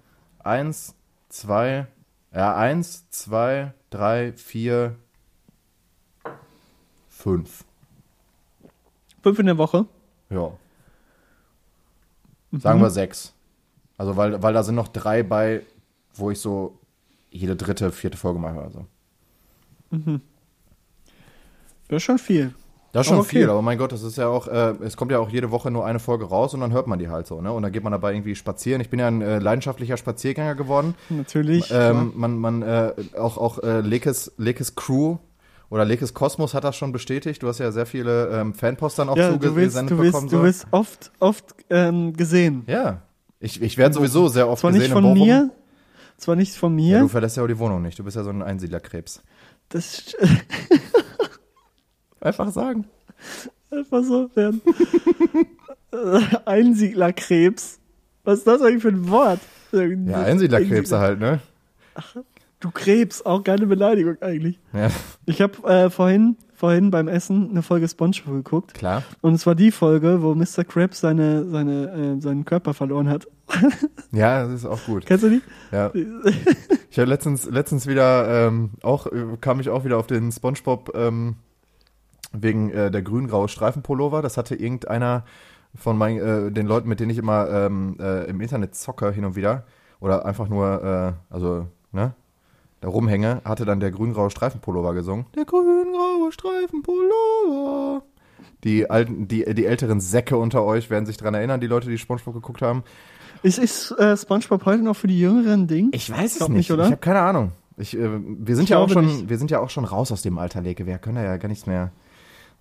eins, 0.44 0.94
zwei, 1.28 1.86
ja, 2.32 2.56
eins, 2.56 3.08
zwei, 3.10 3.72
drei, 3.90 4.32
vier, 4.32 4.96
fünf. 7.08 7.64
Fünf 9.22 9.38
in 9.38 9.46
der 9.46 9.58
Woche. 9.58 9.86
Ja. 10.30 10.52
Sagen 12.52 12.80
wir 12.80 12.90
sechs. 12.90 13.34
Also, 13.96 14.16
weil, 14.16 14.42
weil 14.42 14.54
da 14.54 14.62
sind 14.62 14.74
noch 14.74 14.88
drei 14.88 15.22
bei, 15.22 15.62
wo 16.14 16.30
ich 16.30 16.40
so 16.40 16.78
jede 17.30 17.54
dritte, 17.54 17.92
vierte 17.92 18.16
Folge 18.16 18.38
mache. 18.38 18.60
Also. 18.60 18.86
Das 19.90 21.96
ist 21.96 22.02
schon 22.02 22.18
viel. 22.18 22.54
Das 22.92 23.06
ist 23.06 23.10
schon 23.10 23.20
okay. 23.20 23.28
viel, 23.28 23.50
aber 23.50 23.62
mein 23.62 23.78
Gott, 23.78 23.92
das 23.92 24.02
ist 24.02 24.16
ja 24.16 24.26
auch, 24.26 24.48
äh, 24.48 24.74
es 24.82 24.96
kommt 24.96 25.12
ja 25.12 25.20
auch 25.20 25.28
jede 25.28 25.52
Woche 25.52 25.70
nur 25.70 25.86
eine 25.86 26.00
Folge 26.00 26.24
raus 26.24 26.54
und 26.54 26.60
dann 26.60 26.72
hört 26.72 26.88
man 26.88 26.98
die 26.98 27.08
halt 27.08 27.26
so, 27.26 27.40
ne? 27.40 27.52
Und 27.52 27.62
dann 27.62 27.70
geht 27.70 27.84
man 27.84 27.92
dabei 27.92 28.12
irgendwie 28.12 28.34
spazieren. 28.34 28.80
Ich 28.80 28.90
bin 28.90 28.98
ja 28.98 29.06
ein 29.06 29.22
äh, 29.22 29.38
leidenschaftlicher 29.38 29.96
Spaziergänger 29.96 30.56
geworden. 30.56 30.94
Natürlich. 31.08 31.70
Ähm, 31.72 32.12
man, 32.16 32.38
man, 32.38 32.62
äh, 32.62 32.92
auch, 33.16 33.38
auch 33.38 33.62
äh, 33.62 33.80
Lekes, 33.80 34.32
Lekes 34.38 34.74
Crew 34.74 35.18
oder 35.68 35.84
Lekes 35.84 36.14
Kosmos 36.14 36.52
hat 36.52 36.64
das 36.64 36.74
schon 36.74 36.90
bestätigt. 36.90 37.42
Du 37.44 37.48
hast 37.48 37.60
ja 37.60 37.70
sehr 37.70 37.86
viele 37.86 38.28
ähm, 38.30 38.54
Fanpostern 38.54 39.08
auch 39.08 39.16
ja, 39.16 39.30
zugesendet 39.30 39.96
du 39.96 40.02
wirst, 40.02 40.12
bekommen. 40.12 40.28
du 40.28 40.36
so. 40.38 40.42
wirst 40.42 40.66
oft, 40.72 41.12
oft 41.20 41.44
ähm, 41.70 42.16
gesehen. 42.16 42.64
Ja. 42.66 43.02
Ich, 43.38 43.62
ich 43.62 43.78
werde 43.78 43.94
sowieso 43.94 44.28
sehr 44.28 44.48
oft 44.48 44.60
Zwar 44.60 44.72
gesehen 44.72 44.92
nicht 44.92 44.96
in 44.96 45.02
von 45.02 45.12
mir, 45.14 45.50
zwar 46.18 46.36
nicht 46.36 46.56
von 46.56 46.74
mir. 46.74 46.96
Ja, 46.96 47.00
du 47.02 47.08
verlässt 47.08 47.36
ja 47.36 47.44
auch 47.44 47.48
die 47.48 47.58
Wohnung 47.58 47.82
nicht. 47.82 47.98
Du 47.98 48.04
bist 48.04 48.16
ja 48.16 48.24
so 48.24 48.30
ein 48.30 48.42
Einsiedlerkrebs. 48.42 49.22
das 49.68 50.16
Einfach 52.20 52.50
sagen. 52.50 52.84
einfach 53.70 54.02
so 54.04 54.30
werden. 54.34 54.60
Einsiedlerkrebs. 56.44 57.78
Was 58.24 58.38
ist 58.40 58.46
das 58.46 58.62
eigentlich 58.62 58.82
für 58.82 58.88
ein 58.88 59.08
Wort? 59.08 59.40
Ja, 59.72 60.22
Einsiedlerkrebse 60.22 60.98
halt, 60.98 61.20
ne? 61.20 61.40
Du 62.60 62.70
Krebs, 62.70 63.22
auch 63.24 63.42
keine 63.42 63.66
Beleidigung 63.66 64.16
eigentlich. 64.20 64.58
Ja, 64.72 64.90
Ich 65.26 65.40
habe 65.40 65.66
äh, 65.68 65.90
vorhin, 65.90 66.36
vorhin 66.54 66.90
beim 66.90 67.08
Essen 67.08 67.50
eine 67.50 67.62
Folge 67.62 67.88
SpongeBob 67.88 68.34
geguckt. 68.34 68.74
klar. 68.74 69.02
Und 69.22 69.34
es 69.34 69.46
war 69.46 69.54
die 69.54 69.70
Folge, 69.70 70.22
wo 70.22 70.34
Mr. 70.34 70.64
Krabs 70.64 71.00
seine, 71.00 71.46
seine, 71.48 72.16
äh, 72.18 72.20
seinen 72.20 72.44
Körper 72.44 72.74
verloren 72.74 73.08
hat. 73.08 73.26
Ja, 74.12 74.44
das 74.44 74.54
ist 74.54 74.66
auch 74.66 74.84
gut. 74.86 75.06
Kennst 75.06 75.22
du 75.22 75.30
die? 75.30 75.40
Ja. 75.70 75.92
Ich 76.90 76.98
habe 76.98 77.08
letztens, 77.08 77.48
letztens 77.48 77.86
wieder 77.86 78.48
ähm, 78.48 78.70
auch, 78.82 79.06
äh, 79.06 79.36
kam 79.40 79.60
ich 79.60 79.68
auch 79.68 79.84
wieder 79.84 79.98
auf 79.98 80.08
den 80.08 80.32
SpongeBob 80.32 80.90
ähm, 80.96 81.36
wegen 82.32 82.70
äh, 82.70 82.90
der 82.90 83.02
grün-graue 83.02 83.48
Streifenpullover. 83.48 84.22
Das 84.22 84.36
hatte 84.36 84.54
irgendeiner 84.54 85.24
von 85.74 85.96
meinen, 85.96 86.18
äh, 86.18 86.52
den 86.52 86.66
Leuten, 86.66 86.88
mit 86.88 87.00
denen 87.00 87.10
ich 87.10 87.18
immer 87.18 87.48
ähm, 87.48 87.96
äh, 88.00 88.24
im 88.28 88.40
Internet 88.40 88.74
zocke 88.74 89.12
hin 89.12 89.24
und 89.24 89.36
wieder 89.36 89.64
oder 90.00 90.24
einfach 90.24 90.48
nur, 90.48 91.16
äh, 91.30 91.32
also, 91.32 91.66
ne, 91.92 92.14
da 92.80 92.88
rumhänge, 92.88 93.42
hatte 93.44 93.64
dann 93.66 93.78
der 93.80 93.90
grün-graue 93.90 94.30
Streifenpullover 94.30 94.94
gesungen. 94.94 95.26
Der 95.36 95.44
grün-graue 95.44 96.32
Streifenpullover. 96.32 98.02
Die 98.64 98.88
alten, 98.90 99.28
die, 99.28 99.44
die 99.54 99.66
älteren 99.66 100.00
Säcke 100.00 100.36
unter 100.36 100.64
euch 100.64 100.90
werden 100.90 101.06
sich 101.06 101.16
dran 101.16 101.34
erinnern, 101.34 101.60
die 101.60 101.66
Leute, 101.66 101.88
die 101.88 101.98
SpongeBob 101.98 102.34
geguckt 102.34 102.62
haben. 102.62 102.82
Ist, 103.42 103.58
ist 103.58 103.92
äh, 103.92 104.16
SpongeBob 104.16 104.64
heute 104.66 104.82
noch 104.82 104.96
für 104.96 105.06
die 105.06 105.20
Jüngeren 105.20 105.66
Ding? 105.66 105.90
Ich 105.92 106.10
weiß 106.10 106.40
es 106.40 106.48
nicht, 106.48 106.56
nicht, 106.56 106.72
oder? 106.72 106.84
Ich 106.84 106.90
habe 106.90 107.00
keine 107.00 107.20
Ahnung. 107.20 107.52
Ich, 107.76 107.96
äh, 107.96 108.08
wir 108.22 108.56
sind 108.56 108.64
Ich 108.64 108.70
ja 108.70 108.78
auch 108.78 108.88
schon, 108.88 109.06
nicht. 109.06 109.28
wir 109.28 109.38
sind 109.38 109.50
ja 109.50 109.60
auch 109.60 109.70
schon 109.70 109.84
raus 109.84 110.12
aus 110.12 110.22
dem 110.22 110.38
Alter, 110.38 110.60
Leke. 110.60 110.86
Wir 110.86 110.98
können 110.98 111.16
ja 111.22 111.36
gar 111.36 111.48
nichts 111.48 111.66
mehr. 111.66 111.92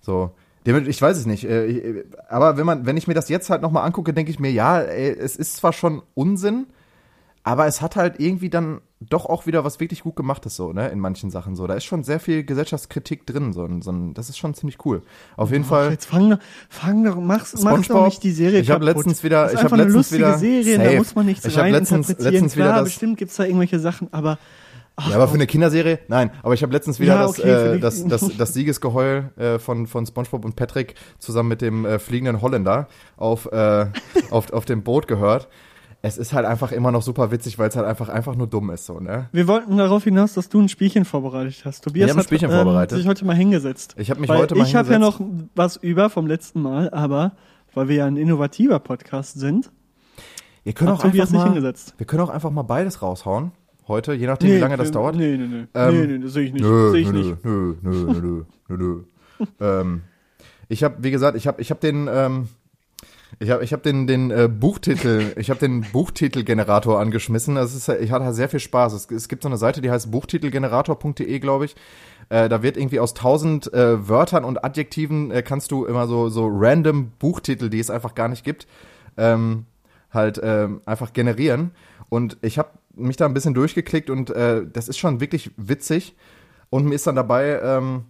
So, 0.00 0.30
ich 0.64 1.00
weiß 1.02 1.16
es 1.16 1.26
nicht. 1.26 1.44
äh, 1.44 2.04
Aber 2.28 2.56
wenn 2.56 2.66
man, 2.66 2.86
wenn 2.86 2.96
ich 2.96 3.06
mir 3.08 3.14
das 3.14 3.28
jetzt 3.28 3.50
halt 3.50 3.62
nochmal 3.62 3.84
angucke, 3.86 4.12
denke 4.12 4.30
ich 4.30 4.38
mir, 4.38 4.50
ja, 4.50 4.80
es 4.82 5.36
ist 5.36 5.56
zwar 5.56 5.72
schon 5.72 6.02
Unsinn, 6.14 6.66
aber 7.42 7.66
es 7.66 7.80
hat 7.80 7.96
halt 7.96 8.20
irgendwie 8.20 8.50
dann 8.50 8.80
doch 9.00 9.24
auch 9.24 9.46
wieder 9.46 9.64
was 9.64 9.80
wirklich 9.80 10.02
gut 10.02 10.14
gemachtes 10.14 10.56
so, 10.56 10.74
ne, 10.74 10.88
in 10.88 11.00
manchen 11.00 11.30
Sachen 11.30 11.56
so. 11.56 11.66
Da 11.66 11.72
ist 11.72 11.84
schon 11.84 12.04
sehr 12.04 12.20
viel 12.20 12.44
Gesellschaftskritik 12.44 13.26
drin, 13.26 13.54
so, 13.54 13.66
so 13.80 13.92
das 14.12 14.28
ist 14.28 14.36
schon 14.36 14.52
ziemlich 14.52 14.84
cool. 14.84 15.00
Auf 15.38 15.50
jeden 15.50 15.64
Ach, 15.64 15.68
Fall. 15.68 15.90
Jetzt 15.92 16.04
fang 16.04 16.28
doch, 16.28 16.38
fang 16.68 17.04
doch, 17.04 17.16
mach's, 17.16 17.54
mach 17.62 17.82
doch 17.86 18.04
nicht 18.04 18.22
die 18.22 18.32
Serie 18.32 18.60
ich 18.60 18.70
hab 18.70 18.80
kaputt. 18.82 18.96
letztens 18.96 19.24
wieder- 19.24 19.44
das 19.44 19.52
ist 19.54 19.58
ich 19.60 19.64
hab 19.64 19.72
einfach 19.72 19.76
eine 19.86 19.92
letztens 19.92 20.10
lustige 20.10 20.28
wieder- 20.28 20.38
Serie, 20.38 20.90
da 20.92 20.98
muss 20.98 21.14
man 21.14 21.24
nichts 21.26 21.44
Ich 21.46 21.56
rein 21.56 21.72
letztens- 21.72 22.08
letztens 22.08 22.56
wieder 22.56 22.66
Klar, 22.66 22.78
das- 22.80 22.84
bestimmt 22.90 23.16
gibt's 23.16 23.36
da 23.36 23.44
irgendwelche 23.44 23.78
Sachen, 23.80 24.08
aber 24.12 24.38
ach, 24.96 25.10
Ja, 25.10 25.16
aber 25.16 25.28
für 25.28 25.34
eine 25.34 25.46
Kinderserie? 25.46 25.98
Nein, 26.08 26.30
aber 26.42 26.54
ich 26.54 26.62
habe 26.62 26.72
letztens 26.72 27.00
wieder 27.00 27.14
Ja, 27.14 27.22
das, 27.22 27.38
okay, 27.38 27.74
äh, 27.76 27.78
das, 27.78 28.06
das, 28.06 28.36
das 28.36 28.54
Siegesgeheul 28.54 29.30
äh, 29.36 29.58
von, 29.58 29.86
von 29.86 30.06
SpongeBob 30.06 30.44
und 30.44 30.56
Patrick 30.56 30.94
zusammen 31.18 31.48
mit 31.48 31.60
dem 31.60 31.84
äh, 31.84 31.98
fliegenden 31.98 32.40
Holländer 32.40 32.88
auf, 33.16 33.46
äh, 33.52 33.86
auf, 34.30 34.52
auf 34.52 34.64
dem 34.64 34.82
Boot 34.82 35.08
gehört. 35.08 35.48
Es 36.02 36.16
ist 36.16 36.32
halt 36.32 36.46
einfach 36.46 36.72
immer 36.72 36.92
noch 36.92 37.02
super 37.02 37.30
witzig, 37.30 37.58
weil 37.58 37.68
es 37.68 37.76
halt 37.76 37.86
einfach, 37.86 38.08
einfach 38.08 38.34
nur 38.34 38.46
dumm 38.46 38.70
ist, 38.70 38.86
so, 38.86 39.00
ne? 39.00 39.28
wir 39.32 39.46
wollten 39.46 39.76
darauf 39.76 40.04
hinaus, 40.04 40.32
dass 40.32 40.48
du 40.48 40.58
ein 40.58 40.70
Spielchen 40.70 41.04
vorbereitet 41.04 41.60
hast. 41.66 41.84
Tobias 41.84 42.10
Ich 42.10 42.16
hat 42.16 42.24
Spielchen 42.24 42.50
ähm, 42.50 42.88
sich 42.88 43.06
heute 43.06 43.24
mal 43.26 43.36
hingesetzt. 43.36 43.94
Ich 43.98 44.08
habe 44.10 44.18
mich 44.18 44.30
heute 44.30 44.54
mal 44.54 44.66
ich 44.66 44.74
habe 44.74 44.88
ja 44.88 44.94
hingesetzt. 44.94 45.20
noch 45.20 45.26
was 45.54 45.76
über 45.76 46.08
vom 46.08 46.26
letzten 46.26 46.62
Mal, 46.62 46.88
aber 46.90 47.32
weil 47.74 47.88
wir 47.88 47.96
ja 47.96 48.06
ein 48.06 48.16
innovativer 48.16 48.78
Podcast 48.78 49.38
sind, 49.38 49.70
könnt 50.64 50.90
hat 50.90 50.98
auch 50.98 51.02
Tobias 51.02 51.28
einfach 51.28 51.32
nicht 51.32 51.40
mal, 51.40 51.54
hingesetzt. 51.54 51.94
wir 51.98 52.06
können 52.06 52.22
auch 52.22 52.30
einfach 52.30 52.50
mal 52.50 52.62
beides 52.62 53.02
raushauen. 53.02 53.52
Heute, 53.90 54.12
je 54.14 54.28
nachdem, 54.28 54.50
wie 54.50 54.58
lange 54.58 54.76
das 54.76 54.92
dauert. 54.92 55.16
Nee, 55.16 55.36
nee, 55.36 55.48
nee. 55.48 55.66
Ähm, 55.74 56.00
nee, 56.00 56.06
nee, 56.06 56.18
das 56.22 56.34
sehe 56.34 56.44
ich 56.44 56.52
nicht. 56.52 56.62
Nö, 56.62 56.92
sehe 56.92 57.00
ich 57.00 57.10
nö, 57.10 57.18
nicht. 57.18 57.44
nö, 57.44 57.74
nö, 57.82 58.20
nö, 58.20 58.44
nö, 58.68 58.76
nö, 58.76 59.00
ähm, 59.60 60.02
ich 60.68 60.84
habe, 60.84 60.94
wie 61.00 61.10
gesagt, 61.10 61.36
ich 61.36 61.48
habe, 61.48 61.60
ich 61.60 61.70
habe 61.70 61.80
den, 61.80 62.08
ähm, 62.08 62.48
ich 63.40 63.50
habe, 63.50 63.64
ich 63.64 63.72
habe 63.72 63.82
den, 63.82 64.06
den 64.06 64.30
äh, 64.30 64.48
Buchtitel, 64.48 65.32
ich 65.36 65.50
habe 65.50 65.58
den 65.58 65.80
Buchtitelgenerator 65.92 67.00
angeschmissen. 67.00 67.56
Das 67.56 67.74
ist, 67.74 67.88
ich 67.88 68.12
hatte 68.12 68.32
sehr 68.32 68.48
viel 68.48 68.60
Spaß. 68.60 68.92
Es, 68.92 69.10
es 69.10 69.28
gibt 69.28 69.42
so 69.42 69.48
eine 69.48 69.58
Seite, 69.58 69.80
die 69.80 69.90
heißt 69.90 70.08
buchtitelgenerator.de, 70.12 71.40
glaube 71.40 71.64
ich. 71.64 71.74
Äh, 72.28 72.48
da 72.48 72.62
wird 72.62 72.76
irgendwie 72.76 73.00
aus 73.00 73.14
tausend 73.14 73.74
äh, 73.74 74.08
Wörtern 74.08 74.44
und 74.44 74.64
Adjektiven 74.64 75.32
äh, 75.32 75.42
kannst 75.42 75.72
du 75.72 75.84
immer 75.84 76.06
so 76.06 76.28
so 76.28 76.46
random 76.48 77.10
Buchtitel, 77.18 77.68
die 77.68 77.80
es 77.80 77.90
einfach 77.90 78.14
gar 78.14 78.28
nicht 78.28 78.44
gibt, 78.44 78.68
ähm, 79.16 79.66
halt 80.12 80.40
ähm, 80.44 80.80
einfach 80.86 81.12
generieren. 81.12 81.72
Und 82.10 82.36
ich 82.42 82.58
habe 82.58 82.68
mich 82.94 83.16
da 83.16 83.24
ein 83.24 83.32
bisschen 83.32 83.54
durchgeklickt 83.54 84.10
und 84.10 84.28
äh, 84.30 84.66
das 84.70 84.88
ist 84.88 84.98
schon 84.98 85.20
wirklich 85.20 85.50
witzig. 85.56 86.14
Und 86.68 86.84
mir 86.84 86.94
ist 86.96 87.06
dann 87.06 87.16
dabei, 87.16 87.58
ähm, 87.62 88.04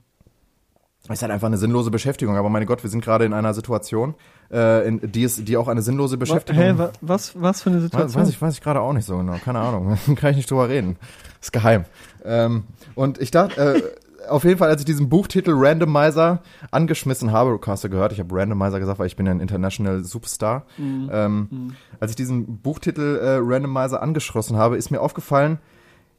ist 1.08 1.22
halt 1.22 1.32
einfach 1.32 1.46
eine 1.46 1.56
sinnlose 1.56 1.90
Beschäftigung. 1.90 2.36
Aber 2.36 2.48
meine 2.50 2.66
Gott, 2.66 2.82
wir 2.82 2.90
sind 2.90 3.02
gerade 3.04 3.24
in 3.24 3.32
einer 3.32 3.54
Situation, 3.54 4.14
äh, 4.52 4.86
in, 4.86 5.12
die, 5.12 5.22
ist, 5.22 5.46
die 5.48 5.56
auch 5.56 5.68
eine 5.68 5.82
sinnlose 5.82 6.16
Beschäftigung. 6.18 6.62
Hä, 6.62 6.72
wa- 6.76 6.92
was, 7.00 7.40
was 7.40 7.62
für 7.62 7.70
eine 7.70 7.80
Situation? 7.80 8.22
weiß 8.22 8.28
ich, 8.28 8.40
weiß 8.40 8.54
ich 8.54 8.60
gerade 8.60 8.80
auch 8.80 8.92
nicht 8.92 9.06
so 9.06 9.16
genau. 9.18 9.36
Keine 9.44 9.60
Ahnung. 9.60 9.98
Kann 10.16 10.30
ich 10.32 10.36
nicht 10.38 10.50
drüber 10.50 10.68
reden. 10.68 10.96
Ist 11.40 11.52
geheim. 11.52 11.84
Ähm, 12.24 12.64
und 12.94 13.20
ich 13.20 13.30
dachte, 13.30 13.76
äh, 13.76 13.82
auf 14.30 14.44
jeden 14.44 14.58
Fall, 14.58 14.68
als 14.68 14.80
ich 14.80 14.86
diesen 14.86 15.08
Buchtitel 15.08 15.52
Randomizer 15.54 16.42
angeschmissen 16.70 17.32
habe, 17.32 17.58
du 17.58 17.66
hast 17.66 17.82
ja 17.82 17.88
gehört, 17.88 18.12
ich 18.12 18.20
habe 18.20 18.34
Randomizer 18.34 18.78
gesagt, 18.80 18.98
weil 18.98 19.06
ich 19.06 19.16
bin 19.16 19.26
ja 19.26 19.32
ein 19.32 19.40
International 19.40 20.04
Superstar. 20.04 20.64
Ähm, 20.78 21.74
Als 21.98 22.12
ich 22.12 22.16
diesen 22.16 22.58
Buchtitel 22.58 23.18
äh, 23.18 23.38
Randomizer 23.40 24.02
angeschlossen 24.02 24.56
habe, 24.56 24.76
ist 24.76 24.90
mir 24.90 25.00
aufgefallen, 25.00 25.58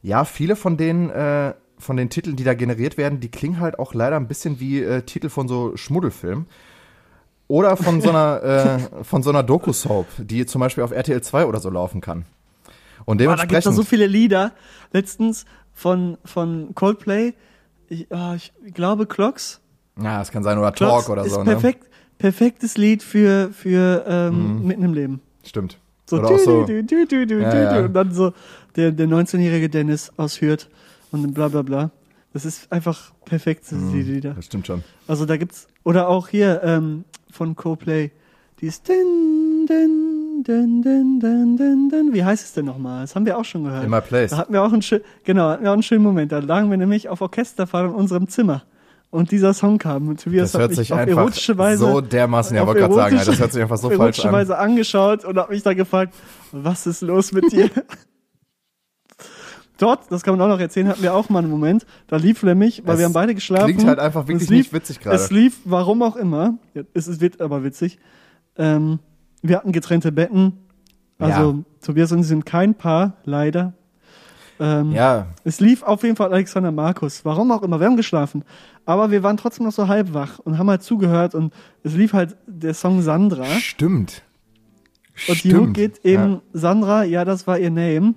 ja, 0.02 0.24
viele 0.24 0.56
von 0.56 0.76
den, 0.76 1.10
äh, 1.10 1.54
von 1.78 1.96
den 1.96 2.10
Titeln, 2.10 2.36
die 2.36 2.44
da 2.44 2.54
generiert 2.54 2.96
werden, 2.96 3.20
die 3.20 3.30
klingen 3.30 3.60
halt 3.60 3.78
auch 3.78 3.94
leider 3.94 4.16
ein 4.16 4.28
bisschen 4.28 4.60
wie 4.60 4.82
äh, 4.82 5.02
Titel 5.02 5.28
von 5.28 5.48
so 5.48 5.76
Schmuddelfilmen. 5.76 6.46
Oder 7.48 7.76
von 7.76 8.00
so 8.00 8.08
einer, 8.10 8.42
äh, 9.00 9.04
von 9.04 9.22
so 9.22 9.30
einer 9.30 9.42
Doku-Soap, 9.42 10.06
die 10.18 10.46
zum 10.46 10.60
Beispiel 10.60 10.84
auf 10.84 10.90
RTL 10.92 11.20
2 11.20 11.46
oder 11.46 11.60
so 11.60 11.70
laufen 11.70 12.00
kann. 12.00 12.24
Und 13.04 13.18
Boah, 13.18 13.24
da 13.24 13.34
dementsprechend. 13.34 13.66
da 13.66 13.72
so 13.72 13.82
viele 13.82 14.06
Lieder. 14.06 14.52
Letztens 14.92 15.44
von, 15.74 16.18
von 16.24 16.74
Coldplay. 16.74 17.34
Ich, 17.92 18.06
ah, 18.10 18.34
ich 18.36 18.52
glaube 18.72 19.04
Clocks. 19.06 19.60
ja, 20.00 20.22
es 20.22 20.30
kann 20.30 20.42
sein, 20.42 20.56
oder 20.58 20.72
Clocks 20.72 21.04
Talk 21.04 21.12
oder 21.12 21.24
ist 21.26 21.32
so, 21.32 21.38
ne? 21.42 21.50
perfekt, 21.52 21.88
perfektes 22.16 22.78
Lied 22.78 23.02
für, 23.02 23.50
für 23.52 24.04
ähm, 24.08 24.66
mitten 24.66 24.82
im 24.84 24.94
Leben. 24.94 25.20
Stimmt. 25.44 25.78
So, 26.08 26.16
oder 26.18 26.38
so. 26.38 26.64
dü, 26.64 26.82
dü, 26.82 27.06
dü, 27.06 27.26
dü, 27.26 27.42
Ja, 27.42 27.76
ja. 27.76 27.84
und 27.84 27.92
dann 27.92 28.12
so 28.12 28.32
der, 28.76 28.92
der 28.92 29.06
19-jährige 29.08 29.68
Dennis 29.68 30.10
aus 30.16 30.40
Hürth 30.40 30.68
und 31.10 31.34
bla 31.34 31.48
bla 31.48 31.60
bla. 31.62 31.90
Das 32.32 32.46
ist 32.46 32.72
einfach 32.72 33.12
perfekt, 33.26 33.64
diese 33.70 33.76
Mhm. 33.76 34.00
Lieder. 34.14 34.32
Das 34.34 34.46
stimmt 34.46 34.66
schon. 34.66 34.82
Also 35.06 35.26
da 35.26 35.36
gibt's, 35.36 35.68
oder 35.84 36.08
auch 36.08 36.28
hier 36.28 36.62
ähm, 36.64 37.04
von 37.30 37.54
Coldplay, 37.56 38.10
die 38.60 38.66
ist 38.68 38.88
din, 38.88 39.66
din, 39.68 40.11
din, 40.42 40.82
din, 40.82 41.20
din, 41.20 41.56
din, 41.56 41.88
din. 41.88 42.12
Wie 42.12 42.24
heißt 42.24 42.44
es 42.44 42.52
denn 42.52 42.64
nochmal? 42.64 43.02
Das 43.02 43.14
haben 43.14 43.26
wir 43.26 43.38
auch 43.38 43.44
schon 43.44 43.64
gehört. 43.64 43.84
In 43.84 43.90
my 43.90 44.00
place. 44.00 44.30
Da 44.30 44.38
hatten 44.38 44.52
wir 44.52 44.62
auch 44.62 44.72
einen 44.72 44.82
schönen, 44.82 45.02
genau, 45.24 45.48
hatten 45.50 45.62
wir 45.64 45.70
auch 45.70 45.74
einen 45.74 45.82
schönen 45.82 46.02
Moment. 46.02 46.32
Da 46.32 46.38
lagen 46.38 46.70
wir 46.70 46.76
nämlich 46.76 47.08
auf 47.08 47.20
Orchesterfahrt 47.20 47.90
in 47.90 47.94
unserem 47.94 48.28
Zimmer. 48.28 48.62
Und 49.10 49.30
dieser 49.30 49.52
Song 49.52 49.76
kam. 49.76 50.08
Und 50.08 50.22
Tobias 50.22 50.52
Das 50.52 50.54
hat 50.54 50.60
hört 50.62 50.70
mich 50.70 50.78
sich 50.78 50.92
auf 50.92 50.98
einfach 51.00 51.18
erotische 51.18 51.58
Weise, 51.58 51.84
so 51.84 52.00
dermaßen, 52.00 52.56
ja, 52.56 52.66
wollte 52.66 52.80
gerade 52.80 52.94
sagen, 52.94 53.16
das 53.16 53.38
hört 53.38 53.52
sich 53.52 53.60
einfach 53.60 53.76
so 53.76 53.90
falsch 53.90 54.24
an. 54.24 54.32
Weise 54.32 54.56
angeschaut 54.56 55.26
und 55.26 55.36
habe 55.36 55.52
mich 55.52 55.62
da 55.62 55.74
gefragt, 55.74 56.14
was 56.50 56.86
ist 56.86 57.02
los 57.02 57.30
mit 57.32 57.52
dir? 57.52 57.68
Dort, 59.78 60.10
das 60.10 60.22
kann 60.22 60.38
man 60.38 60.40
auch 60.46 60.54
noch 60.54 60.60
erzählen, 60.60 60.88
hatten 60.88 61.02
wir 61.02 61.12
auch 61.12 61.28
mal 61.28 61.40
einen 61.40 61.50
Moment. 61.50 61.86
Da 62.06 62.16
lief 62.16 62.42
nämlich, 62.42 62.86
weil 62.86 62.94
Es 62.94 62.98
wir 63.00 63.06
haben 63.06 63.12
beide 63.12 63.34
geschlafen. 63.34 63.66
klingt 63.66 63.86
halt 63.86 63.98
einfach 63.98 64.28
wirklich 64.28 64.44
es 64.44 64.48
lief, 64.48 64.58
nicht 64.66 64.72
witzig 64.72 65.00
gerade. 65.00 65.16
Es 65.16 65.30
lief, 65.30 65.58
warum 65.64 66.02
auch 66.02 66.16
immer, 66.16 66.54
es 66.94 67.20
wird 67.20 67.40
aber 67.40 67.64
witzig. 67.64 67.98
Ähm, 68.56 69.00
wir 69.42 69.56
hatten 69.56 69.72
getrennte 69.72 70.12
Betten. 70.12 70.52
Also 71.18 71.52
Ja. 71.52 71.58
Tobias 71.84 72.12
und 72.12 72.20
ich 72.20 72.26
sind 72.26 72.46
kein 72.46 72.74
Paar, 72.74 73.14
leider. 73.24 73.74
Ähm, 74.60 74.92
Ja, 74.92 75.26
Es 75.44 75.60
lief 75.60 75.82
auf 75.82 76.02
jeden 76.02 76.16
Fall 76.16 76.32
Alexander 76.32 76.72
Markus. 76.72 77.24
Warum 77.24 77.50
auch 77.50 77.62
immer. 77.62 77.80
Wir 77.80 77.86
haben 77.86 77.96
geschlafen. 77.96 78.44
Aber 78.84 79.10
wir 79.10 79.22
waren 79.22 79.36
trotzdem 79.36 79.66
noch 79.66 79.72
so 79.72 79.88
halb 79.88 80.14
wach 80.14 80.38
und 80.40 80.58
haben 80.58 80.68
halt 80.70 80.82
zugehört 80.82 81.34
und 81.34 81.52
es 81.82 81.94
lief 81.94 82.12
halt 82.12 82.36
der 82.46 82.74
Song 82.74 83.02
Sandra. 83.02 83.44
stimmt. 83.44 84.22
Und 85.28 85.44
die 85.44 85.54
Hook 85.54 85.74
geht 85.74 86.04
eben 86.04 86.40
Sandra, 86.52 87.04
ja, 87.04 87.24
das 87.24 87.46
war 87.46 87.58
ihr 87.58 87.70
Name. 87.70 88.14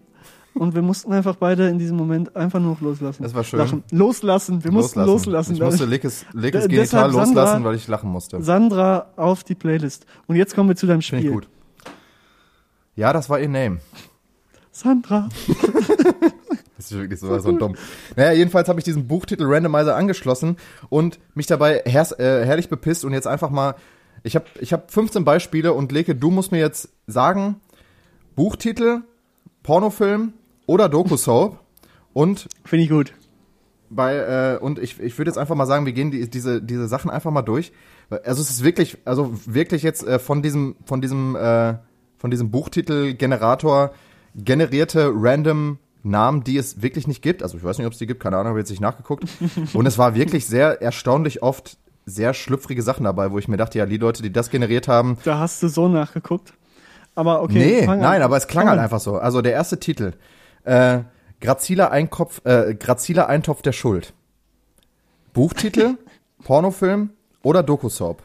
Und 0.55 0.73
wir 0.73 0.81
mussten 0.81 1.11
einfach 1.11 1.35
beide 1.35 1.67
in 1.67 1.77
diesem 1.79 1.97
Moment 1.97 2.35
einfach 2.35 2.59
nur 2.59 2.71
noch 2.71 2.81
loslassen. 2.81 3.23
Das 3.23 3.33
war 3.35 3.43
schön. 3.43 3.59
Lachen. 3.59 3.83
Loslassen. 3.91 4.63
Wir 4.63 4.71
mussten 4.71 5.01
loslassen. 5.03 5.53
Ich 5.55 5.59
musste 5.61 5.85
Lekes, 5.85 6.25
Lekes 6.33 6.67
Genital 6.67 7.11
Sandra- 7.11 7.25
loslassen, 7.25 7.63
weil 7.65 7.75
ich 7.75 7.87
lachen 7.87 8.09
musste. 8.09 8.41
Sandra 8.41 9.07
auf 9.17 9.43
die 9.43 9.55
Playlist. 9.55 10.05
Und 10.27 10.37
jetzt 10.37 10.55
kommen 10.55 10.69
wir 10.69 10.75
zu 10.77 10.87
deinem 10.87 11.01
Spiel. 11.01 11.19
Finde 11.19 11.29
ich 11.29 11.35
gut. 11.35 11.49
Ja, 12.95 13.11
das 13.11 13.29
war 13.29 13.39
ihr 13.39 13.49
Name. 13.49 13.79
Sandra. 14.71 15.29
Das 16.77 16.91
ist 16.91 16.97
wirklich 16.99 17.19
so, 17.19 17.39
so 17.39 17.51
dumm. 17.53 17.75
Naja, 18.17 18.33
jedenfalls 18.33 18.67
habe 18.67 18.79
ich 18.79 18.83
diesen 18.83 19.07
Buchtitel 19.07 19.45
Randomizer 19.47 19.95
angeschlossen 19.95 20.57
und 20.89 21.19
mich 21.33 21.47
dabei 21.47 21.81
hers, 21.85 22.11
äh, 22.11 22.45
herrlich 22.45 22.67
bepisst 22.69 23.05
und 23.05 23.13
jetzt 23.13 23.27
einfach 23.27 23.49
mal, 23.49 23.75
ich 24.23 24.35
habe 24.35 24.45
ich 24.59 24.73
hab 24.73 24.91
15 24.91 25.23
Beispiele 25.23 25.71
und 25.73 25.91
Leke, 25.93 26.15
du 26.15 26.31
musst 26.31 26.51
mir 26.51 26.59
jetzt 26.59 26.89
sagen, 27.07 27.61
Buchtitel, 28.35 29.01
Pornofilm 29.63 30.33
oder 30.65 30.89
Doku-Soap 30.89 31.59
und 32.13 32.47
Finde 32.63 32.83
ich 32.83 32.89
gut. 32.89 33.13
bei 33.89 34.15
äh, 34.15 34.57
und 34.57 34.79
ich, 34.79 34.99
ich 34.99 35.17
würde 35.17 35.29
jetzt 35.29 35.37
einfach 35.37 35.55
mal 35.55 35.65
sagen, 35.65 35.85
wir 35.85 35.93
gehen 35.93 36.11
die, 36.11 36.29
diese 36.29 36.61
diese 36.61 36.87
Sachen 36.87 37.11
einfach 37.11 37.31
mal 37.31 37.41
durch. 37.41 37.71
Also 38.09 38.41
es 38.41 38.49
ist 38.49 38.63
wirklich 38.63 38.97
also 39.05 39.33
wirklich 39.45 39.83
jetzt 39.83 40.05
äh, 40.05 40.19
von 40.19 40.41
diesem 40.41 40.75
von 40.85 41.01
diesem 41.01 41.35
äh, 41.35 41.75
von 42.17 42.31
diesem 42.31 42.51
Buchtitel 42.51 43.13
Generator 43.13 43.91
generierte 44.35 45.11
random 45.13 45.79
Namen, 46.03 46.43
die 46.43 46.57
es 46.57 46.81
wirklich 46.81 47.07
nicht 47.07 47.21
gibt. 47.21 47.41
Also 47.41 47.57
ich 47.57 47.63
weiß 47.63 47.77
nicht, 47.77 47.87
ob 47.87 47.93
es 47.93 47.99
die 47.99 48.07
gibt, 48.07 48.21
keine 48.21 48.37
Ahnung, 48.37 48.49
habe 48.49 48.59
jetzt 48.59 48.69
nicht 48.69 48.81
nachgeguckt. 48.81 49.25
Und 49.73 49.85
es 49.85 49.97
war 49.97 50.15
wirklich 50.15 50.45
sehr 50.45 50.81
erstaunlich 50.81 51.41
oft 51.41 51.77
sehr 52.05 52.35
schlüpfrige 52.35 52.83
Sachen 52.83 53.05
dabei, 53.05 53.31
wo 53.31 53.39
ich 53.39 53.47
mir 53.47 53.57
dachte, 53.57 53.79
ja, 53.79 53.87
die 53.87 53.97
Leute, 53.97 54.21
die 54.21 54.31
das 54.31 54.51
generiert 54.51 54.87
haben, 54.87 55.17
Da 55.23 55.39
hast 55.39 55.63
du 55.63 55.67
so 55.67 55.87
nachgeguckt. 55.87 56.53
Aber 57.15 57.41
okay. 57.41 57.81
nee, 57.81 57.87
nein, 57.87 58.21
aber 58.21 58.37
es 58.37 58.47
klang 58.47 58.69
halt 58.69 58.79
einfach 58.79 58.99
so. 58.99 59.17
Also 59.17 59.41
der 59.41 59.53
erste 59.53 59.79
Titel, 59.79 60.11
äh, 60.65 60.99
Graziler 61.41 61.91
Einkopf, 61.91 62.41
äh, 62.45 62.75
Graziler 62.75 63.27
Eintopf 63.27 63.61
der 63.61 63.71
Schuld. 63.73 64.13
Buchtitel, 65.33 65.97
Pornofilm 66.43 67.09
oder 67.43 67.63
Doku-Soap? 67.63 68.21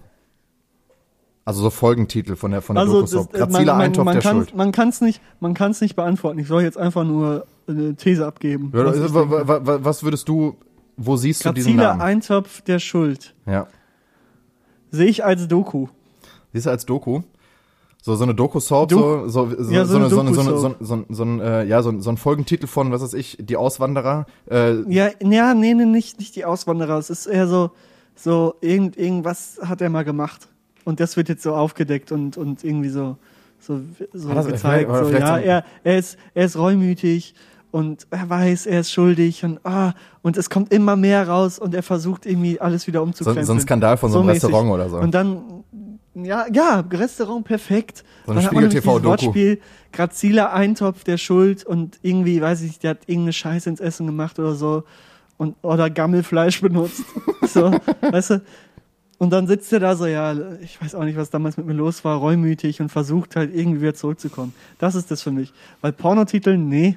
Also 1.45 1.63
so 1.63 1.71
Folgentitel 1.71 2.37
von 2.37 2.51
der 2.53 2.63
von 2.63 2.77
der 2.77 2.85
Also 2.85 3.01
das, 3.03 3.11
Doku-Soap. 3.11 3.35
äh, 3.35 3.39
man, 3.41 3.49
Graziler 3.51 3.73
man, 3.75 3.83
Eintopf 3.83 4.05
man, 4.05 4.15
der 4.15 4.23
kann, 4.23 4.37
Schuld. 4.37 4.55
man 4.57 4.73
kann's 4.73 5.01
nicht, 5.01 5.21
man 5.41 5.55
kann's 5.55 5.81
nicht 5.81 5.97
beantworten. 5.97 6.39
Ich 6.39 6.47
soll 6.49 6.63
jetzt 6.63 6.79
einfach 6.79 7.05
nur 7.05 7.47
eine 7.67 7.95
These 7.97 8.27
abgeben. 8.27 8.73
Ja, 8.75 8.85
was 8.85 9.15
wa- 9.15 9.85
was 9.85 10.03
würdest 10.03 10.29
du, 10.29 10.57
wo 10.97 11.17
siehst 11.17 11.45
du 11.45 11.53
diesen 11.53 11.73
Graziler 11.77 11.89
Namen? 11.97 12.03
Eintopf 12.03 12.61
der 12.63 12.79
Schuld. 12.79 13.35
Ja. 13.47 13.67
Sehe 14.91 15.07
ich 15.07 15.25
als 15.25 15.47
Doku. 15.49 15.89
Siehst 16.53 16.67
du 16.67 16.71
als 16.71 16.85
Doku? 16.87 17.23
So, 18.03 18.15
so 18.17 18.25
eine 18.25 18.35
Doku-Soap, 18.35 18.91
so, 18.91 19.29
so, 19.29 19.51
so, 19.59 19.71
Ja, 19.73 19.85
so 19.85 19.93
so, 19.93 19.97
eine, 19.99 20.09
so, 20.09 20.21
eine, 20.21 20.33
so, 20.35 20.41
eine, 20.41 20.51
so, 20.51 20.75
so, 20.81 20.95
ein- 20.95 21.05
so, 21.11 21.23
ein, 21.25 21.41
äh, 21.41 21.65
ja, 21.65 21.83
so, 21.83 22.01
so 22.01 22.09
ein 22.11 22.17
Folgentitel 22.17 22.67
von, 22.67 22.91
was 22.93 23.03
weiß 23.03 23.13
ich, 23.15 23.37
die 23.41 23.57
Auswanderer. 23.57 24.25
Äh, 24.51 24.81
Ja, 24.91 25.11
ja, 25.23 25.53
nee, 25.55 25.75
nee, 25.75 25.85
nicht, 25.85 26.19
nicht 26.19 26.35
die 26.37 26.45
Auswanderer. 26.47 26.97
Es 26.97 27.11
ist 27.11 27.27
eher 27.27 27.47
so, 27.47 27.73
so 28.15 28.55
irgend, 28.63 28.97
irgendwas 28.97 29.61
hat 29.63 29.83
er 29.83 29.91
mal 29.91 30.05
gemacht. 30.05 30.49
Und 30.85 30.99
das 30.99 31.17
wird 31.19 31.29
jetzt 31.29 31.43
so 31.43 31.55
aufgedeckt 31.55 32.11
und, 32.11 32.39
und 32.39 32.65
irgendwie 32.65 32.89
so, 32.89 33.19
so, 33.61 33.81
so 34.15 34.33
das- 34.33 34.47
gezeigt. 34.47 34.91
So, 34.91 35.11
ja, 35.11 35.37
er, 35.37 35.65
er 35.85 35.99
ist, 35.99 36.17
er 36.33 36.47
ist 36.47 36.57
reumütig 36.57 37.35
und 37.71 38.07
er 38.11 38.29
weiß, 38.29 38.67
er 38.67 38.81
ist 38.81 38.93
schuldig 38.93 39.45
und, 39.45 39.65
ah, 39.65 39.95
und 40.23 40.37
es 40.37 40.51
kommt 40.51 40.73
immer 40.73 40.97
mehr 40.97 41.29
raus 41.29 41.59
und 41.59 41.75
er 41.75 41.83
versucht 41.83 42.27
irgendwie 42.27 42.61
alles 42.61 42.87
wieder 42.87 43.01
so, 43.01 43.05
umzukrempeln. 43.05 43.47
so 43.47 43.53
ein 43.53 43.61
Skandal 43.61 43.97
von 43.97 44.11
so 44.11 44.19
einem 44.19 44.29
mäßig. 44.29 44.45
Restaurant 44.45 44.71
oder 44.71 44.89
so. 44.89 44.99
Und 44.99 45.13
dann, 45.13 45.65
ja, 46.15 46.47
ja, 46.53 46.85
Restaurant 46.91 47.45
perfekt. 47.45 48.05
So 48.27 48.33
nämlich 48.33 48.49
Spiegel-TV-Doku. 48.49 49.57
Graziler 49.93 50.53
Eintopf 50.53 51.05
der 51.05 51.17
Schuld 51.17 51.65
und 51.65 51.99
irgendwie, 52.03 52.41
weiß 52.41 52.61
ich 52.63 52.69
nicht, 52.69 52.83
der 52.83 52.91
hat 52.91 53.01
irgendeine 53.07 53.33
Scheiße 53.33 53.69
ins 53.69 53.81
Essen 53.81 54.07
gemacht 54.07 54.39
oder 54.39 54.55
so 54.55 54.85
und 55.37 55.57
oder 55.63 55.91
Gammelfleisch 55.91 56.61
benutzt. 56.61 57.05
so, 57.43 57.73
weißt 58.03 58.31
du? 58.31 58.43
Und 59.19 59.31
dann 59.31 59.47
sitzt 59.47 59.73
er 59.73 59.81
da 59.81 59.97
so, 59.97 60.07
ja, 60.07 60.35
ich 60.63 60.81
weiß 60.81 60.95
auch 60.95 61.05
nicht, 61.05 61.17
was 61.17 61.29
damals 61.29 61.57
mit 61.57 61.67
mir 61.67 61.75
los 61.75 62.05
war, 62.05 62.19
reumütig 62.19 62.81
und 62.81 62.89
versucht 62.89 63.37
halt 63.37 63.55
irgendwie 63.55 63.83
wieder 63.83 63.95
zurückzukommen. 63.95 64.55
Das 64.79 64.95
ist 64.95 65.11
das 65.11 65.23
für 65.23 65.31
mich. 65.31 65.53
Weil 65.81 65.93
Pornotitel, 65.93 66.57
nee. 66.57 66.97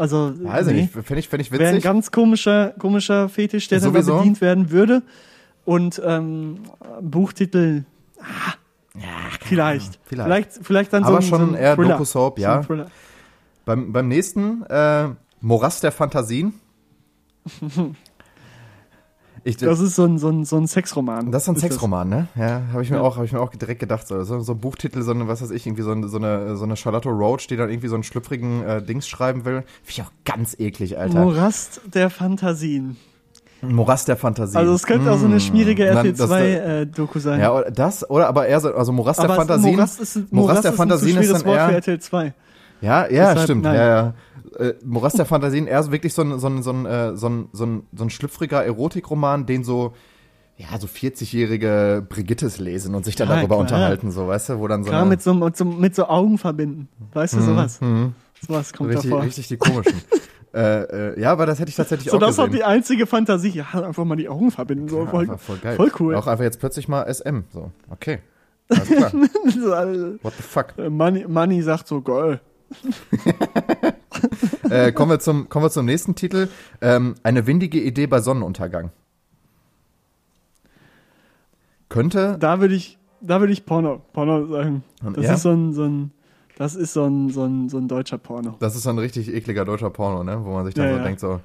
Also, 0.00 0.32
Weiß 0.34 0.66
ich 0.68 0.72
nee. 0.72 0.80
nicht, 0.82 0.92
fände 0.94 1.18
ich, 1.18 1.28
fänd 1.28 1.42
ich 1.42 1.52
Wäre 1.52 1.62
ein 1.64 1.74
witzig. 1.74 1.84
ganz 1.84 2.10
komischer, 2.10 2.70
komischer 2.78 3.28
Fetisch, 3.28 3.68
der 3.68 3.80
dann 3.80 3.92
bedient 3.92 4.40
werden 4.40 4.70
würde. 4.70 5.02
Und 5.66 6.00
ähm, 6.02 6.60
Buchtitel, 7.02 7.84
ah, 8.18 8.54
vielleicht. 9.42 10.00
vielleicht. 10.02 10.02
vielleicht. 10.06 10.52
Vielleicht 10.62 10.92
dann 10.94 11.04
Aber 11.04 11.20
so 11.20 11.26
ein, 11.34 11.40
schon 11.40 11.50
so 11.50 11.54
ein 11.54 11.60
eher 11.62 11.76
Thriller. 11.76 11.92
Doku-Soap, 11.98 12.38
So 12.38 12.42
ja. 12.42 12.62
Thriller. 12.62 12.90
Beim, 13.66 13.92
beim 13.92 14.08
nächsten, 14.08 14.62
äh, 14.70 15.08
Morast 15.42 15.82
der 15.82 15.92
Fantasien. 15.92 16.54
Ich, 19.44 19.56
Das 19.56 19.80
ist 19.80 19.96
so 19.96 20.04
ein, 20.04 20.18
so 20.18 20.28
ein, 20.28 20.44
so 20.44 20.56
ein 20.56 20.66
Sexroman. 20.66 21.32
Das 21.32 21.44
ist 21.44 21.48
ein 21.48 21.56
Sexroman, 21.56 22.08
ne? 22.08 22.28
Ja, 22.36 22.62
habe 22.72 22.82
ich 22.82 22.90
mir 22.90 22.96
Ja. 22.96 23.02
auch, 23.02 23.16
habe 23.16 23.24
ich 23.26 23.32
mir 23.32 23.40
auch 23.40 23.50
direkt 23.50 23.80
gedacht. 23.80 24.06
So, 24.06 24.22
so, 24.24 24.40
so 24.40 24.52
ein 24.52 24.58
Buchtitel, 24.58 25.02
so 25.02 25.12
eine, 25.12 25.28
was 25.28 25.40
weiß 25.42 25.50
ich, 25.50 25.66
irgendwie 25.66 25.82
so 25.82 25.92
eine, 25.92 26.08
so 26.08 26.18
eine, 26.18 26.56
so 26.56 26.64
eine 26.64 26.76
Charlotte 26.76 27.08
Roach, 27.08 27.46
die 27.48 27.56
dann 27.56 27.70
irgendwie 27.70 27.88
so 27.88 27.94
einen 27.94 28.02
schlüpfrigen 28.04 28.62
äh, 28.62 28.82
Dings 28.82 29.08
schreiben 29.08 29.44
will. 29.44 29.62
Finde 29.82 29.88
ich 29.88 30.02
auch 30.02 30.12
ganz 30.24 30.56
eklig, 30.58 30.98
Alter. 30.98 31.20
Morast 31.24 31.80
der 31.94 32.10
Fantasien. 32.10 32.96
Morast 33.62 34.08
der 34.08 34.16
Fantasie. 34.16 34.56
Also 34.56 34.72
es 34.72 34.84
könnte 34.84 35.12
auch 35.12 35.18
so 35.18 35.26
eine 35.26 35.38
schmierige 35.38 35.84
Dann, 35.86 36.14
das- 36.16 36.30
RTL2-Doku 36.30 37.18
sein. 37.18 37.40
ja, 37.40 37.52
oder 37.52 37.70
das, 37.70 38.08
oder 38.08 38.26
aber 38.28 38.46
eher 38.46 38.58
so, 38.60 38.74
also 38.74 38.90
Morast 38.92 39.18
der 39.18 39.24
Aber 39.26 39.34
es- 39.34 39.38
Fantasien. 39.38 39.74
Morast 39.76 40.00
ist, 40.00 40.16
Morast 40.16 40.32
Morast 40.32 40.64
der 40.64 40.70
ist 40.70 40.76
Fantasien 40.78 41.16
ein 41.18 41.22
ist 41.22 41.32
dann 41.32 41.44
Wort 41.44 41.56
für 41.60 41.66
eher, 41.68 41.74
RTL 41.74 41.98
2. 42.00 42.34
ja, 42.80 43.02
ja, 43.02 43.06
Deshalb 43.08 43.40
stimmt, 43.40 43.62
nein. 43.64 43.74
ja, 43.74 43.86
ja. 43.86 44.14
Äh, 44.60 44.74
Morast 44.84 45.18
der 45.18 45.26
Fantasien 45.26 45.66
eher 45.66 45.82
so 45.82 45.90
wirklich 45.92 46.12
so 46.14 46.22
ein, 46.22 46.38
so 46.38 46.46
ein, 46.48 46.62
so 46.62 46.70
ein, 46.72 46.86
äh, 46.86 47.16
so 47.16 47.28
ein, 47.28 47.48
so 47.52 47.64
ein, 47.66 47.86
so 47.96 48.04
ein 48.04 48.10
schlüpfriger 48.10 48.64
Erotikroman, 48.64 49.46
den 49.46 49.64
so, 49.64 49.94
ja, 50.56 50.78
so 50.78 50.86
40-jährige 50.86 52.04
Brigittes 52.08 52.58
lesen 52.58 52.94
und 52.94 53.04
sich 53.04 53.16
dann 53.16 53.28
Ja, 53.28 53.36
darüber 53.36 53.54
klar. 53.56 53.60
unterhalten, 53.60 54.10
so, 54.10 54.26
weißt 54.28 54.50
du, 54.50 54.58
wo 54.58 54.68
dann 54.68 54.84
so 54.84 54.90
Klar, 54.90 55.06
mit 55.06 55.22
so, 55.22 55.32
mit, 55.34 55.56
so, 55.56 55.64
mit 55.64 55.94
so 55.94 56.06
Augen 56.06 56.36
verbinden. 56.38 56.88
Weißt 57.14 57.34
du, 57.34 57.40
sowas. 57.40 57.80
Sowas 58.46 58.72
kommt 58.72 58.90
Mhm, 58.90 58.96
richtig, 58.96 59.10
davor. 59.10 59.24
richtig 59.24 59.48
die 59.48 59.56
komischen. 59.56 60.02
äh, 60.54 60.82
äh, 61.12 61.20
ja, 61.20 61.32
aber 61.32 61.46
das 61.46 61.58
hätte 61.60 61.70
ich 61.70 61.76
tatsächlich 61.76 62.10
So, 62.10 62.16
auch 62.16 62.20
das 62.20 62.36
war 62.38 62.46
gesehen. 62.46 62.58
die 62.58 62.64
einzige 62.64 63.06
Fantasie. 63.06 63.50
Ja, 63.50 63.64
einfach 63.86 64.04
mal 64.04 64.16
die 64.16 64.28
Augen 64.28 64.50
verbinden. 64.50 64.88
So, 64.88 65.06
voll, 65.06 65.26
voll 65.38 65.58
geil. 65.58 65.76
voll 65.76 65.92
cool. 66.00 66.14
Auch 66.14 66.26
einfach 66.26 66.44
jetzt 66.44 66.58
plötzlich 66.60 66.88
mal 66.88 67.04
SM, 67.12 67.40
so, 67.52 67.70
okay. 67.90 68.18
Alles 68.68 68.88
klar. 68.88 69.12
So, 69.46 69.72
äh, 69.72 70.18
What 70.22 70.34
the 70.36 70.42
fuck? 70.42 70.74
Money, 70.90 71.24
Money 71.26 71.62
sagt 71.62 71.88
so, 71.88 72.00
geil. 72.02 72.40
äh, 74.70 74.92
kommen, 74.92 75.10
wir 75.10 75.18
zum, 75.18 75.48
kommen 75.48 75.64
wir 75.64 75.70
zum 75.70 75.86
nächsten 75.86 76.14
Titel. 76.14 76.48
Ähm, 76.80 77.14
eine 77.22 77.46
windige 77.46 77.80
Idee 77.80 78.06
bei 78.06 78.20
Sonnenuntergang. 78.20 78.90
Könnte, 81.88 82.36
Da 82.38 82.60
würde 82.60 82.74
ich, 82.74 82.98
da 83.20 83.40
würde 83.40 83.52
ich 83.52 83.66
Porno, 83.66 84.00
Porno 84.12 84.46
sagen. 84.46 84.84
Das 85.14 85.24
Ja? 85.24 85.34
ist 85.34 85.42
so 85.42 85.50
ein, 85.50 85.72
so 85.72 85.84
ein, 85.84 86.12
das 86.56 86.74
ist 86.76 86.92
so 86.92 87.04
ein, 87.04 87.30
so 87.30 87.44
ein, 87.44 87.68
so 87.68 87.78
ein 87.78 87.88
deutscher 87.88 88.18
Porno. 88.18 88.56
das 88.60 88.76
ist 88.76 88.84
so 88.84 88.90
ein 88.90 88.98
richtig 88.98 89.32
ekliger 89.34 89.64
deutscher 89.64 89.90
Porno, 89.90 90.22
ne? 90.22 90.44
Wo 90.44 90.50
man 90.52 90.66
sich 90.66 90.74
dann 90.74 90.86
Ja, 90.86 90.92
so 90.92 90.98
ja. 90.98 91.04
denkt, 91.04 91.20
so, 91.20 91.40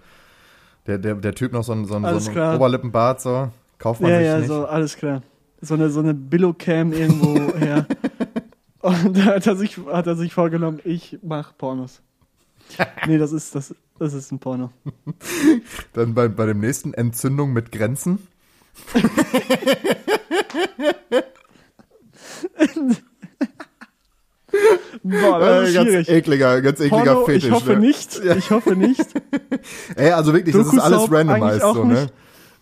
der, 0.85 0.99
der, 0.99 1.15
der 1.15 1.33
Typ 1.33 1.51
noch 1.51 1.63
so 1.63 1.71
ein, 1.73 1.85
so 1.85 1.95
ein, 1.95 2.19
so 2.19 2.31
ein. 2.31 2.55
Oberlippenbart, 2.55 3.21
so, 3.21 3.49
kauft 3.79 4.01
man 4.01 4.11
Ja, 4.11 4.17
sich 4.19 4.27
ja, 4.27 4.37
nicht. 4.37 4.47
so, 4.47 4.65
alles 4.65 4.95
klar. 4.97 5.23
So 5.61 5.73
eine, 5.73 5.89
so 5.89 5.99
eine 6.01 6.13
Billo-Cam 6.13 6.93
irgendwo 6.93 7.57
her. 7.57 7.87
Und 8.81 9.17
da 9.17 9.25
hat 9.25 9.47
er 9.47 9.55
sich, 9.55 9.79
hat 9.91 10.05
er 10.05 10.15
sich 10.15 10.31
vorgenommen, 10.31 10.79
ich 10.83 11.17
mach 11.23 11.57
Pornos. 11.57 12.01
Nee, 13.07 13.17
das 13.17 13.31
ist, 13.31 13.55
das, 13.55 13.73
das 13.99 14.13
ist 14.13 14.31
ein 14.31 14.39
Porno. 14.39 14.71
Dann 15.93 16.13
bei, 16.13 16.27
bei 16.27 16.45
dem 16.45 16.59
nächsten 16.59 16.93
Entzündung 16.93 17.53
mit 17.53 17.71
Grenzen. 17.71 18.27
Boah, 25.03 25.39
das 25.39 25.69
ist 25.69 25.71
Äh, 25.71 25.73
ganz 25.75 25.89
schwierig. 25.89 26.09
ekliger, 26.09 26.61
ganz 26.61 26.79
ekliger 26.79 27.03
Porno, 27.13 27.25
Fetisch. 27.25 27.45
ich 27.45 27.51
hoffe 27.51 27.73
ne? 27.73 27.79
nicht. 27.79 28.19
Ich 28.37 28.51
hoffe 28.51 28.75
nicht. 28.75 29.05
Ey, 29.95 30.11
also 30.11 30.33
wirklich, 30.33 30.55
das 30.55 30.67
ist 30.71 30.79
alles 30.79 31.11
randomized, 31.11 31.61
so, 31.61 31.83
ne? 31.83 32.09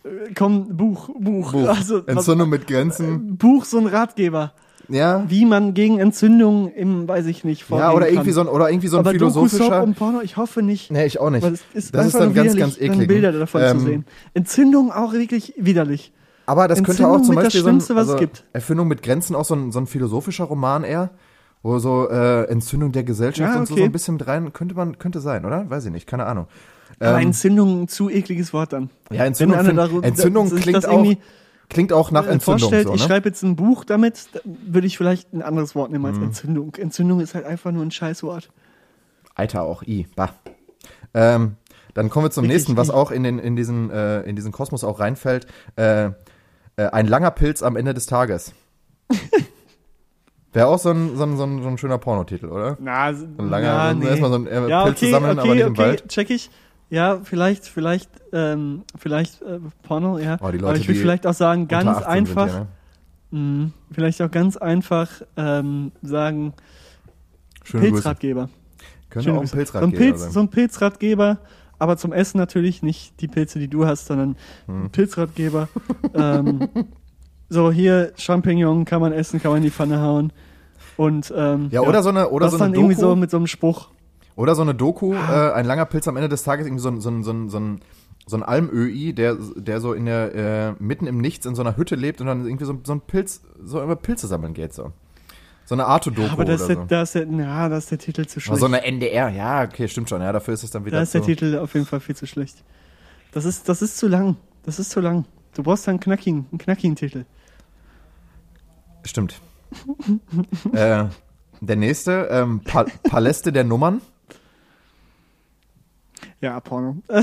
Äh, 0.04 0.34
Komm, 0.34 0.76
Buch, 0.76 1.08
Buch. 1.18 1.52
Buch. 1.52 1.68
Also, 1.68 2.06
was, 2.06 2.16
Entzündung 2.16 2.50
mit 2.50 2.66
Grenzen. 2.66 3.36
Buch, 3.36 3.64
so 3.64 3.78
ein 3.78 3.86
Ratgeber. 3.86 4.52
Ja. 4.88 5.24
Wie 5.28 5.44
man 5.44 5.74
gegen 5.74 5.98
Entzündungen 5.98 6.72
im, 6.72 7.08
weiß 7.08 7.26
ich 7.26 7.44
nicht, 7.44 7.64
vorgehen 7.64 7.88
Ja, 7.88 7.94
oder 7.94 8.06
kann. 8.06 8.14
irgendwie 8.14 8.32
so 8.32 8.40
ein, 8.40 8.48
oder 8.48 8.70
irgendwie 8.70 8.88
so 8.88 8.96
ein 8.96 9.00
Aber 9.00 9.10
philosophischer. 9.12 9.82
und 9.82 9.94
Porno, 9.96 10.20
ich 10.22 10.36
hoffe 10.36 10.62
nicht. 10.62 10.90
Nee, 10.90 11.06
ich 11.06 11.20
auch 11.20 11.30
nicht. 11.30 11.42
Weil 11.42 11.54
es 11.54 11.62
ist 11.72 11.94
das 11.94 12.06
ist 12.08 12.14
dann 12.14 12.34
ganz, 12.34 12.56
ganz 12.56 12.78
eklig. 12.78 13.08
Bilder 13.08 13.32
davon 13.32 13.62
Ähm, 13.62 13.78
zu 13.78 13.84
sehen. 13.86 14.04
Entzündung 14.34 14.92
auch 14.92 15.12
wirklich 15.12 15.54
widerlich. 15.56 16.12
Aber 16.46 16.68
das 16.68 16.78
könnte 16.78 16.90
Entzündung 17.02 17.16
auch 17.16 17.22
zum 17.22 17.34
Beispiel 17.36 17.60
so 17.62 17.66
ein, 17.66 17.70
Schlimmste, 17.70 17.94
was 17.96 18.02
es 18.04 18.08
also 18.10 18.20
gibt. 18.20 18.44
Erfindung 18.52 18.88
mit 18.88 19.02
Grenzen 19.02 19.34
auch 19.34 19.44
so 19.46 19.54
ein, 19.54 19.72
so 19.72 19.78
ein 19.80 19.86
philosophischer 19.86 20.44
Roman 20.44 20.84
eher, 20.84 21.10
Wo 21.62 21.78
so 21.78 22.08
äh, 22.10 22.44
Entzündung 22.50 22.92
der 22.92 23.04
Gesellschaft 23.04 23.54
Ja, 23.54 23.58
und 23.58 23.66
so, 23.66 23.72
okay. 23.72 23.82
so 23.82 23.86
ein 23.86 23.92
bisschen 23.92 24.14
mit 24.16 24.26
rein, 24.26 24.52
könnte 24.52 24.74
man, 24.74 24.98
könnte 24.98 25.20
sein, 25.20 25.46
oder? 25.46 25.70
Weiß 25.70 25.86
ich 25.86 25.92
nicht, 25.92 26.06
keine 26.06 26.26
Ahnung. 26.26 26.46
Aber 27.00 27.18
Ähm, 27.18 27.28
Entzündung, 27.28 27.82
ein 27.84 27.88
zu 27.88 28.10
ekliges 28.10 28.52
Wort 28.52 28.74
dann. 28.74 28.90
ja, 29.10 29.24
Entzündung, 29.24 29.58
find, 29.64 30.04
Entzündung 30.04 30.48
sich 30.48 30.60
klingt 30.60 30.86
auch, 30.86 30.92
irgendwie, 30.92 31.16
klingt 31.74 31.92
auch 31.92 32.10
nach 32.10 32.26
äh, 32.26 32.30
Entzündung 32.30 32.60
vorstellt, 32.60 32.86
so, 32.86 32.94
ich 32.94 33.02
ne? 33.02 33.06
schreibe 33.06 33.28
jetzt 33.28 33.42
ein 33.42 33.56
Buch 33.56 33.84
damit, 33.84 34.28
da 34.32 34.40
würde 34.44 34.86
ich 34.86 34.96
vielleicht 34.96 35.34
ein 35.34 35.42
anderes 35.42 35.74
Wort 35.74 35.90
nehmen 35.90 36.06
als 36.06 36.16
Entzündung. 36.16 36.74
Entzündung 36.76 37.20
ist 37.20 37.34
halt 37.34 37.44
einfach 37.44 37.70
nur 37.70 37.82
ein 37.82 37.90
Scheißwort. 37.90 38.50
Alter 39.34 39.62
auch, 39.62 39.82
i, 39.82 40.06
bah. 40.16 40.30
Ähm, 41.12 41.56
dann 41.92 42.08
kommen 42.08 42.26
wir 42.26 42.30
zum 42.30 42.44
Wirklich 42.44 42.56
nächsten, 42.56 42.76
was 42.76 42.90
auch 42.90 43.10
in, 43.10 43.22
den, 43.22 43.38
in, 43.38 43.56
diesen, 43.56 43.90
äh, 43.90 44.22
in 44.22 44.36
diesen 44.36 44.52
Kosmos 44.52 44.82
auch 44.84 45.00
reinfällt. 45.00 45.46
Äh, 45.76 46.06
äh, 46.06 46.12
ein 46.76 47.06
langer 47.06 47.30
Pilz 47.30 47.62
am 47.62 47.76
Ende 47.76 47.94
des 47.94 48.06
Tages. 48.06 48.52
Wäre 50.52 50.68
auch 50.68 50.78
so 50.78 50.90
ein, 50.90 51.16
so, 51.16 51.24
ein, 51.24 51.36
so, 51.36 51.44
ein, 51.44 51.62
so 51.62 51.68
ein 51.68 51.78
schöner 51.78 51.98
Pornotitel, 51.98 52.46
oder? 52.46 52.76
Na, 52.80 53.12
So 53.12 53.24
ein 53.24 53.50
langer, 53.50 53.66
ja, 53.66 53.94
nee. 53.94 54.06
erstmal 54.06 54.30
so 54.30 54.36
ein 54.36 54.46
äh, 54.46 54.68
ja, 54.68 54.84
Pilz 54.84 54.98
okay, 54.98 55.10
sammeln, 55.10 55.38
okay, 55.38 55.48
aber 55.48 55.54
nicht 55.54 55.66
im 55.66 55.72
okay, 55.72 55.82
Wald. 55.82 56.08
check 56.08 56.30
ich. 56.30 56.50
Ja, 56.90 57.20
vielleicht, 57.24 57.66
vielleicht, 57.66 58.10
ähm, 58.32 58.82
vielleicht 58.96 59.42
äh, 59.42 59.58
Porno, 59.82 60.18
ja. 60.18 60.36
Oh, 60.40 60.50
die 60.50 60.58
Leute, 60.58 60.66
Aber 60.66 60.76
ich 60.76 60.86
würde 60.86 61.00
vielleicht 61.00 61.26
auch 61.26 61.34
sagen, 61.34 61.66
ganz 61.66 61.88
18 61.88 61.96
sind 62.02 62.06
einfach, 62.08 62.50
hier, 62.50 62.66
ne? 63.30 63.40
mh, 63.64 63.70
vielleicht 63.92 64.22
auch 64.22 64.30
ganz 64.30 64.56
einfach 64.56 65.10
ähm, 65.36 65.92
sagen, 66.02 66.52
Schöne. 67.64 67.84
Pilzratgeber. 67.84 68.48
Könnte 69.10 69.32
auch 69.32 69.40
ein 69.40 69.46
Grüße. 69.46 69.50
so, 69.50 69.56
ein 69.56 69.58
Pilzratgeber 69.58 69.96
Pilz, 69.98 70.20
sein. 70.20 70.30
so 70.32 70.40
ein 70.40 70.48
Pilzratgeber, 70.50 71.38
aber 71.78 71.96
zum 71.96 72.12
Essen 72.12 72.38
natürlich 72.38 72.82
nicht 72.82 73.20
die 73.20 73.28
Pilze, 73.28 73.58
die 73.58 73.68
du 73.68 73.86
hast, 73.86 74.06
sondern 74.06 74.36
Hm. 74.66 74.90
Pilzratgeber. 74.90 75.68
ähm, 76.14 76.68
so, 77.48 77.72
hier 77.72 78.12
Champignon 78.16 78.84
kann 78.84 79.00
man 79.00 79.12
essen, 79.12 79.40
kann 79.40 79.50
man 79.50 79.58
in 79.58 79.64
die 79.64 79.70
Pfanne 79.70 80.00
hauen. 80.00 80.32
Und 80.96 81.32
ähm, 81.36 81.68
ja, 81.70 81.80
oder 81.80 82.02
so 82.02 82.10
eine, 82.10 82.28
oder 82.28 82.48
so 82.50 82.58
dann 82.58 82.68
eine 82.68 82.76
irgendwie 82.76 82.94
Doku, 82.94 83.08
so 83.08 83.16
mit 83.16 83.30
so 83.30 83.36
einem 83.38 83.46
Spruch. 83.48 83.88
Oder 84.36 84.54
so 84.54 84.62
eine 84.62 84.74
Doku, 84.74 85.14
Ah. 85.14 85.50
äh, 85.50 85.52
ein 85.52 85.66
langer 85.66 85.84
Pilz 85.86 86.08
am 86.08 86.16
Ende 86.16 86.28
des 86.28 86.42
Tages, 86.42 86.66
irgendwie 86.66 86.82
so 86.82 86.88
ein, 86.90 87.00
so 87.00 87.10
ein, 87.10 87.22
so 87.22 87.32
ein, 87.32 87.48
so 87.48 87.58
ein, 87.58 87.80
so 88.26 88.36
ein 88.36 88.42
Almöi, 88.42 89.12
der, 89.12 89.36
der 89.56 89.80
so 89.80 89.92
in 89.92 90.06
der, 90.06 90.34
äh, 90.34 90.72
mitten 90.82 91.06
im 91.06 91.18
Nichts 91.18 91.46
in 91.46 91.54
so 91.54 91.62
einer 91.62 91.76
Hütte 91.76 91.94
lebt 91.94 92.20
und 92.20 92.26
dann 92.26 92.46
irgendwie 92.46 92.64
so, 92.64 92.78
so 92.82 92.92
ein 92.92 93.00
Pilz, 93.00 93.42
so 93.62 93.82
über 93.82 93.96
Pilze 93.96 94.26
sammeln 94.26 94.54
geht, 94.54 94.72
so. 94.72 94.92
So 95.66 95.74
eine 95.74 95.86
Art-Doku 95.86 96.28
aber 96.30 96.44
das 96.44 96.62
oder 96.62 96.62
ist, 96.62 96.68
der, 96.68 96.76
so. 96.76 96.84
da 96.88 97.02
ist 97.02 97.14
der, 97.14 97.26
na, 97.26 97.68
da 97.70 97.78
ist 97.78 97.90
der 97.90 97.98
Titel 97.98 98.26
zu 98.26 98.38
schlecht. 98.40 98.60
so 98.60 98.66
eine 98.66 98.82
NDR, 98.84 99.30
ja, 99.30 99.62
okay, 99.62 99.88
stimmt 99.88 100.10
schon, 100.10 100.20
ja, 100.20 100.30
dafür 100.30 100.52
ist 100.52 100.62
es 100.62 100.70
dann 100.70 100.84
wieder 100.84 100.98
da 100.98 101.02
ist 101.02 101.14
der 101.14 101.22
Titel 101.22 101.56
auf 101.58 101.72
jeden 101.74 101.86
Fall 101.86 102.00
viel 102.00 102.16
zu 102.16 102.26
schlecht. 102.26 102.62
Das 103.32 103.44
ist, 103.46 103.68
das 103.68 103.80
ist 103.80 103.96
zu 103.96 104.06
lang. 104.08 104.36
Das 104.64 104.78
ist 104.78 104.90
zu 104.90 105.00
lang. 105.00 105.24
Du 105.54 105.62
brauchst 105.62 105.86
da 105.86 105.90
einen 105.90 106.00
knackigen, 106.00 106.46
einen 106.50 106.58
knackigen 106.58 106.96
Titel. 106.96 107.24
Stimmt. 109.04 109.40
äh, 110.72 111.04
der 111.60 111.76
nächste, 111.76 112.28
ähm, 112.30 112.60
pa 112.60 112.84
Paläste 113.02 113.52
der 113.52 113.64
Nummern. 113.64 114.00
Ja, 116.44 116.60
Porno. 116.60 116.96
da, 117.08 117.18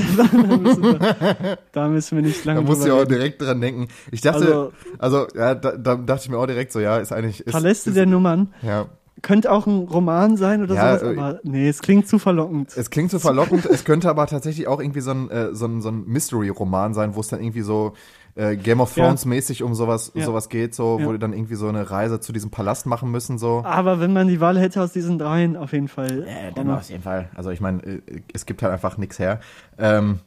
müssen 0.56 0.82
wir, 0.82 1.58
da 1.72 1.86
müssen 1.86 2.16
wir 2.16 2.22
nicht 2.24 2.44
lange 2.44 2.58
Da 2.60 2.66
muss 2.66 2.78
ich 2.78 2.86
drüber 2.86 3.02
auch 3.02 3.06
direkt 3.06 3.40
dran 3.40 3.60
denken. 3.60 3.86
Ich 4.10 4.20
dachte, 4.20 4.72
Also, 4.98 5.26
also, 5.26 5.26
ja, 5.36 5.54
da, 5.54 5.76
da 5.76 5.94
dachte 5.94 6.22
ich 6.24 6.28
mir 6.28 6.38
auch 6.38 6.46
direkt 6.46 6.72
so, 6.72 6.80
ja, 6.80 6.98
ist 6.98 7.12
eigentlich. 7.12 7.40
Ist, 7.46 7.52
Paläste 7.52 7.90
ist, 7.90 7.96
der 7.96 8.06
Nummern. 8.06 8.52
Ja, 8.62 8.86
Könnte 9.20 9.52
auch 9.52 9.68
ein 9.68 9.84
Roman 9.84 10.36
sein 10.36 10.64
oder 10.64 10.74
Ja, 10.74 10.98
sowas, 10.98 11.14
äh, 11.14 11.16
aber 11.16 11.40
nee, 11.44 11.68
es 11.68 11.82
klingt 11.82 12.08
zu 12.08 12.18
verlockend. 12.18 12.76
es 12.76 12.90
klingt 12.90 13.12
so 13.12 13.20
verlockend, 13.20 13.64
es 13.66 13.84
könnte 13.84 14.10
aber 14.10 14.26
tatsächlich 14.26 14.66
auch 14.66 14.80
irgendwie 14.80 15.02
so 15.02 15.12
ein, 15.12 15.30
äh, 15.30 15.54
so 15.54 15.66
ein, 15.66 15.80
so 15.82 15.90
ein 15.90 16.04
Mystery-Roman 16.06 16.92
sein, 16.92 17.14
wo 17.14 17.20
es 17.20 17.28
dann 17.28 17.40
irgendwie 17.40 17.60
so 17.60 17.92
äh, 18.34 18.56
Game 18.56 18.80
of 18.80 18.96
Ja. 18.96 19.04
Thrones 19.04 19.24
mäßig 19.24 19.62
um 19.62 19.74
sowas, 19.74 20.12
Ja. 20.14 20.24
sowas 20.24 20.48
geht, 20.48 20.74
so, 20.74 20.98
wo 21.00 21.06
Ja. 21.06 21.12
die 21.12 21.18
dann 21.18 21.32
irgendwie 21.32 21.54
so 21.54 21.68
eine 21.68 21.90
Reise 21.90 22.18
zu 22.20 22.32
diesem 22.32 22.50
Palast 22.50 22.86
machen 22.86 23.10
müssen, 23.10 23.38
so. 23.38 23.62
Aber 23.64 24.00
wenn 24.00 24.12
man 24.12 24.28
die 24.28 24.40
Wahl 24.40 24.58
hätte 24.58 24.80
aus 24.82 24.92
diesen 24.92 25.18
dreien, 25.18 25.56
auf 25.56 25.72
jeden 25.72 25.88
Fall. 25.88 26.22
Äh, 26.26 26.52
dann 26.54 26.70
auf 26.70 26.88
jeden 26.88 27.02
Fall. 27.02 27.28
Also 27.34 27.50
ich 27.50 27.60
meine, 27.60 27.82
äh, 27.82 28.00
es 28.32 28.46
gibt 28.46 28.62
halt 28.62 28.72
einfach 28.72 28.96
nichts 28.96 29.18
her. 29.18 29.40
Ähm, 29.78 30.20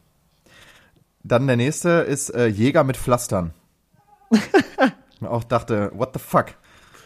dann 1.24 1.48
der 1.48 1.56
nächste 1.58 1.90
ist 1.90 2.30
äh, 2.30 2.46
Jäger 2.48 2.84
mit 2.84 2.98
Pflastern. 2.98 3.52
Auch 5.22 5.44
dachte, 5.44 5.92
what 5.96 6.12
the 6.14 6.20
fuck? 6.20 6.48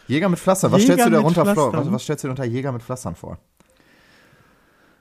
Jäger 0.08 0.28
mit 0.28 0.38
Pflastern. 0.38 0.72
Was 0.72 0.82
Jäger 0.82 0.94
stellst 0.94 1.06
du 1.06 1.10
dir 1.10 1.16
mit 1.18 1.24
runter 1.38 1.54
vor? 1.54 1.72
Was, 1.72 1.90
was 1.90 2.02
stellst 2.02 2.24
du 2.24 2.28
dir 2.28 2.32
unter 2.32 2.44
Jäger 2.44 2.72
mit 2.72 2.82
Pflastern 2.82 3.14
vor? 3.14 3.38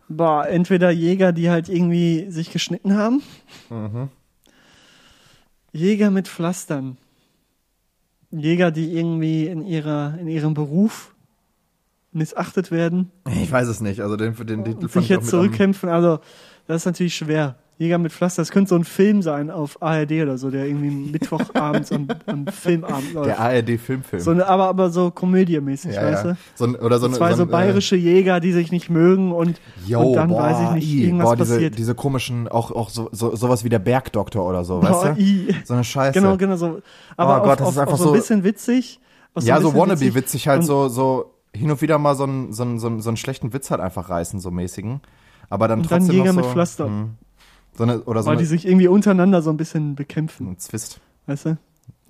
Boah, 0.07 0.47
entweder 0.47 0.89
Jäger, 0.89 1.31
die 1.33 1.49
halt 1.49 1.69
irgendwie 1.69 2.27
sich 2.29 2.51
geschnitten 2.51 2.95
haben. 2.97 3.21
Mhm. 3.69 4.09
Jäger 5.71 6.11
mit 6.11 6.27
Pflastern. 6.27 6.97
Jäger, 8.31 8.71
die 8.71 8.93
irgendwie 8.93 9.47
in, 9.47 9.65
ihrer, 9.65 10.17
in 10.19 10.27
ihrem 10.27 10.53
Beruf 10.53 11.15
missachtet 12.11 12.71
werden 12.71 13.11
Ich 13.41 13.51
weiß 13.51 13.67
es 13.67 13.81
nicht. 13.81 14.01
Also 14.01 14.15
den, 14.17 14.35
den 14.35 14.65
Titel 14.65 14.87
fand 14.87 14.93
sich 14.93 15.03
ich 15.03 15.09
jetzt 15.09 15.27
zurückkämpfen. 15.29 15.89
Also, 15.89 16.19
das 16.67 16.81
ist 16.81 16.85
natürlich 16.85 17.15
schwer. 17.15 17.55
Jäger 17.79 17.97
mit 17.97 18.11
Pflaster, 18.11 18.41
das 18.41 18.51
könnte 18.51 18.67
so 18.69 18.75
ein 18.75 18.83
Film 18.83 19.21
sein 19.21 19.49
auf 19.49 19.81
ARD 19.81 20.11
oder 20.21 20.37
so, 20.37 20.51
der 20.51 20.65
irgendwie 20.67 20.89
Mittwochabends 20.89 21.93
am, 21.93 22.09
am 22.25 22.45
Filmabend 22.47 23.13
läuft. 23.13 23.27
Der 23.27 23.39
ARD-Filmfilm. 23.39 24.21
So 24.21 24.31
eine, 24.31 24.45
aber, 24.47 24.65
aber 24.67 24.89
so 24.89 25.11
komödiemäßig, 25.11 25.95
ja, 25.95 26.03
weißt 26.03 26.25
ja. 26.25 26.31
du? 26.33 26.37
So 26.55 26.65
ein, 26.65 26.75
oder 26.75 26.99
so, 26.99 27.05
eine, 27.05 27.15
Zwei 27.15 27.33
so, 27.35 27.43
ein, 27.43 27.47
äh, 27.47 27.51
bayerische 27.53 27.95
Jäger, 27.95 28.41
die 28.41 28.51
sich 28.51 28.73
nicht 28.73 28.89
mögen 28.89 29.31
und, 29.31 29.61
Yo, 29.87 30.01
und 30.01 30.13
dann 30.13 30.27
boah, 30.27 30.41
weiß 30.43 30.57
ich 30.61 30.71
nicht, 30.75 30.93
irgendwas 31.05 31.25
boah, 31.29 31.35
diese, 31.37 31.53
passiert. 31.53 31.77
diese 31.77 31.95
komischen, 31.95 32.49
auch, 32.49 32.71
auch 32.71 32.89
so, 32.89 33.07
so, 33.13 33.33
sowas 33.37 33.63
wie 33.63 33.69
der 33.69 33.79
Bergdoktor 33.79 34.45
oder 34.45 34.65
so, 34.65 34.81
Boah, 34.81 35.05
weißt 35.05 35.17
du? 35.17 35.21
i. 35.23 35.55
So 35.63 35.73
eine 35.73 35.85
Scheiße. 35.85 36.19
Genau, 36.19 36.35
genau 36.35 36.57
so. 36.57 36.81
Aber 37.15 37.37
Oh 37.41 37.45
Gott, 37.45 37.51
auf, 37.51 37.57
das 37.59 37.67
auf, 37.67 37.71
ist 37.75 37.79
einfach 37.79 37.97
so 37.97 38.03
so- 38.03 38.09
ein 38.11 38.19
bisschen 38.19 38.43
witzig. 38.43 38.99
Auf 39.35 39.43
ja, 39.45 39.61
so 39.61 39.73
wannabe-witzig 39.73 40.49
halt, 40.49 40.59
Und- 40.59 40.65
so, 40.65 40.89
so 40.89 41.33
hin 41.55 41.71
und 41.71 41.81
wieder 41.81 41.97
mal 41.97 42.15
so 42.15 42.25
einen, 42.25 42.51
so, 42.51 42.63
einen, 42.63 42.77
so, 42.79 42.87
einen, 42.87 42.99
so 42.99 43.09
einen 43.09 43.15
schlechten 43.15 43.53
Witz 43.53 43.71
halt 43.71 43.79
einfach 43.79 44.09
reißen, 44.09 44.41
so 44.41 44.51
mäßigen. 44.51 44.99
Aber 45.49 45.69
dann 45.69 45.79
Und 45.79 45.89
dann 45.89 45.99
trotzdem 45.99 46.15
Jäger 46.17 46.33
noch 46.33 46.35
mit 46.41 46.45
so, 46.45 46.51
Pflaster. 46.51 46.85
hm. 46.87 47.11
So 47.79 47.83
eine, 47.85 48.01
oder 48.01 48.21
so 48.23 48.27
weil 48.27 48.33
eine, 48.33 48.41
die 48.41 48.45
sich 48.45 48.67
irgendwie 48.67 48.89
untereinander 48.89 49.41
so 49.41 49.49
ein 49.49 49.55
bisschen 49.55 49.95
bekämpfen, 49.95 50.49
ein 50.51 50.57
Zwist. 50.57 50.99
weißt 51.27 51.45
du? 51.45 51.49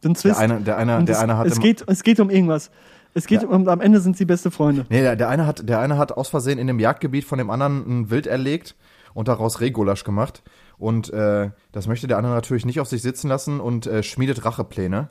So 0.02 0.10
ein 0.10 0.14
Der 0.14 0.16
Zwist. 0.16 0.40
eine, 0.40 0.62
der 0.62 0.78
eine, 0.78 1.04
der 1.06 1.16
es, 1.16 1.22
eine 1.22 1.38
hat 1.38 1.46
es, 1.46 1.60
geht, 1.60 1.84
es 1.88 2.02
geht 2.02 2.20
um 2.20 2.32
irgendwas. 2.32 2.72
Es 3.14 3.28
geht 3.28 3.44
Ja. 3.44 3.50
um, 3.50 3.68
am 3.68 3.80
Ende 3.80 4.00
sind 4.02 4.18
sie 4.18 4.26
beste 4.26 4.50
Freunde. 4.50 4.88
Nee, 4.90 5.02
der, 5.02 5.16
der 5.16 5.30
eine 5.30 5.46
hat, 5.46 5.70
der 5.70 5.80
eine 5.80 6.00
hat 6.00 6.12
aus 6.12 6.30
Versehen 6.30 6.58
in 6.58 6.66
dem 6.66 6.80
Jagdgebiet 6.80 7.24
von 7.24 7.38
dem 7.38 7.52
anderen 7.52 7.86
ein 8.02 8.10
Wild 8.10 8.26
erlegt 8.26 8.76
und 9.14 9.28
daraus 9.28 9.62
Regulasch 9.62 10.04
gemacht. 10.04 10.42
Und 10.80 11.14
äh, 11.14 11.52
das 11.72 11.86
möchte 11.86 12.08
der 12.08 12.18
andere 12.18 12.34
natürlich 12.34 12.66
nicht 12.66 12.80
auf 12.80 12.88
sich 12.88 13.04
sitzen 13.04 13.28
lassen 13.28 13.60
und 13.60 13.86
äh, 13.86 14.02
schmiedet 14.02 14.44
Rachepläne 14.46 15.10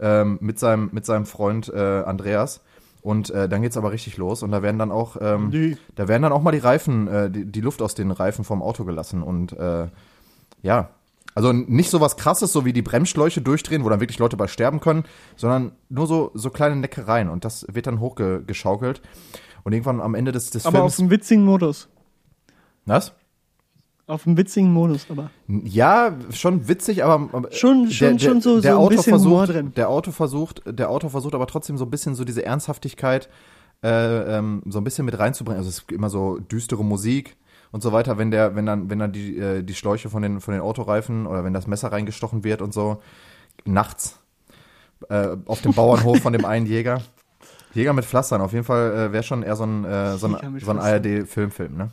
ähm, 0.00 0.38
mit 0.40 0.58
seinem 0.58 0.90
mit 0.92 1.06
seinem 1.06 1.24
Freund 1.26 1.68
äh, 1.72 1.78
Andreas. 2.02 2.62
Und 3.02 3.30
äh, 3.30 3.48
dann 3.48 3.62
geht's 3.62 3.76
aber 3.78 3.92
richtig 3.92 4.16
los 4.18 4.42
und 4.42 4.50
da 4.50 4.60
werden 4.62 4.78
dann 4.78 4.90
auch 4.92 5.16
ähm, 5.20 5.50
Die- 5.50 5.76
da 5.94 6.06
werden 6.06 6.22
dann 6.22 6.32
auch 6.32 6.42
mal 6.42 6.50
die 6.52 6.58
Reifen, 6.58 7.08
äh, 7.08 7.30
die, 7.30 7.46
die 7.46 7.60
Luft 7.62 7.80
aus 7.80 7.94
den 7.94 8.10
Reifen 8.10 8.44
vom 8.44 8.62
Auto 8.62 8.84
gelassen 8.84 9.22
und 9.22 9.52
äh, 9.54 9.88
ja. 10.62 10.90
Also 11.34 11.52
nicht 11.52 11.90
so 11.90 12.00
was 12.00 12.16
krasses, 12.16 12.52
so 12.52 12.64
wie 12.64 12.72
die 12.72 12.82
Bremsschläuche 12.82 13.40
durchdrehen, 13.40 13.84
wo 13.84 13.88
dann 13.88 14.00
wirklich 14.00 14.18
Leute 14.18 14.36
bei 14.36 14.48
sterben 14.48 14.80
können, 14.80 15.04
sondern 15.36 15.72
nur 15.88 16.06
so, 16.08 16.32
so 16.34 16.50
kleine 16.50 16.74
Neckereien 16.76 17.28
und 17.28 17.44
das 17.44 17.64
wird 17.72 17.86
dann 17.86 18.00
hochgeschaukelt. 18.00 19.00
Und 19.62 19.72
irgendwann 19.72 20.00
am 20.00 20.14
Ende 20.14 20.32
des, 20.32 20.50
des 20.50 20.66
Aber 20.66 20.82
auf 20.82 20.94
Films. 20.96 21.00
einem 21.00 21.10
witzigen 21.10 21.44
Modus. 21.44 21.88
Was? 22.84 23.12
Auf 24.10 24.26
einem 24.26 24.36
witzigen 24.36 24.72
Modus, 24.72 25.06
aber. 25.08 25.30
Ja, 25.46 26.12
schon 26.30 26.66
witzig, 26.68 27.04
aber 27.04 27.28
Schon- 27.52 27.90
schon- 27.90 28.18
schon 28.18 28.40
so- 28.40 28.60
der 28.60 28.72
so 28.72 28.76
ein 28.78 28.82
Autor 28.84 28.88
bisschen 28.90 29.10
versucht, 29.12 29.30
Humor 29.32 29.46
drin. 29.46 29.72
Der 29.76 29.88
Autor 29.88 30.12
versucht, 30.12 30.62
der 30.66 30.90
Autor 30.90 31.10
versucht 31.10 31.34
aber 31.34 31.46
trotzdem 31.46 31.76
so 31.78 31.84
ein 31.84 31.90
bisschen 31.90 32.14
so 32.14 32.24
diese 32.24 32.44
Ernsthaftigkeit 32.44 33.28
äh, 33.82 34.36
ähm, 34.38 34.62
so 34.66 34.78
ein 34.78 34.84
bisschen 34.84 35.06
mit 35.06 35.18
reinzubringen. 35.18 35.58
Also 35.58 35.68
es 35.70 35.78
ist 35.78 35.92
immer 35.92 36.10
so 36.10 36.38
düstere 36.38 36.84
Musik 36.84 37.36
und 37.72 37.82
so 37.82 37.92
weiter, 37.92 38.18
wenn 38.18 38.30
der, 38.30 38.54
wenn 38.56 38.66
dann, 38.66 38.90
wenn 38.90 38.98
dann 38.98 39.12
die 39.12 39.38
äh, 39.38 39.62
die 39.62 39.74
Schläuche 39.74 40.10
von 40.10 40.22
den 40.22 40.40
von 40.40 40.52
den 40.52 40.60
Autoreifen 40.60 41.26
oder 41.26 41.44
wenn 41.44 41.54
das 41.54 41.66
Messer 41.66 41.90
reingestochen 41.92 42.44
wird 42.44 42.60
und 42.62 42.74
so 42.74 43.00
nachts 43.64 44.18
äh, 45.08 45.28
auf 45.46 45.62
dem 45.62 45.72
Bauernhof 45.72 46.18
von 46.18 46.32
dem 46.32 46.44
einen 46.44 46.66
Jäger. 46.66 47.00
Jäger 47.72 47.92
mit 47.92 48.04
Pflastern, 48.04 48.40
auf 48.40 48.52
jeden 48.52 48.64
Fall 48.64 48.92
äh, 48.92 49.12
wäre 49.12 49.22
schon 49.22 49.42
eher 49.44 49.54
so 49.56 49.64
ein, 49.64 49.84
äh, 49.84 50.16
so 50.18 50.26
ein, 50.26 50.58
so 50.60 50.72
ein. 50.72 50.78
ARD-Filmfilm, 50.80 51.76
ne? 51.76 51.90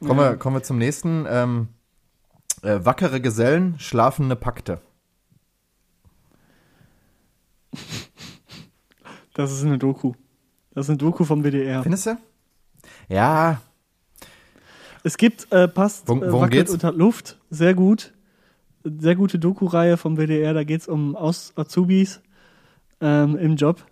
Kommen, 0.00 0.18
wir, 0.18 0.36
kommen 0.36 0.56
wir 0.56 0.62
zum 0.62 0.78
nächsten. 0.78 1.26
Ähm, 1.28 1.68
äh, 2.62 2.80
wackere 2.84 3.20
Gesellen, 3.20 3.78
schlafende 3.78 4.36
Pakte. 4.36 4.80
Das 9.34 9.52
ist 9.52 9.64
eine 9.64 9.78
Doku. 9.78 10.14
Das 10.74 10.86
ist 10.86 10.90
eine 10.90 10.98
Doku 10.98 11.24
vom 11.24 11.42
WDR. 11.44 11.82
Findest 11.82 12.06
du? 12.06 12.16
Ja, 13.08 13.60
Es 15.04 15.16
gibt, 15.16 15.50
äh, 15.52 15.68
passt, 15.68 16.08
Worum- 16.08 16.22
äh, 16.22 16.26
worum 16.26 16.40
Wackelt 16.42 16.52
geht's? 16.66 16.72
unter 16.72 16.92
Luft, 16.92 17.38
sehr 17.50 17.74
gut. 17.74 18.12
Sehr 18.84 19.14
gute 19.16 19.38
Doku-Reihe 19.38 19.96
vom 19.96 20.16
WDR, 20.16 20.54
da 20.54 20.64
geht's 20.64 20.88
um 20.88 21.14
Aus 21.16 21.52
Azubis 21.56 22.20
ähm, 23.00 23.36
im 23.36 23.56
Job. 23.56 23.84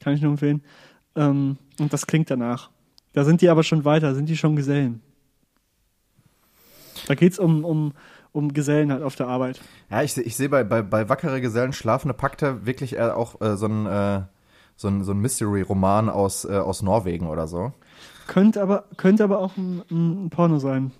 Kann 0.00 0.14
ich 0.14 0.20
nur 0.20 0.32
empfehlen. 0.32 0.62
Ähm, 1.16 1.58
und 1.78 1.92
das 1.92 2.06
klingt 2.06 2.30
danach. 2.30 2.70
Da 3.12 3.24
sind 3.24 3.40
die 3.40 3.48
aber 3.48 3.62
schon 3.62 3.84
weiter, 3.84 4.14
sind 4.14 4.28
die 4.28 4.36
schon 4.36 4.56
Gesellen. 4.56 5.00
Da 7.08 7.14
geht's 7.14 7.38
um, 7.38 7.64
um, 7.64 7.92
um 8.32 8.52
Gesellen 8.52 8.92
halt 8.92 9.02
auf 9.02 9.16
der 9.16 9.28
Arbeit. 9.28 9.60
ja 9.90 10.02
ich, 10.02 10.16
ich 10.18 10.36
sehe 10.36 10.50
bei, 10.50 10.62
bei, 10.62 10.82
bei 10.82 11.08
wackere 11.08 11.40
Gesellen, 11.40 11.72
schlafende 11.72 12.12
Pakte 12.12 12.66
wirklich 12.66 12.96
eher 12.96 13.16
auch 13.16 13.40
äh, 13.40 13.56
so 13.56 13.66
ein, 13.66 13.86
äh, 13.86 14.20
so 14.76 14.88
ein, 14.88 15.02
so 15.04 15.12
ein 15.12 15.18
Mystery-Roman 15.18 16.10
aus, 16.10 16.44
äh, 16.44 16.52
aus 16.52 16.82
Norwegen 16.82 17.26
oder 17.26 17.48
so. 17.48 17.72
Könnte 18.26 18.60
aber, 18.60 18.84
könnte 18.98 19.24
aber 19.24 19.38
auch 19.38 19.56
ein, 19.56 19.82
ein 19.90 20.30
Porno 20.30 20.58
sein. 20.58 20.92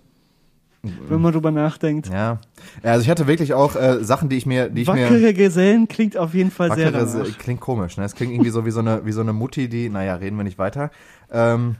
Wenn 0.81 1.21
man 1.21 1.33
drüber 1.33 1.51
nachdenkt. 1.51 2.07
Ja. 2.07 2.39
also 2.83 3.01
ich 3.03 3.09
hatte 3.09 3.27
wirklich 3.27 3.53
auch 3.53 3.75
äh, 3.75 4.01
Sachen, 4.01 4.29
die 4.29 4.37
ich 4.37 4.45
mir, 4.45 4.69
die 4.69 4.83
ich 4.83 4.87
mir. 4.87 5.09
Wackere 5.09 5.33
Gesellen 5.33 5.89
klingt 5.89 6.15
auf 6.15 6.33
jeden 6.33 6.51
Fall 6.51 6.73
sehr 6.73 6.93
Wackere, 6.93 7.05
danach. 7.05 7.37
Klingt 7.37 7.59
komisch, 7.59 7.97
ne? 7.97 8.05
Es 8.05 8.15
klingt 8.15 8.31
irgendwie 8.31 8.49
so 8.49 8.65
wie 8.65 8.71
so 8.71 8.79
eine, 8.79 9.05
wie 9.05 9.11
so 9.11 9.19
eine 9.19 9.33
Mutti, 9.33 9.67
die, 9.67 9.89
naja, 9.89 10.15
reden 10.15 10.37
wir 10.37 10.45
nicht 10.45 10.57
weiter. 10.57 10.89
Ähm, 11.29 11.75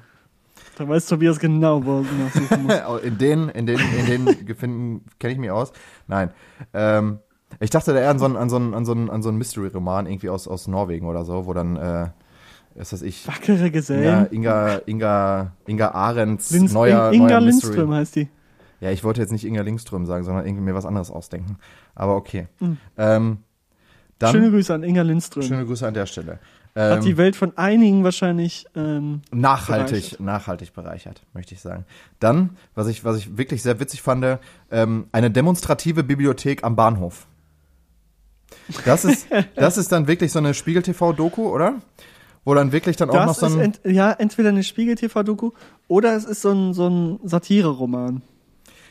Da 0.79 0.87
weiß 0.87 1.07
Tobias 1.07 1.37
genau, 1.39 1.83
wo 1.85 1.97
er 1.99 2.03
nachsuchen 2.03 2.63
muss. 2.63 3.01
in 3.03 3.17
den, 3.17 3.49
in 3.49 3.65
den, 3.65 3.77
in 3.79 4.05
den 4.25 4.45
Gefinden 4.45 5.03
kenne 5.19 5.33
ich 5.33 5.39
mich 5.39 5.51
aus. 5.51 5.73
Nein. 6.07 6.31
Ähm, 6.73 7.19
ich 7.59 7.69
dachte 7.69 7.93
da 7.93 7.99
eher 7.99 8.09
an 8.09 8.17
so 8.17 8.23
einen, 8.23 8.37
an 8.37 8.49
so 8.49 8.55
einen, 8.55 8.73
an 8.73 8.85
so 8.85 8.93
einen, 8.93 9.09
an 9.09 9.21
so 9.21 9.27
einen 9.27 9.37
Mystery-Roman 9.39 10.05
irgendwie 10.07 10.29
aus, 10.29 10.47
aus 10.47 10.69
Norwegen 10.69 11.05
oder 11.05 11.25
so, 11.25 11.45
wo 11.45 11.53
dann, 11.53 11.75
äh, 11.75 12.07
ist 12.75 12.93
das 12.93 13.01
ich, 13.01 13.27
Wackere 13.27 13.57
ja, 13.57 13.69
Gesellen. 13.69 14.27
Inga, 14.31 14.81
Inga, 14.85 15.51
Inga 15.67 15.91
Arendts 15.91 16.51
Linz, 16.51 16.71
neuer, 16.71 17.09
In- 17.09 17.15
Inga 17.23 17.27
neuer 17.27 17.41
Lindström 17.41 17.89
Mystery. 17.89 17.97
heißt 17.97 18.15
die. 18.15 18.29
Ja, 18.79 18.91
ich 18.91 19.03
wollte 19.03 19.19
jetzt 19.19 19.31
nicht 19.33 19.43
Inga 19.45 19.61
Lindström 19.63 20.05
sagen, 20.05 20.23
sondern 20.23 20.45
irgendwie 20.45 20.63
mir 20.63 20.75
was 20.75 20.85
anderes 20.85 21.11
ausdenken. 21.11 21.57
Aber 21.93 22.15
okay. 22.15 22.47
Mhm. 22.61 22.77
Ähm, 22.97 23.37
dann, 24.17 24.31
Schöne 24.31 24.49
Grüße 24.49 24.73
an 24.73 24.83
Inga 24.83 25.01
Lindström. 25.01 25.43
schöne 25.43 25.65
Grüße 25.65 25.85
an 25.85 25.93
der 25.93 26.05
Stelle. 26.05 26.39
Hat 26.79 26.99
Ähm, 26.99 27.03
die 27.03 27.17
Welt 27.17 27.35
von 27.35 27.57
einigen 27.57 28.05
wahrscheinlich 28.05 28.65
ähm, 28.73 29.21
nachhaltig, 29.31 29.89
bereichert. 29.89 30.19
nachhaltig 30.21 30.73
bereichert, 30.73 31.21
möchte 31.33 31.53
ich 31.53 31.59
sagen. 31.59 31.83
Dann, 32.19 32.51
was 32.73 32.87
ich, 32.87 33.03
was 33.03 33.17
ich 33.17 33.37
wirklich 33.37 33.61
sehr 33.61 33.81
witzig 33.81 34.01
fand, 34.01 34.39
ähm, 34.71 35.07
eine 35.11 35.29
demonstrative 35.29 36.03
Bibliothek 36.03 36.63
am 36.63 36.77
Bahnhof. 36.77 37.27
Das 38.85 39.03
ist, 39.03 39.27
das 39.55 39.77
ist 39.77 39.91
dann 39.91 40.07
wirklich 40.07 40.31
so 40.31 40.39
eine 40.39 40.53
Spiegel-TV-Doku, 40.53 41.49
oder? 41.49 41.75
Wo 42.45 42.53
dann 42.53 42.71
wirklich 42.71 42.95
dann 42.95 43.09
auch 43.09 43.25
noch 43.25 43.27
Das 43.27 43.39
so 43.39 43.47
ist 43.47 43.53
ein, 43.55 43.59
ent, 43.59 43.81
ja 43.83 44.11
entweder 44.13 44.49
eine 44.49 44.63
Spiegel-TV-Doku 44.63 45.51
oder 45.89 46.15
es 46.15 46.23
ist 46.23 46.41
so 46.41 46.51
ein, 46.51 46.73
so 46.73 46.87
ein 46.87 47.19
Satire-Roman. 47.23 48.21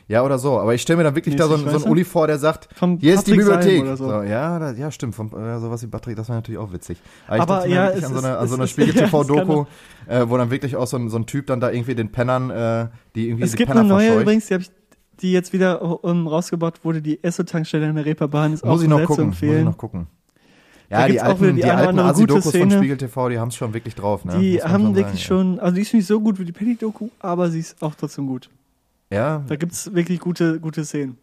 Ja 0.09 0.23
oder 0.25 0.39
so, 0.39 0.59
aber 0.59 0.75
ich 0.75 0.83
stelle 0.83 0.97
mir 0.97 1.05
dann 1.05 1.15
wirklich 1.15 1.37
da 1.37 1.45
so, 1.45 1.51
Mäßig, 1.53 1.67
ein- 1.67 1.69
so 1.71 1.75
weißt 1.77 1.85
ein 1.85 1.89
du? 1.89 1.93
Uli 1.93 2.05
vor, 2.05 2.27
der 2.27 2.39
sagt, 2.39 2.69
Vom 2.75 2.99
hier 2.99 3.15
ist 3.15 3.27
die 3.27 3.33
Bibliothek. 3.33 3.87
so. 3.97 4.09
So, 4.09 4.23
ja, 4.23 4.59
da, 4.59 4.73
ja, 4.73 4.91
stimmt, 4.91 5.15
vom, 5.15 5.29
äh, 5.29 5.59
sowas 5.61 5.83
wie 5.83 5.87
Patrick, 5.87 6.17
das 6.17 6.29
wäre 6.29 6.39
natürlich 6.39 6.59
auch 6.59 6.73
witzig. 6.73 6.99
Aber 7.27 7.37
ich 7.37 7.43
Aber 7.43 7.67
mir 7.67 7.75
ja, 7.75 7.83
wirklich 7.87 8.05
es 8.05 8.09
an 8.11 8.15
so 8.17 8.19
eine, 8.27 8.39
an 8.39 8.49
so 8.49 8.55
eine 8.57 8.67
Spiegel-TV-Doku, 8.67 9.65
äh, 10.09 10.25
wo 10.29 10.37
dann 10.37 10.51
wirklich 10.51 10.77
auch 10.77 10.87
so 10.87 10.97
ein, 10.97 11.09
so 11.11 11.19
ein 11.19 11.27
Typ 11.27 11.47
dann 11.47 11.61
da 11.61 11.71
irgendwie 11.71 11.95
den 11.95 12.11
Pennern, 12.11 12.51
äh, 12.51 12.89
die 13.15 13.29
irgendwie 13.29 13.45
Es 13.45 13.51
die 13.53 13.57
gibt 13.59 13.69
Penner 13.69 13.81
eine 13.81 13.89
neue 13.89 14.07
verscheucht. 14.07 14.23
übrigens, 14.23 14.47
die, 14.47 14.55
hab 14.55 14.61
ich, 14.63 14.71
die 15.21 15.33
jetzt 15.33 15.53
wieder 15.53 15.75
rausgebaut 15.81 16.85
wurde, 16.85 17.03
die 17.03 17.23
Esso-Tankstelle 17.23 17.89
in 17.89 17.97
der 17.97 18.05
Reeperbahn 18.07 18.53
ist 18.55 18.65
Muss 18.65 18.79
auch 18.79 18.83
ich 18.83 18.89
noch 18.89 19.05
gucken, 19.05 19.27
muss 19.27 19.37
ich 19.37 19.43
empfehlen. 19.43 19.65
noch 19.65 19.77
gucken. 19.77 20.07
Ja, 20.91 21.07
die 21.07 21.21
alten, 21.21 21.57
die, 21.57 21.63
die 21.63 21.71
alten 21.71 21.99
Asi-Dokus 21.99 22.57
von. 22.57 22.71
Spiegel 22.71 22.97
TV, 22.97 23.29
die 23.29 23.39
haben 23.39 23.49
es 23.49 23.57
schon 23.57 23.75
wirklich 23.75 23.95
drauf, 23.95 24.25
ne? 24.25 24.39
Die 24.39 24.63
haben 24.63 24.85
schon 24.85 24.95
wirklich 24.97 25.23
sagen, 25.27 25.57
schon, 25.57 25.61
also 25.61 25.75
die 25.75 25.83
ist 25.83 25.93
nicht 25.93 26.07
so 26.07 26.19
gut 26.19 26.39
wie 26.39 26.47
die 26.47 26.53
Penny-Doku, 26.53 27.09
aber 27.21 27.51
sie 27.51 27.59
ist 27.61 27.83
auch 27.83 27.95
trotzdem 27.95 28.27
gut. 28.27 28.49
Ja, 29.11 29.45
Da 29.47 29.57
gibt's 29.57 29.95
wirklich 29.95 30.21
gute, 30.21 30.61
gute 30.61 30.85
Szenen. 30.85 31.19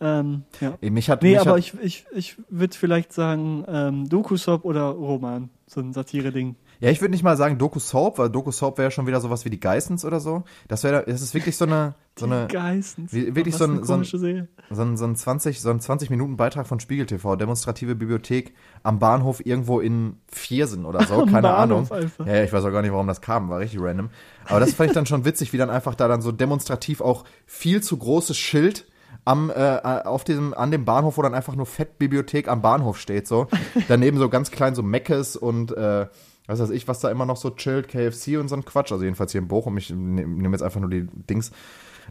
Ähm, 0.00 0.42
ja. 0.60 0.76
mich 0.90 1.08
hat, 1.08 1.22
Nee, 1.22 1.32
mich 1.32 1.40
aber 1.40 1.52
hat, 1.52 1.58
ich, 1.58 1.74
ich, 1.80 2.06
ich 2.12 2.36
würde 2.48 2.76
vielleicht 2.76 3.12
sagen 3.12 3.64
ähm, 3.68 4.08
Doku-Sop 4.08 4.64
oder 4.64 4.82
Roman, 4.82 5.48
so 5.66 5.80
ein 5.80 5.92
Satire-Ding. 5.92 6.56
Ja, 6.82 6.90
ich 6.90 7.00
würde 7.00 7.12
nicht 7.12 7.22
mal 7.22 7.36
sagen 7.36 7.58
Doku-Soap, 7.58 8.18
weil 8.18 8.28
Doku-Soap 8.28 8.76
wäre 8.76 8.90
schon 8.90 9.06
wieder 9.06 9.20
sowas 9.20 9.44
wie 9.44 9.50
die 9.50 9.60
Geissens 9.60 10.04
oder 10.04 10.18
so. 10.18 10.42
Das 10.66 10.82
wäre, 10.82 11.04
das 11.06 11.22
ist 11.22 11.32
wirklich 11.32 11.56
so 11.56 11.64
eine, 11.64 11.94
so 12.18 12.26
eine, 12.26 12.48
Geistens. 12.48 13.12
wie- 13.12 13.36
wirklich 13.36 13.54
so 13.54 13.64
ein- 13.64 13.84
so 13.84 13.94
ein- 13.94 14.04
so 14.04 14.82
ein, 14.82 14.96
so 14.96 15.04
ein 15.04 15.14
20, 15.14 15.60
so 15.60 15.70
ein 15.70 15.78
20 15.78 16.10
Minuten 16.10 16.36
Beitrag 16.36 16.66
von 16.66 16.80
Spiegel 16.80 17.06
TV, 17.06 17.36
demonstrative 17.36 17.94
Bibliothek 17.94 18.52
am 18.82 18.98
Bahnhof 18.98 19.46
irgendwo 19.46 19.78
in 19.78 20.16
Viersen 20.26 20.84
oder 20.84 21.04
so, 21.06 21.24
keine 21.24 21.42
Bahnhof 21.42 21.92
Ahnung. 21.92 22.02
einfach. 22.04 22.26
Ja, 22.26 22.34
ja, 22.38 22.42
ich 22.44 22.52
weiß 22.52 22.64
auch 22.64 22.72
gar 22.72 22.82
nicht, 22.82 22.92
warum 22.92 23.06
das 23.06 23.20
kam, 23.20 23.48
war 23.48 23.60
richtig 23.60 23.80
random. 23.80 24.10
Aber 24.46 24.58
das 24.58 24.74
fand 24.74 24.90
ich 24.90 24.94
dann 24.94 25.06
schon 25.06 25.24
witzig, 25.24 25.52
wie 25.52 25.58
dann 25.58 25.70
einfach 25.70 25.94
da 25.94 26.08
dann 26.08 26.20
so 26.20 26.32
demonstrativ 26.32 27.00
auch 27.00 27.22
viel 27.46 27.80
zu 27.80 27.96
großes 27.96 28.36
Schild 28.36 28.86
am 29.24 29.50
äh, 29.50 29.78
auf 30.04 30.24
diesem 30.24 30.52
an 30.52 30.72
dem 30.72 30.84
Bahnhof, 30.84 31.16
wo 31.16 31.22
dann 31.22 31.34
einfach 31.34 31.54
nur 31.54 31.66
Fettbibliothek 31.66 32.48
am 32.48 32.60
Bahnhof 32.60 32.98
steht 32.98 33.28
so. 33.28 33.46
Daneben 33.86 34.18
so 34.18 34.28
ganz 34.28 34.50
klein 34.50 34.74
so 34.74 34.82
Meckes 34.82 35.36
und 35.36 35.70
äh, 35.76 36.08
was 36.46 36.60
weiß 36.60 36.70
ich, 36.70 36.88
was 36.88 37.00
da 37.00 37.10
immer 37.10 37.26
noch 37.26 37.36
so 37.36 37.50
chillt, 37.50 37.88
KFC 37.88 38.38
und 38.38 38.48
so 38.48 38.56
ein 38.56 38.64
Quatsch. 38.64 38.92
Also 38.92 39.04
jedenfalls 39.04 39.32
hier 39.32 39.40
in 39.40 39.48
Bochum, 39.48 39.76
ich 39.78 39.90
nehme 39.90 40.26
nehm 40.26 40.52
jetzt 40.52 40.62
einfach 40.62 40.80
nur 40.80 40.90
die 40.90 41.06
Dings. 41.12 41.52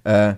Äh, 0.03 0.35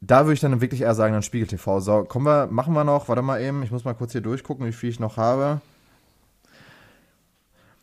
da 0.00 0.24
würde 0.24 0.34
ich 0.34 0.40
dann 0.40 0.60
wirklich 0.60 0.82
eher 0.82 0.94
sagen, 0.94 1.12
dann 1.12 1.22
Spiegel 1.22 1.46
TV. 1.48 1.80
So, 1.80 2.04
kommen 2.04 2.26
wir, 2.26 2.46
machen 2.48 2.74
wir 2.74 2.84
noch, 2.84 3.08
warte 3.08 3.22
mal 3.22 3.40
eben, 3.40 3.62
ich 3.62 3.70
muss 3.70 3.84
mal 3.84 3.94
kurz 3.94 4.12
hier 4.12 4.20
durchgucken, 4.20 4.66
wie 4.66 4.72
viel 4.72 4.90
ich 4.90 5.00
noch 5.00 5.16
habe. 5.16 5.60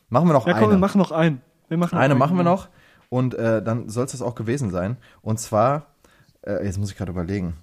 Machen 0.09 0.28
wir 0.28 0.34
noch 0.34 0.47
Ja, 0.47 0.53
komm, 0.53 0.61
wir 0.63 0.70
eine. 0.70 0.78
machen 0.78 0.97
noch 0.99 1.11
einen. 1.11 1.41
Wir 1.68 1.78
machen 1.78 1.95
noch 1.95 2.01
Eine 2.01 2.13
einen. 2.13 2.20
machen 2.20 2.38
wir 2.38 2.43
noch 2.43 2.70
und 3.09 3.34
äh, 3.34 3.61
dann 3.63 3.89
soll 3.89 4.05
es 4.05 4.11
das 4.11 4.22
auch 4.22 4.36
gewesen 4.36 4.70
sein. 4.70 4.97
Und 5.22 5.39
zwar, 5.39 5.88
äh, 6.45 6.63
jetzt 6.66 6.78
muss 6.78 6.91
ich 6.91 6.97
gerade 6.97 7.11
überlegen. 7.11 7.55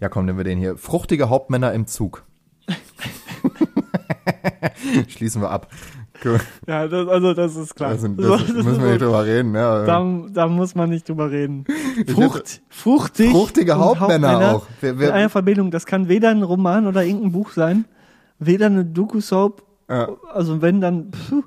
Ja, 0.00 0.08
komm, 0.08 0.26
nehmen 0.26 0.38
wir 0.38 0.44
den 0.44 0.58
hier. 0.58 0.76
Fruchtige 0.76 1.28
Hauptmänner 1.28 1.72
im 1.72 1.86
Zug. 1.86 2.24
Schließen 5.08 5.42
wir 5.42 5.50
ab. 5.50 5.68
Cool. 6.24 6.38
Ja, 6.68 6.86
das, 6.86 7.08
also 7.08 7.34
das 7.34 7.56
ist 7.56 7.74
klar. 7.74 7.92
Das, 7.92 8.02
das, 8.02 8.10
das 8.16 8.48
müssen 8.64 8.82
wir 8.82 8.90
nicht 8.90 9.02
drüber 9.02 9.24
reden. 9.24 9.54
Ja. 9.54 9.84
da, 9.84 10.04
da 10.32 10.46
muss 10.46 10.74
man 10.74 10.90
nicht 10.90 11.08
drüber 11.08 11.30
reden. 11.30 11.64
Frucht, 12.06 12.62
fruchtig. 12.68 13.30
Fruchtige 13.30 13.74
und 13.74 13.80
Hauptmänner 13.80 14.54
auch. 14.56 14.66
Wer- 14.80 14.98
wer- 14.98 15.08
in 15.08 15.14
einer 15.14 15.28
Verbindung. 15.30 15.70
Das 15.70 15.84
kann 15.84 16.08
weder 16.08 16.30
ein 16.30 16.42
Roman 16.42 16.86
oder 16.86 17.02
irgendein 17.04 17.32
Buch 17.32 17.50
sein, 17.50 17.86
weder 18.38 18.66
eine 18.66 18.84
Doku-Soap. 18.84 19.62
Ja. 19.90 20.10
Also 20.32 20.62
wenn 20.62 20.80
dann. 20.80 21.10
Puh, 21.10 21.42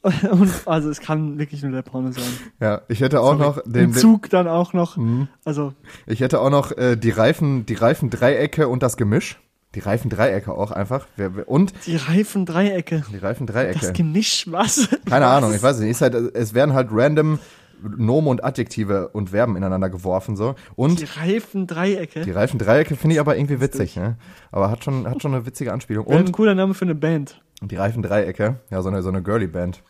und, 0.30 0.50
also 0.66 0.90
es 0.90 1.00
kann 1.00 1.38
wirklich 1.38 1.62
nur 1.62 1.72
der 1.72 1.82
Porno 1.82 2.12
sein. 2.12 2.22
ja, 2.60 2.82
ich 2.88 3.00
hätte 3.00 3.20
auch 3.20 3.36
noch 3.36 3.60
den, 3.64 3.86
Im 3.86 3.92
Zug 3.94 4.30
dann 4.30 4.46
auch 4.46 4.72
noch. 4.72 4.96
Mhm. 4.96 5.26
Also 5.44 5.72
Ich 6.06 6.20
hätte 6.20 6.40
auch 6.40 6.50
noch 6.50 6.70
äh, 6.76 6.96
die 6.96 7.10
Reifen, 7.10 7.66
die 7.66 7.74
Reifen 7.74 8.08
Dreiecke 8.08 8.68
und 8.68 8.82
das 8.84 8.96
Gemisch. 8.96 9.40
Die 9.74 9.80
Reifen 9.80 10.08
Dreiecke 10.08 10.52
auch 10.52 10.70
einfach. 10.70 11.06
Und 11.46 11.72
die 11.86 11.96
reifen 11.96 12.46
Dreiecke. 12.46 13.02
die 13.12 13.18
Reifen 13.18 13.46
Das. 13.46 13.92
Gemisch, 13.92 14.46
was? 14.50 14.88
Keine 15.08 15.26
was? 15.26 15.32
Ahnung, 15.36 15.54
ich 15.54 15.62
weiß 15.62 15.76
es 15.76 15.82
nicht. 15.82 16.00
Halt, 16.00 16.14
es 16.14 16.54
werden 16.54 16.72
halt 16.74 16.88
random 16.90 17.38
Nomen 17.82 18.26
und 18.28 18.42
Adjektive 18.42 19.08
und 19.08 19.30
Verben 19.30 19.56
ineinander 19.56 19.88
geworfen 19.90 20.36
so. 20.36 20.54
Und 20.74 21.00
Die 21.00 21.04
reifen 21.04 21.66
Dreiecke. 21.66 22.22
die 22.22 22.30
Reifen 22.32 22.58
Dreiecke 22.58 22.96
finde 22.96 23.14
ich 23.14 23.20
aber 23.20 23.36
irgendwie 23.36 23.60
witzig, 23.60 23.94
ne? 23.96 24.16
Aber 24.50 24.70
hat 24.70 24.82
schon, 24.84 25.06
hat 25.08 25.22
schon 25.22 25.32
eine 25.34 25.46
witzige 25.46 25.72
Anspielung. 25.72 26.06
Wäre 26.08 26.18
ein 26.18 26.26
Und 26.26 26.32
cooler 26.32 26.54
Name 26.56 26.74
für 26.74 26.86
eine 26.86 26.94
Band. 26.96 27.40
die 27.60 27.76
Reifen 27.76 28.02
Dreiecke, 28.02 28.58
ja, 28.70 28.82
so 28.82 28.88
eine, 28.88 29.02
so 29.02 29.10
eine 29.10 29.22
Girly-Band. 29.22 29.82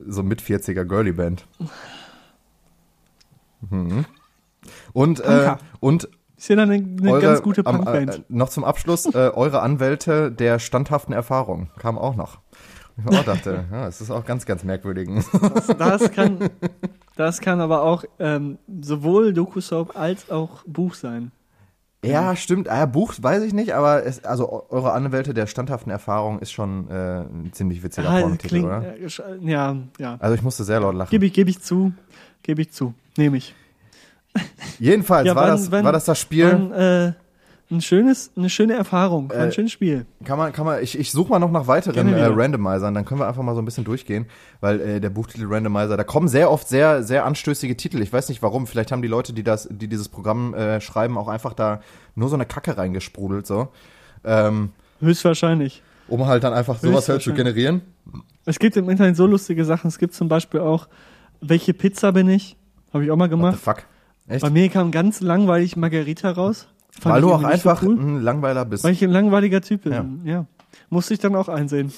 So 0.00 0.22
mit 0.22 0.40
40er 0.42 0.84
Girly-Band. 0.84 1.46
Mhm. 3.70 4.04
Und, 4.92 5.20
äh, 5.20 5.56
und 5.80 6.08
Ist 6.44 6.48
ja 6.50 6.56
dann 6.56 6.70
eine, 6.70 6.84
eine 7.00 7.10
eure, 7.10 7.22
ganz 7.22 7.40
gute 7.42 7.64
am, 7.64 7.76
Punkband. 7.76 8.16
äh, 8.16 8.20
noch 8.28 8.50
zum 8.50 8.64
Abschluss, 8.64 9.06
äh, 9.06 9.30
eure 9.34 9.62
Anwälte 9.62 10.30
der 10.30 10.58
standhaften 10.58 11.14
Erfahrung 11.14 11.70
kam 11.78 11.96
auch 11.96 12.16
noch. 12.16 12.36
Ich 12.98 13.04
mir 13.06 13.18
auch 13.18 13.24
dachte, 13.24 13.64
ja, 13.72 13.88
es 13.88 14.02
ist 14.02 14.10
auch 14.10 14.26
ganz, 14.26 14.44
ganz 14.44 14.62
merkwürdig. 14.62 15.08
Das, 15.54 15.68
das 15.68 16.10
kann, 16.12 16.50
das 17.16 17.40
kann 17.40 17.62
aber 17.62 17.80
auch 17.82 18.04
ähm, 18.18 18.58
sowohl 18.82 19.32
Doku-Soap 19.32 19.96
als 19.98 20.30
auch 20.30 20.62
Buch 20.66 20.92
sein. 20.92 21.32
Ja, 22.04 22.36
stimmt. 22.36 22.68
Ah, 22.68 22.84
Buch 22.84 23.14
weiß 23.18 23.42
ich 23.44 23.54
nicht, 23.54 23.72
aber 23.74 24.04
es, 24.04 24.22
also 24.26 24.52
eu- 24.52 24.64
eure 24.68 24.92
Anwälte 24.92 25.32
der 25.32 25.46
standhaften 25.46 25.90
Erfahrung 25.90 26.40
ist 26.40 26.52
schon 26.52 26.90
äh, 26.90 27.20
ein 27.22 27.52
ziemlich 27.54 27.82
witziger 27.82 28.10
Ah, 28.10 28.20
Pornotitel, 28.20 28.64
oder? 28.66 28.84
äh, 28.98 29.08
ja, 29.50 29.76
ja. 29.98 30.16
Also 30.20 30.34
ich 30.34 30.42
musste 30.42 30.64
sehr 30.64 30.80
laut 30.80 30.94
lachen. 30.94 31.08
Gebe 31.10 31.24
ich, 31.24 31.32
gebe 31.32 31.48
ich 31.48 31.62
zu. 31.62 31.94
Gebe 32.42 32.60
ich 32.60 32.70
zu. 32.70 32.92
Nehme 33.16 33.38
ich. 33.38 33.54
Jedenfalls 34.78 35.26
Ja, 35.26 35.34
war, 35.34 35.42
wann- 35.44 35.50
das, 35.56 35.70
wann- 35.70 35.84
war 35.84 35.92
das 35.92 36.04
das 36.04 36.18
Spiel. 36.18 36.46
Ein, 36.46 36.72
äh, 36.72 37.12
ein 37.70 37.80
schönes, 37.80 38.30
eine 38.36 38.50
schöne 38.50 38.74
Erfahrung. 38.74 39.30
Äh, 39.30 39.36
ein 39.36 39.52
schönes 39.52 39.72
Spiel. 39.72 40.04
Kann 40.24 40.38
man, 40.38 40.52
kann 40.52 40.66
man, 40.66 40.82
ich, 40.82 40.98
ich 40.98 41.10
suche 41.12 41.30
mal 41.30 41.38
noch 41.38 41.50
nach 41.50 41.66
weiteren 41.66 42.12
äh. 42.12 42.24
Randomizern, 42.26 42.92
dann 42.94 43.04
können 43.04 43.20
wir 43.20 43.26
einfach 43.28 43.42
mal 43.42 43.54
so 43.54 43.62
ein 43.62 43.64
bisschen 43.64 43.84
durchgehen, 43.84 44.26
weil 44.60 44.80
äh, 44.80 45.00
der 45.00 45.10
Buchtitel 45.10 45.46
Randomizer, 45.48 45.96
da 45.96 46.04
kommen 46.04 46.28
sehr 46.28 46.50
oft 46.50 46.68
sehr, 46.68 47.02
sehr 47.02 47.24
anstößige 47.24 47.76
Titel. 47.76 48.02
Ich 48.02 48.12
weiß 48.12 48.28
nicht 48.28 48.42
warum, 48.42 48.66
vielleicht 48.66 48.92
haben 48.92 49.02
die 49.02 49.08
Leute, 49.08 49.32
die 49.32 49.42
das, 49.44 49.66
die 49.70 49.88
dieses 49.88 50.08
Programm 50.08 50.52
äh, 50.54 50.80
schreiben, 50.80 51.16
auch 51.16 51.28
einfach 51.28 51.54
da 51.54 51.80
nur 52.14 52.28
so 52.28 52.34
eine 52.34 52.44
Kacke 52.46 52.76
reingesprudelt, 52.76 53.46
so. 53.46 53.68
Ähm, 54.24 54.70
Höchstwahrscheinlich. 55.00 55.82
um 56.08 56.26
halt 56.26 56.44
dann 56.44 56.52
einfach 56.52 56.78
sowas 56.78 57.08
halt 57.08 57.22
zu 57.22 57.32
generieren. 57.32 57.82
Es 58.44 58.58
gibt 58.58 58.76
im 58.76 58.88
Internet 58.90 59.16
so 59.16 59.26
lustige 59.26 59.64
Sachen. 59.64 59.88
Es 59.88 59.98
gibt 59.98 60.14
zum 60.14 60.28
Beispiel 60.28 60.60
auch, 60.60 60.86
welche 61.40 61.72
Pizza 61.72 62.12
bin 62.12 62.28
ich? 62.28 62.56
Habe 62.92 63.04
ich 63.04 63.10
auch 63.10 63.16
mal 63.16 63.24
What 63.24 63.30
the 63.30 63.36
gemacht. 63.36 63.58
fuck? 63.58 63.82
Echt? 64.28 64.42
Bei 64.42 64.50
mir 64.50 64.68
kam 64.68 64.90
ganz 64.90 65.20
langweilig 65.20 65.76
Margarita 65.76 66.30
raus. 66.30 66.68
Fand 66.90 67.14
Weil 67.16 67.22
du 67.22 67.32
auch 67.32 67.38
nicht 67.40 67.62
so 67.62 67.68
einfach 67.70 67.82
cool. 67.82 67.94
ein 67.98 68.20
Langweiler 68.22 68.64
bist. 68.64 68.84
Weil 68.84 68.92
ich 68.92 69.02
ein 69.02 69.10
langweiliger 69.10 69.60
Typ 69.60 69.82
bin. 69.82 70.20
Ja. 70.24 70.46
Musste 70.90 71.14
ich 71.14 71.20
dann 71.20 71.34
auch 71.34 71.48
einsehen. 71.48 71.92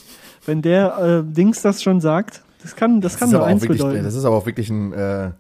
Wenn 0.45 0.63
der 0.63 0.99
äh, 0.99 1.33
Dings 1.33 1.63
das 1.63 1.83
schon 1.83 2.01
sagt, 2.01 2.43
das 2.63 2.75
kann, 2.77 3.01
das 3.01 3.19
kann 3.19 3.29
ist 3.29 3.33
nur 3.35 3.45
eins 3.45 3.63
wirklich, 3.63 3.81
bedeuten. 3.81 4.05
das 4.05 4.15
ist 4.15 4.25
aber 4.25 4.37
auch 4.37 4.47
wirklich 4.47 4.71
ein, 4.71 4.93
äh, 4.93 5.31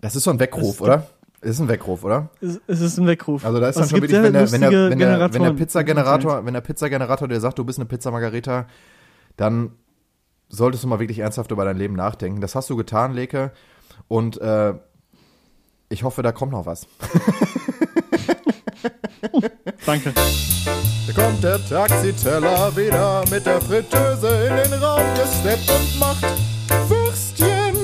das 0.00 0.16
ist 0.16 0.24
so 0.24 0.30
ein 0.30 0.40
Weckruf, 0.40 0.78
Das- 0.78 0.80
oder? 0.80 1.06
Ist 1.42 1.58
ein 1.58 1.66
Weckruf, 1.66 2.04
oder? 2.04 2.30
Es, 2.40 2.60
es 2.68 2.80
ist 2.80 2.98
ein 2.98 3.06
Weckruf. 3.08 3.44
Also 3.44 3.58
da 3.58 3.68
ist 3.68 3.74
dann 3.74 3.82
es 3.84 3.90
schon 3.90 4.00
wirklich, 4.00 4.22
wenn 4.22 4.32
der, 4.32 4.52
wenn 4.52 4.60
der, 4.60 4.70
wenn 4.90 4.98
der, 5.00 5.34
wenn 5.34 5.42
der. 5.42 5.52
Pizzagenerator, 5.54 6.46
wenn 6.46 6.54
der 6.54 6.60
Pizzagenerator 6.60 7.26
dir 7.26 7.40
sagt, 7.40 7.58
du 7.58 7.64
bist 7.64 7.80
eine 7.80 7.86
Pizza 7.86 8.12
Margarita, 8.12 8.66
dann 9.36 9.72
solltest 10.48 10.84
du 10.84 10.88
mal 10.88 11.00
wirklich 11.00 11.18
ernsthaft 11.18 11.50
über 11.50 11.64
dein 11.64 11.76
Leben 11.76 11.94
nachdenken. 11.94 12.40
Das 12.40 12.54
hast 12.54 12.70
du 12.70 12.76
getan, 12.76 13.12
Leke. 13.12 13.50
Und 14.06 14.40
äh, 14.40 14.74
ich 15.92 16.02
hoffe, 16.02 16.22
da 16.22 16.32
kommt 16.32 16.52
noch 16.52 16.64
was. 16.64 16.86
Danke. 19.86 20.14
Da 21.06 21.12
kommt 21.12 21.44
der 21.44 21.62
Taxiteller 21.68 22.74
wieder 22.74 23.22
mit 23.30 23.44
der 23.44 23.60
Fritteuse 23.60 24.48
in 24.48 24.56
den 24.56 24.82
Raum 24.82 25.02
gesteppt 25.14 25.70
und 25.70 25.98
macht 25.98 26.24
Würstchen. 26.88 27.76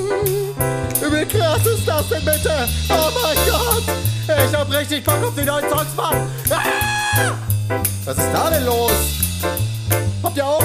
Wie 1.11 1.25
krass 1.25 1.65
ist 1.65 1.87
das 1.87 2.09
denn 2.09 2.25
bitte? 2.25 2.67
Oh 2.89 3.11
mein 3.21 3.37
Gott! 3.47 3.83
Ich 4.27 4.55
hab 4.55 4.71
richtig 4.71 5.03
Bock 5.03 5.23
auf 5.23 5.35
die 5.35 5.43
neuen 5.43 5.69
Songs, 5.69 5.95
Mann! 5.95 6.27
Ah! 6.49 7.33
Was 8.05 8.17
ist 8.17 8.33
da 8.33 8.49
denn 8.49 8.65
los? 8.65 8.91
Habt 10.23 10.37
ihr 10.37 10.45
auch? 10.45 10.63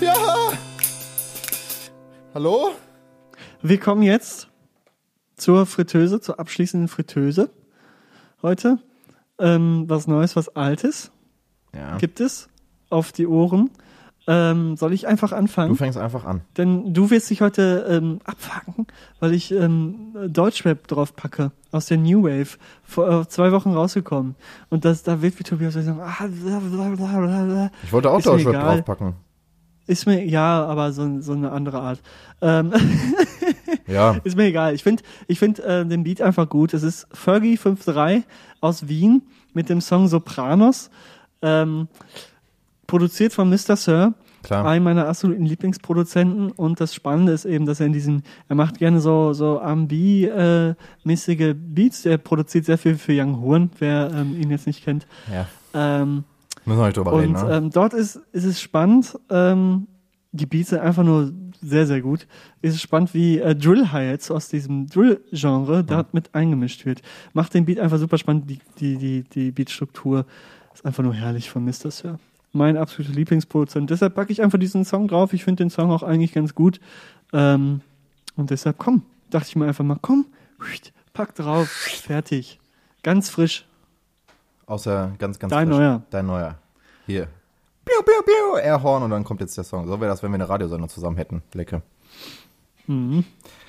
Ja! 0.00 0.52
Hallo? 2.34 2.72
Wir 3.62 3.80
kommen 3.80 4.02
jetzt 4.02 4.48
zur 5.36 5.66
Fritteuse, 5.66 6.20
zur 6.20 6.38
abschließenden 6.40 6.88
Fritteuse 6.88 7.50
heute. 8.42 8.78
Ähm, 9.38 9.84
was 9.86 10.06
Neues, 10.06 10.34
was 10.36 10.48
Altes 10.56 11.10
Ja. 11.74 11.98
gibt 11.98 12.20
es 12.20 12.48
auf 12.88 13.12
die 13.12 13.26
Ohren. 13.26 13.70
Ähm, 14.28 14.76
soll 14.76 14.92
ich 14.92 15.06
einfach 15.06 15.30
Du 15.30 15.36
anfangen? 15.36 15.76
fängst 15.76 15.98
einfach 15.98 16.24
an. 16.24 16.40
Denn 16.56 16.92
du 16.92 17.10
wirst 17.10 17.30
dich 17.30 17.42
heute 17.42 17.86
ähm, 17.88 18.18
abfacken, 18.24 18.86
weil 19.20 19.34
ich 19.34 19.52
ähm, 19.52 20.16
Deutschrap 20.28 20.88
drauf 20.88 21.14
packe 21.14 21.52
aus 21.70 21.86
der 21.86 21.98
New 21.98 22.24
Wave 22.24 22.56
vor 22.82 23.08
äh, 23.20 23.28
zwei 23.28 23.52
Wochen 23.52 23.70
rausgekommen. 23.72 24.34
Und 24.68 24.84
das, 24.84 25.04
da 25.04 25.22
wird 25.22 25.38
wie 25.38 25.44
Tobias 25.44 25.74
sagen, 25.74 26.00
ah, 26.00 26.26
blablabla. 26.26 27.70
Ich 27.84 27.92
wollte 27.92 28.10
auch 28.10 28.20
Deutschrap 28.20 28.54
draufpacken. 28.54 29.14
ist 29.86 30.06
mir 30.06 30.24
ja, 30.24 30.64
aber 30.64 30.92
so, 30.92 31.20
so 31.20 31.32
eine 31.34 31.52
andere 31.52 31.80
Art. 31.80 32.00
Ähm, 32.40 32.72
Ja. 33.86 34.16
ist 34.24 34.36
mir 34.36 34.44
egal. 34.44 34.74
Ich 34.74 34.82
finde 34.82 35.02
ich 35.26 35.38
find, 35.38 35.58
äh, 35.60 35.84
den 35.86 36.04
Beat 36.04 36.20
einfach 36.20 36.48
gut. 36.48 36.74
Es 36.74 36.82
ist 36.82 37.06
Fergie 37.12 37.56
5.3 37.56 38.22
aus 38.60 38.88
Wien 38.88 39.22
mit 39.52 39.68
dem 39.68 39.80
Song 39.80 40.08
Sopranos. 40.08 40.90
Ähm, 41.42 41.88
produziert 42.86 43.32
von 43.32 43.48
Mr. 43.50 43.76
Sir, 43.76 44.14
Klar. 44.42 44.64
einem 44.64 44.84
meiner 44.84 45.08
absoluten 45.08 45.44
Lieblingsproduzenten. 45.44 46.52
Und 46.52 46.80
das 46.80 46.94
Spannende 46.94 47.32
ist 47.32 47.44
eben, 47.44 47.66
dass 47.66 47.80
er 47.80 47.86
in 47.86 47.92
diesen, 47.92 48.22
er 48.48 48.56
macht 48.56 48.78
gerne 48.78 49.00
so, 49.00 49.32
so 49.32 49.56
R&B-mäßige 49.58 51.54
Beats. 51.56 52.06
Er 52.06 52.18
produziert 52.18 52.64
sehr 52.64 52.78
viel 52.78 52.96
für 52.96 53.12
Young 53.12 53.40
Horn, 53.40 53.70
wer 53.78 54.10
ähm, 54.14 54.40
ihn 54.40 54.50
jetzt 54.50 54.66
nicht 54.66 54.84
kennt. 54.84 55.06
Ja. 55.32 55.46
Ähm, 55.74 56.24
Müssen 56.64 56.78
wir 56.78 56.86
nicht 56.86 56.96
drüber 56.96 57.18
reden, 57.18 57.36
und 57.36 57.46
ne? 57.48 57.56
ähm, 57.56 57.70
dort 57.70 57.92
ist, 57.94 58.20
ist 58.32 58.44
es 58.44 58.60
spannend, 58.60 59.16
ähm, 59.30 59.86
die 60.32 60.46
Beats 60.46 60.70
sind 60.70 60.80
einfach 60.80 61.04
nur 61.04 61.32
sehr, 61.66 61.86
sehr 61.86 62.00
gut. 62.00 62.26
Es 62.62 62.74
ist 62.74 62.82
spannend, 62.82 63.12
wie 63.14 63.38
äh, 63.38 63.54
Drill 63.54 63.90
Hi-Hats 63.92 64.30
aus 64.30 64.48
diesem 64.48 64.86
Drill-Genre 64.86 65.84
dort 65.84 66.14
mit 66.14 66.34
eingemischt 66.34 66.86
wird. 66.86 67.02
Macht 67.32 67.54
den 67.54 67.64
Beat 67.64 67.78
einfach 67.80 67.98
super 67.98 68.18
spannend. 68.18 68.48
Die, 68.48 68.60
die, 68.78 68.96
die, 68.96 69.22
die 69.22 69.50
Beatstruktur 69.50 70.26
ist 70.72 70.86
einfach 70.86 71.02
nur 71.02 71.14
herrlich 71.14 71.50
von 71.50 71.64
Mr. 71.64 71.90
Sir. 71.90 72.18
Mein 72.52 72.76
absoluter 72.76 73.14
Lieblingsproduzent. 73.14 73.90
Deshalb 73.90 74.14
packe 74.14 74.32
ich 74.32 74.42
einfach 74.42 74.58
diesen 74.58 74.84
Song 74.84 75.08
drauf. 75.08 75.32
Ich 75.32 75.44
finde 75.44 75.64
den 75.64 75.70
Song 75.70 75.90
auch 75.90 76.02
eigentlich 76.02 76.32
ganz 76.32 76.54
gut. 76.54 76.80
Ähm, 77.32 77.80
und 78.36 78.50
deshalb, 78.50 78.78
komm, 78.78 79.02
dachte 79.30 79.48
ich 79.48 79.56
mir 79.56 79.66
einfach 79.66 79.84
mal, 79.84 79.98
komm, 80.00 80.26
pack 81.12 81.34
drauf, 81.34 81.68
fertig. 81.68 82.60
Ganz 83.02 83.28
frisch. 83.28 83.66
Außer 84.66 85.14
ganz, 85.18 85.38
ganz 85.38 85.50
Dein 85.50 85.68
frisch. 85.68 85.76
neuer. 85.76 86.02
Dein 86.10 86.26
neuer. 86.26 86.58
Hier. 87.06 87.28
Piu, 87.86 88.02
piu, 88.02 88.22
piu, 88.24 88.56
Airhorn 88.58 89.04
und 89.04 89.10
dann 89.10 89.22
kommt 89.22 89.40
jetzt 89.40 89.56
der 89.56 89.62
Song. 89.62 89.86
So 89.86 90.00
wäre 90.00 90.10
das, 90.10 90.20
wenn 90.24 90.32
wir 90.32 90.34
eine 90.34 90.48
Radiosendung 90.48 90.88
zusammen 90.88 91.16
hätten. 91.16 91.44
Lecke. 91.52 91.82
Mhm. 92.88 93.24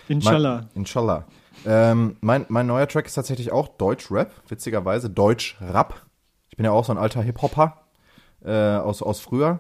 Inshallah. 0.07 0.55
Mein, 0.55 0.70
inshallah. 0.74 1.26
Ähm, 1.68 2.18
mein, 2.22 2.47
mein 2.49 2.65
neuer 2.65 2.88
Track 2.88 3.05
ist 3.05 3.13
tatsächlich 3.13 3.51
auch 3.51 3.68
Deutsch-Rap, 3.68 4.32
witzigerweise. 4.47 5.11
Deutsch-Rap. 5.11 6.01
Ich 6.49 6.57
bin 6.57 6.65
ja 6.65 6.72
auch 6.72 6.84
so 6.84 6.93
ein 6.93 6.97
alter 6.97 7.22
Hip-Hopper 7.22 7.84
äh, 8.43 8.78
aus, 8.78 9.03
aus 9.03 9.20
früher. 9.20 9.59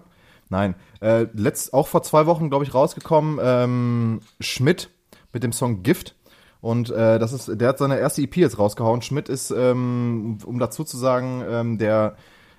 Nein, 0.49 0.73
äh, 1.01 1.27
letzt, 1.33 1.73
auch 1.73 1.87
vor 1.87 2.01
zwei 2.01 2.25
Wochen, 2.25 2.49
glaube 2.49 2.65
ich, 2.65 2.73
rausgekommen, 2.73 3.39
ähm, 3.39 4.21
Schmidt 4.39 4.89
mit 5.33 5.43
dem 5.43 5.51
Song 5.51 5.83
Gift. 5.83 6.15
Und 6.61 6.89
äh, 6.89 7.19
das 7.19 7.31
ist, 7.31 7.61
der 7.61 7.69
hat 7.69 7.77
seine 7.77 7.99
erste 7.99 8.23
EP 8.23 8.37
jetzt 8.37 8.57
rausgehauen. 8.57 9.03
Schmidt 9.03 9.29
ist, 9.29 9.51
ähm, 9.51 10.39
um 10.43 10.57
dazu 10.57 10.83
zu 10.83 10.97
sagen, 10.97 11.43
ähm, 11.47 11.77
der 11.77 12.15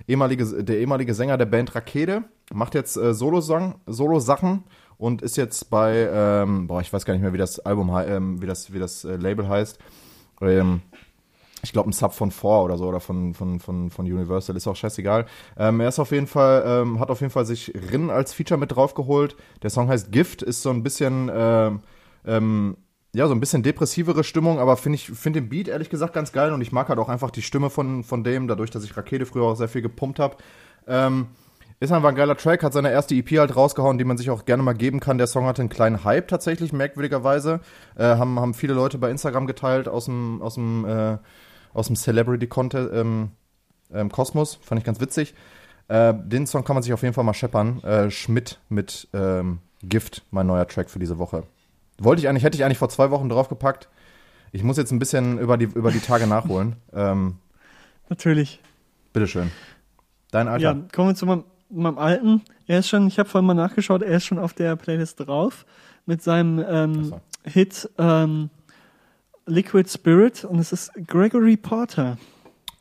ehemalige, 0.08 0.64
der 0.64 0.78
ehemalige 0.78 1.14
Sänger 1.14 1.36
der 1.36 1.46
Band 1.46 1.74
Rakete, 1.74 2.24
macht 2.52 2.74
jetzt 2.74 2.96
äh, 2.96 3.14
Solo-Sachen 3.14 4.64
und 4.96 5.22
ist 5.22 5.36
jetzt 5.36 5.70
bei, 5.70 6.08
ähm, 6.12 6.66
boah, 6.66 6.80
ich 6.80 6.92
weiß 6.92 7.04
gar 7.04 7.14
nicht 7.14 7.22
mehr, 7.22 7.32
wie 7.32 7.38
das 7.38 7.60
Album, 7.60 7.94
ähm, 8.06 8.42
wie 8.42 8.46
das, 8.46 8.72
wie 8.72 8.78
das 8.78 9.04
äh, 9.04 9.16
Label 9.16 9.48
heißt. 9.48 9.78
Ähm, 10.40 10.80
ich 11.62 11.72
glaube, 11.72 11.90
ein 11.90 11.92
Sub 11.92 12.12
von 12.12 12.30
Four 12.30 12.64
oder 12.64 12.78
so 12.78 12.86
oder 12.86 13.00
von, 13.00 13.34
von, 13.34 13.60
von, 13.60 13.90
von 13.90 14.06
Universal, 14.06 14.56
ist 14.56 14.66
auch 14.66 14.76
scheißegal. 14.76 15.26
Ähm, 15.56 15.80
er 15.80 15.88
ist 15.88 15.98
auf 15.98 16.12
jeden 16.12 16.26
Fall, 16.26 16.64
ähm, 16.66 17.00
hat 17.00 17.10
auf 17.10 17.20
jeden 17.20 17.32
Fall 17.32 17.44
sich 17.44 17.72
Rin 17.92 18.10
als 18.10 18.32
Feature 18.32 18.58
mit 18.58 18.74
draufgeholt. 18.74 19.36
Der 19.62 19.70
Song 19.70 19.88
heißt 19.88 20.12
Gift, 20.12 20.42
ist 20.42 20.62
so 20.62 20.70
ein 20.70 20.82
bisschen, 20.82 21.30
ähm, 21.32 21.80
ähm, 22.24 22.76
ja, 23.14 23.26
so 23.26 23.34
ein 23.34 23.40
bisschen 23.40 23.62
depressivere 23.62 24.22
Stimmung, 24.22 24.58
aber 24.58 24.76
finde 24.76 24.96
ich, 24.96 25.06
finde 25.06 25.40
den 25.40 25.48
Beat 25.48 25.68
ehrlich 25.68 25.88
gesagt 25.88 26.12
ganz 26.12 26.32
geil 26.32 26.52
und 26.52 26.60
ich 26.60 26.72
mag 26.72 26.88
halt 26.88 26.98
auch 26.98 27.08
einfach 27.08 27.30
die 27.30 27.42
Stimme 27.42 27.70
von, 27.70 28.04
von 28.04 28.22
dem, 28.22 28.48
dadurch, 28.48 28.70
dass 28.70 28.84
ich 28.84 28.96
Rakete 28.96 29.24
früher 29.26 29.44
auch 29.44 29.56
sehr 29.56 29.68
viel 29.68 29.82
gepumpt 29.82 30.18
habe. 30.18 30.36
Ähm, 30.86 31.28
ist 31.80 31.92
einfach 31.92 32.08
ein 32.08 32.16
geiler 32.16 32.36
Track, 32.36 32.64
hat 32.64 32.72
seine 32.72 32.90
erste 32.90 33.14
EP 33.14 33.38
halt 33.38 33.54
rausgehauen, 33.54 33.98
die 33.98 34.04
man 34.04 34.18
sich 34.18 34.30
auch 34.30 34.44
gerne 34.44 34.64
mal 34.64 34.72
geben 34.72 34.98
kann. 34.98 35.16
Der 35.16 35.28
Song 35.28 35.46
hatte 35.46 35.62
einen 35.62 35.68
kleinen 35.68 36.02
Hype 36.04 36.26
tatsächlich, 36.26 36.72
merkwürdigerweise. 36.72 37.60
Äh, 37.96 38.04
haben, 38.04 38.38
haben 38.40 38.52
viele 38.52 38.74
Leute 38.74 38.98
bei 38.98 39.10
Instagram 39.10 39.46
geteilt 39.46 39.88
aus 39.88 40.06
dem, 40.06 40.42
aus 40.42 40.54
dem, 40.54 40.84
äh, 40.84 41.18
aus 41.72 41.86
dem 41.86 41.94
Celebrity-Contest, 41.94 42.90
ähm, 42.92 43.30
ähm, 43.92 44.10
Kosmos. 44.10 44.58
Fand 44.60 44.80
ich 44.80 44.84
ganz 44.84 45.00
witzig. 45.00 45.34
Äh, 45.86 46.14
den 46.14 46.46
Song 46.48 46.64
kann 46.64 46.74
man 46.74 46.82
sich 46.82 46.92
auf 46.92 47.02
jeden 47.02 47.14
Fall 47.14 47.24
mal 47.24 47.32
scheppern. 47.32 47.82
Äh, 47.84 48.10
Schmidt 48.10 48.58
mit 48.68 49.08
ähm, 49.14 49.60
Gift, 49.82 50.24
mein 50.32 50.48
neuer 50.48 50.66
Track 50.66 50.90
für 50.90 50.98
diese 50.98 51.18
Woche. 51.18 51.44
Wollte 51.98 52.20
ich 52.20 52.28
eigentlich, 52.28 52.44
hätte 52.44 52.56
ich 52.56 52.64
eigentlich 52.64 52.78
vor 52.78 52.88
zwei 52.88 53.10
Wochen 53.10 53.28
draufgepackt. 53.28 53.88
Ich 54.52 54.62
muss 54.62 54.76
jetzt 54.76 54.92
ein 54.92 54.98
bisschen 54.98 55.38
über 55.38 55.56
die, 55.56 55.66
über 55.66 55.90
die 55.90 56.00
Tage 56.00 56.26
nachholen. 56.28 56.76
Ähm, 56.92 57.36
Natürlich. 58.08 58.60
bitteschön. 59.12 59.50
Dein 60.30 60.48
Alter. 60.48 60.62
Ja, 60.62 60.76
kommen 60.94 61.08
wir 61.08 61.14
zu 61.14 61.26
meinem, 61.26 61.44
meinem 61.70 61.98
alten. 61.98 62.42
Er 62.66 62.80
ist 62.80 62.88
schon, 62.88 63.06
ich 63.08 63.18
habe 63.18 63.28
vorhin 63.28 63.46
mal 63.46 63.54
nachgeschaut, 63.54 64.02
er 64.02 64.16
ist 64.16 64.24
schon 64.24 64.38
auf 64.38 64.52
der 64.52 64.76
Playlist 64.76 65.20
drauf 65.20 65.64
mit 66.06 66.22
seinem 66.22 66.64
ähm, 66.66 67.04
so. 67.04 67.20
Hit 67.44 67.88
ähm, 67.98 68.50
Liquid 69.46 69.88
Spirit 69.88 70.44
und 70.44 70.58
es 70.58 70.72
ist 70.72 70.92
Gregory 71.06 71.56
Porter. 71.56 72.18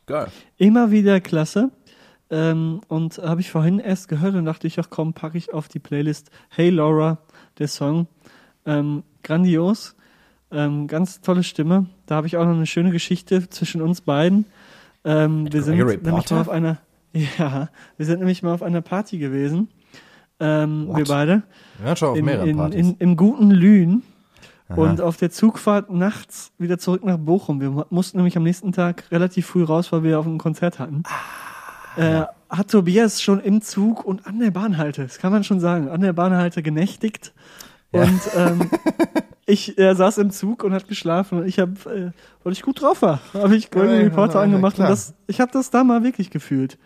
Geil. 0.06 0.28
Immer 0.56 0.90
wieder 0.90 1.20
klasse. 1.20 1.70
Ähm, 2.30 2.82
und 2.88 3.18
habe 3.18 3.40
ich 3.40 3.50
vorhin 3.50 3.78
erst 3.78 4.08
gehört 4.08 4.34
und 4.34 4.44
dachte 4.44 4.66
ich, 4.66 4.78
ach 4.78 4.88
komm, 4.90 5.14
packe 5.14 5.38
ich 5.38 5.52
auf 5.54 5.68
die 5.68 5.78
Playlist 5.78 6.30
Hey 6.50 6.68
Laura, 6.68 7.18
der 7.58 7.68
Song. 7.68 8.06
Ähm, 8.66 9.02
grandios. 9.28 9.94
Ähm, 10.50 10.86
ganz 10.86 11.20
tolle 11.20 11.42
Stimme. 11.42 11.86
Da 12.06 12.16
habe 12.16 12.26
ich 12.26 12.36
auch 12.38 12.44
noch 12.46 12.54
eine 12.54 12.66
schöne 12.66 12.90
Geschichte 12.90 13.48
zwischen 13.50 13.82
uns 13.82 14.00
beiden. 14.00 14.46
Ähm, 15.04 15.52
wir 15.52 15.62
sind 15.62 15.76
nämlich 15.76 16.02
mal 16.02 16.40
auf 16.40 16.48
einer, 16.48 16.78
ja, 17.38 17.68
wir 17.98 18.06
sind 18.06 18.18
nämlich 18.20 18.42
mal 18.42 18.54
auf 18.54 18.62
einer 18.62 18.80
Party 18.80 19.18
gewesen. 19.18 19.68
Ähm, 20.40 20.88
wir 20.94 21.04
beide. 21.04 21.42
Ja, 21.84 21.94
schon 21.96 22.08
auf 22.10 22.16
In, 22.16 22.24
mehreren 22.24 22.48
in, 22.48 22.56
Partys. 22.56 22.80
in, 22.80 22.96
Im 22.98 23.16
guten 23.16 23.50
Lünen. 23.50 24.02
Aha. 24.70 24.80
Und 24.80 25.00
auf 25.00 25.16
der 25.16 25.30
Zugfahrt 25.30 25.90
nachts 25.90 26.52
wieder 26.58 26.78
zurück 26.78 27.04
nach 27.04 27.16
Bochum. 27.18 27.60
Wir 27.60 27.70
mu- 27.70 27.84
mussten 27.90 28.18
nämlich 28.18 28.36
am 28.36 28.42
nächsten 28.42 28.72
Tag 28.72 29.04
relativ 29.10 29.46
früh 29.46 29.64
raus, 29.64 29.92
weil 29.92 30.02
wir 30.02 30.18
auf 30.18 30.26
ein 30.26 30.38
Konzert 30.38 30.78
hatten. 30.78 31.02
Ah, 31.96 32.00
äh, 32.00 32.26
hat 32.50 32.70
Tobias 32.70 33.20
schon 33.22 33.40
im 33.40 33.60
Zug 33.62 34.04
und 34.04 34.26
an 34.26 34.38
der 34.38 34.50
Bahnhalte, 34.50 35.02
das 35.02 35.18
kann 35.18 35.32
man 35.32 35.42
schon 35.44 35.60
sagen, 35.60 35.88
an 35.88 36.00
der 36.00 36.12
Bahnhalte 36.12 36.62
genächtigt. 36.62 37.32
Ja. 37.92 38.02
Und 38.02 38.20
ähm, 38.36 38.70
ich 39.46 39.78
er 39.78 39.94
saß 39.96 40.18
im 40.18 40.30
Zug 40.30 40.62
und 40.64 40.72
hat 40.72 40.88
geschlafen 40.88 41.40
und 41.40 41.46
ich 41.46 41.58
habe, 41.58 41.72
äh, 41.86 42.10
weil 42.44 42.52
ich 42.52 42.62
gut 42.62 42.82
drauf 42.82 43.02
war, 43.02 43.20
habe 43.34 43.56
ich 43.56 43.70
Golden 43.70 43.94
Ja, 43.94 44.00
Reporter 44.02 44.34
ja, 44.40 44.42
angemacht 44.42 44.78
und 44.78 44.88
das, 44.88 45.14
ich 45.26 45.40
habe 45.40 45.50
das 45.52 45.70
da 45.70 45.84
mal 45.84 46.02
wirklich 46.04 46.30
gefühlt. 46.30 46.78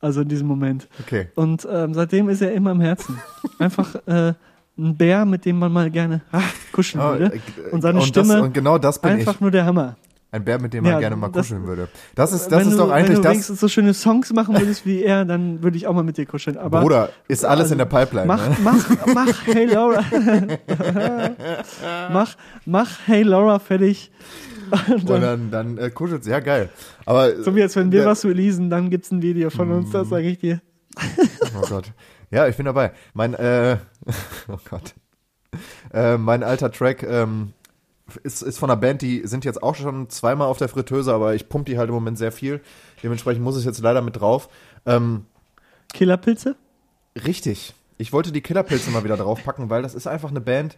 Also 0.00 0.20
in 0.20 0.28
diesem 0.28 0.46
Moment. 0.46 0.86
Okay. 1.00 1.28
Und 1.34 1.66
ähm, 1.70 1.94
seitdem 1.94 2.28
ist 2.28 2.42
er 2.42 2.52
immer 2.52 2.72
im 2.72 2.80
Herzen. 2.82 3.18
Einfach 3.58 3.94
äh, 4.06 4.34
ein 4.76 4.96
Bär, 4.96 5.24
mit 5.24 5.46
dem 5.46 5.58
man 5.58 5.72
mal 5.72 5.90
gerne 5.90 6.20
ah, 6.30 6.42
kuscheln 6.72 7.02
Oh, 7.02 7.12
würde. 7.12 7.36
äh, 7.36 7.70
Und 7.70 7.80
seine 7.80 8.00
das, 8.00 8.08
Stimme 8.08 8.42
und 8.42 8.52
genau 8.52 8.76
das 8.76 9.00
bin 9.00 9.12
einfach 9.12 9.34
ich. 9.36 9.40
nur 9.40 9.50
der 9.50 9.64
Hammer. 9.64 9.96
Ein 10.34 10.44
Bär, 10.44 10.60
mit 10.60 10.74
dem 10.74 10.82
man 10.82 10.94
Ja, 10.94 10.98
gerne 10.98 11.14
mal 11.14 11.28
das- 11.28 11.46
kuscheln 11.46 11.64
würde. 11.64 11.86
Das 12.16 12.32
ist, 12.32 12.48
das 12.48 12.66
ist 12.66 12.72
du, 12.72 12.78
doch 12.78 12.90
eigentlich 12.90 13.18
wenn 13.22 13.32
du 13.32 13.38
das. 13.38 13.46
so 13.46 13.68
schöne 13.68 13.94
Songs 13.94 14.32
machen 14.32 14.58
würdest 14.58 14.84
wie 14.84 15.00
er, 15.04 15.24
dann 15.24 15.62
würde 15.62 15.76
ich 15.76 15.86
auch 15.86 15.94
mal 15.94 16.02
mit 16.02 16.16
dir 16.16 16.26
kuscheln. 16.26 16.56
Aber 16.58 16.80
Bruder, 16.80 17.10
ist 17.28 17.44
alles 17.44 17.70
also, 17.70 17.74
in 17.74 17.78
der 17.78 17.84
Pipeline. 17.84 18.26
mach, 18.26 18.48
ne? 18.48 18.56
mach, 18.64 19.14
mach, 19.14 19.46
hey 19.46 19.66
Laura. 19.66 20.02
mach, 22.12 22.34
mach, 22.66 22.90
hey 23.06 23.22
Laura 23.22 23.60
fertig. 23.60 24.10
Und 24.88 25.08
dann, 25.08 25.52
dann 25.52 25.78
äh, 25.78 25.90
kuschelt 25.90 26.24
sie. 26.24 26.30
Ja, 26.30 26.40
geil. 26.40 26.68
Aber, 27.06 27.40
So 27.42 27.54
wie 27.54 27.62
als 27.62 27.76
wenn 27.76 27.92
wir 27.92 28.00
der- 28.00 28.08
was 28.08 28.24
releasen, 28.24 28.70
dann 28.70 28.90
gibt's 28.90 29.12
ein 29.12 29.22
Video 29.22 29.50
von 29.50 29.70
uns, 29.70 29.92
das 29.92 30.08
sage 30.08 30.26
ich 30.26 30.40
dir. 30.40 30.60
Oh 31.56 31.64
Gott. 31.68 31.92
Ja, 32.32 32.48
ich 32.48 32.56
bin 32.56 32.66
dabei. 32.66 32.90
Mein, 33.12 33.34
äh, 33.34 33.76
oh 34.48 34.56
Gott. 34.68 34.94
Äh, 35.92 36.18
mein 36.18 36.42
alter 36.42 36.72
Track 36.72 37.04
ähm, 37.04 37.52
ist, 38.22 38.42
ist 38.42 38.58
von 38.58 38.70
einer 38.70 38.80
Band, 38.80 39.02
die 39.02 39.26
sind 39.26 39.44
jetzt 39.44 39.62
auch 39.62 39.74
schon 39.74 40.10
zweimal 40.10 40.48
auf 40.48 40.58
der 40.58 40.68
Fritteuse, 40.68 41.12
aber 41.12 41.34
ich 41.34 41.48
pump 41.48 41.66
die 41.66 41.78
halt 41.78 41.88
im 41.88 41.94
Moment 41.94 42.18
sehr 42.18 42.32
viel. 42.32 42.60
Dementsprechend 43.02 43.42
muss 43.42 43.56
es 43.56 43.64
jetzt 43.64 43.80
leider 43.80 44.02
mit 44.02 44.20
drauf. 44.20 44.48
Ähm, 44.86 45.26
Killerpilze? 45.92 46.56
Richtig. 47.24 47.74
Ich 47.96 48.12
wollte 48.12 48.32
die 48.32 48.40
Killerpilze 48.40 48.90
mal 48.90 49.04
wieder 49.04 49.16
draufpacken, 49.16 49.70
weil 49.70 49.82
das 49.82 49.94
ist 49.94 50.06
einfach 50.06 50.30
eine 50.30 50.40
Band, 50.40 50.76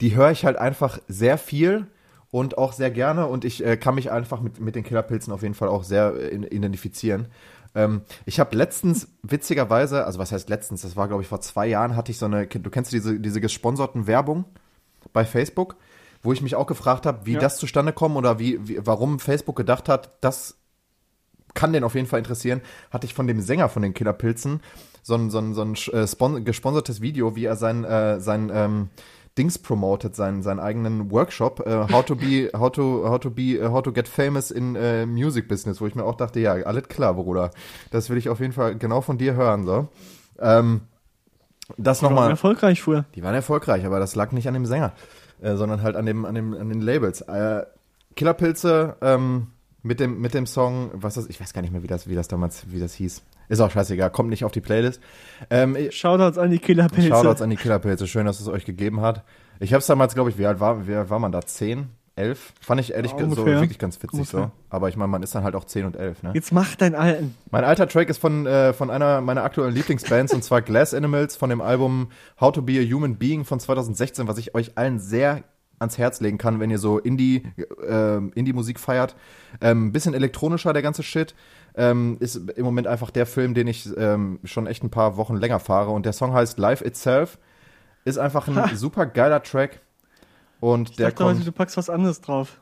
die 0.00 0.14
höre 0.16 0.30
ich 0.30 0.44
halt 0.44 0.56
einfach 0.56 0.98
sehr 1.08 1.38
viel 1.38 1.86
und 2.30 2.58
auch 2.58 2.72
sehr 2.72 2.90
gerne 2.90 3.26
und 3.26 3.44
ich 3.44 3.64
äh, 3.64 3.76
kann 3.76 3.94
mich 3.94 4.10
einfach 4.10 4.40
mit, 4.40 4.60
mit 4.60 4.74
den 4.74 4.84
Killerpilzen 4.84 5.32
auf 5.32 5.42
jeden 5.42 5.54
Fall 5.54 5.68
auch 5.68 5.84
sehr 5.84 6.14
äh, 6.16 6.34
identifizieren. 6.34 7.28
Ähm, 7.74 8.02
ich 8.24 8.40
habe 8.40 8.56
letztens, 8.56 9.08
witzigerweise, 9.22 10.04
also 10.04 10.18
was 10.18 10.32
heißt 10.32 10.48
letztens, 10.48 10.82
das 10.82 10.96
war 10.96 11.08
glaube 11.08 11.22
ich 11.22 11.28
vor 11.28 11.40
zwei 11.40 11.66
Jahren, 11.66 11.96
hatte 11.96 12.12
ich 12.12 12.18
so 12.18 12.26
eine, 12.26 12.46
du 12.46 12.70
kennst 12.70 12.92
diese, 12.92 13.20
diese 13.20 13.40
gesponserten 13.40 14.06
Werbung 14.06 14.44
bei 15.12 15.24
Facebook, 15.24 15.76
wo 16.24 16.32
ich 16.32 16.42
mich 16.42 16.56
auch 16.56 16.66
gefragt 16.66 17.06
habe, 17.06 17.26
wie 17.26 17.34
Ja. 17.34 17.40
das 17.40 17.56
zustande 17.58 17.92
kommt 17.92 18.16
oder 18.16 18.38
wie, 18.40 18.58
wie, 18.66 18.84
warum 18.84 19.20
Facebook 19.20 19.54
gedacht 19.56 19.88
hat, 19.88 20.10
das 20.20 20.56
kann 21.54 21.72
den 21.72 21.84
auf 21.84 21.94
jeden 21.94 22.08
Fall 22.08 22.18
interessieren, 22.18 22.60
hatte 22.90 23.06
ich 23.06 23.14
von 23.14 23.28
dem 23.28 23.40
Sänger 23.40 23.68
von 23.68 23.82
den 23.82 23.94
Killerpilzen 23.94 24.60
so 25.02 25.14
ein, 25.14 25.30
so 25.30 25.38
ein, 25.38 25.54
so 25.54 25.62
ein 25.62 25.74
äh, 25.92 26.06
spon 26.08 26.44
gesponsertes 26.44 27.00
Video, 27.00 27.36
wie 27.36 27.44
er 27.44 27.54
sein, 27.56 27.84
äh, 27.84 28.18
sein 28.18 28.50
ähm, 28.52 28.88
Dings 29.36 29.58
promotet, 29.58 30.16
seinen, 30.16 30.42
seinen 30.42 30.60
eigenen 30.60 31.10
Workshop, 31.10 31.60
äh, 31.66 31.92
how 31.92 32.04
to 32.04 32.16
be, 32.16 32.50
how 32.58 32.72
to, 32.72 33.08
how 33.08 33.20
to 33.20 33.30
be, 33.30 33.58
äh, 33.58 33.68
how 33.68 33.82
to 33.82 33.92
get 33.92 34.08
famous 34.08 34.50
in 34.50 34.74
äh, 34.76 35.06
Music 35.06 35.46
Business, 35.46 35.80
wo 35.80 35.86
ich 35.86 35.94
mir 35.94 36.04
auch 36.04 36.16
dachte, 36.16 36.40
ja, 36.40 36.54
alles 36.54 36.88
klar, 36.88 37.14
Bruder. 37.14 37.50
Das 37.90 38.08
will 38.10 38.16
ich 38.16 38.28
auf 38.28 38.40
jeden 38.40 38.52
Fall 38.52 38.76
genau 38.76 39.00
von 39.00 39.18
dir 39.18 39.34
hören, 39.34 39.66
so. 39.66 39.88
Ähm, 40.40 40.82
das 41.76 42.02
nochmal. 42.02 42.30
erfolgreich 42.30 42.82
früher. 42.82 43.04
Die 43.14 43.22
waren 43.22 43.34
erfolgreich, 43.34 43.84
aber 43.86 43.98
das 43.98 44.14
lag 44.16 44.32
nicht 44.32 44.48
an 44.48 44.54
dem 44.54 44.66
Sänger, 44.66 44.92
äh, 45.44 45.56
sondern 45.56 45.82
halt 45.82 45.94
an, 45.94 46.06
dem, 46.06 46.24
an, 46.24 46.34
dem, 46.34 46.54
an 46.54 46.68
den 46.68 46.80
Labels. 46.80 47.20
Äh, 47.20 47.64
Killerpilze 48.16 48.96
ähm, 49.02 49.48
mit, 49.82 50.00
dem, 50.00 50.20
mit 50.20 50.34
dem 50.34 50.46
Song, 50.46 50.90
was 50.94 51.14
das, 51.14 51.28
ich 51.28 51.40
weiß 51.40 51.52
gar 51.52 51.62
nicht 51.62 51.72
mehr, 51.72 51.82
wie 51.82 51.86
das, 51.86 52.08
wie 52.08 52.14
das 52.14 52.28
damals, 52.28 52.70
wie 52.70 52.80
das 52.80 52.94
hieß. 52.94 53.22
Ist 53.48 53.60
auch 53.60 53.70
scheißegal, 53.70 54.10
kommt 54.10 54.30
nicht 54.30 54.44
auf 54.44 54.52
die 54.52 54.62
Playlist. 54.62 55.00
Ähm, 55.50 55.76
Shoutouts 55.90 56.38
an 56.38 56.50
die 56.50 56.58
Killerpilze. 56.58 57.08
Shoutouts 57.08 57.42
an 57.42 57.50
die 57.50 57.56
Killerpilze, 57.56 58.06
schön, 58.06 58.24
dass 58.24 58.40
es 58.40 58.48
euch 58.48 58.64
gegeben 58.64 59.02
hat. 59.02 59.22
Ich 59.60 59.72
habe 59.74 59.80
es 59.80 59.86
damals, 59.86 60.14
glaube 60.14 60.30
ich, 60.30 60.38
wie 60.38 60.46
alt 60.46 60.60
war, 60.60 60.88
wie 60.88 60.94
alt 60.94 61.10
war 61.10 61.18
man 61.18 61.30
da? 61.30 61.42
Zehn? 61.42 61.90
Elf? 62.16 62.52
Fand 62.60 62.80
ich 62.80 62.94
ehrlich 62.94 63.12
Ja, 63.12 63.28
so 63.30 63.44
wirklich 63.44 63.78
ganz 63.78 64.00
witzig 64.02 64.28
so. 64.28 64.36
Ungefähr. 64.38 64.52
Aber 64.70 64.88
ich 64.88 64.96
meine, 64.96 65.08
man 65.08 65.22
ist 65.22 65.34
dann 65.34 65.42
halt 65.42 65.54
auch 65.56 65.64
zehn 65.64 65.84
und 65.84 65.96
elf, 65.96 66.22
ne? 66.22 66.30
Jetzt 66.34 66.52
mach 66.52 66.76
deinen 66.76 66.94
alten. 66.94 67.34
Mein 67.50 67.64
alter 67.64 67.88
Track 67.88 68.08
ist 68.08 68.18
von, 68.18 68.46
äh, 68.46 68.72
von 68.72 68.90
einer 68.90 69.20
meiner 69.20 69.42
aktuellen 69.42 69.74
Lieblingsbands 69.74 70.32
und 70.32 70.44
zwar 70.44 70.62
Glass 70.62 70.94
Animals 70.94 71.36
von 71.36 71.50
dem 71.50 71.60
Album 71.60 72.08
How 72.40 72.52
to 72.52 72.62
Be 72.62 72.74
a 72.74 72.82
Human 72.82 73.16
Being 73.16 73.44
von 73.44 73.58
2016, 73.58 74.28
was 74.28 74.38
ich 74.38 74.54
euch 74.54 74.78
allen 74.78 75.00
sehr 75.00 75.42
ans 75.80 75.98
Herz 75.98 76.20
legen 76.20 76.38
kann, 76.38 76.60
wenn 76.60 76.70
ihr 76.70 76.78
so 76.78 76.98
Indie, 76.98 77.42
äh, 77.86 78.16
Indie-Musik 78.16 78.78
feiert. 78.78 79.16
Ähm, 79.60 79.90
bisschen 79.92 80.14
elektronischer, 80.14 80.72
der 80.72 80.82
ganze 80.82 81.02
Shit. 81.02 81.34
Ähm, 81.76 82.16
ist 82.20 82.36
im 82.36 82.64
Moment 82.64 82.86
einfach 82.86 83.10
der 83.10 83.26
Film, 83.26 83.54
den 83.54 83.66
ich 83.66 83.88
ähm, 83.96 84.38
schon 84.44 84.68
echt 84.68 84.84
ein 84.84 84.90
paar 84.90 85.16
Wochen 85.16 85.34
länger 85.36 85.58
fahre. 85.58 85.90
Und 85.90 86.06
der 86.06 86.12
Song 86.12 86.32
heißt 86.32 86.58
Life 86.58 86.84
Itself. 86.84 87.38
Ist 88.04 88.18
einfach 88.18 88.46
ein 88.46 88.56
Ha. 88.56 88.70
super 88.76 89.06
geiler 89.06 89.42
Track. 89.42 89.80
Und 90.60 90.90
Ich 90.90 90.96
der 90.96 91.10
dachte 91.10 91.24
heute, 91.24 91.34
kommt. 91.36 91.46
du 91.46 91.52
packst 91.52 91.76
was 91.76 91.90
anderes 91.90 92.20
drauf. 92.20 92.60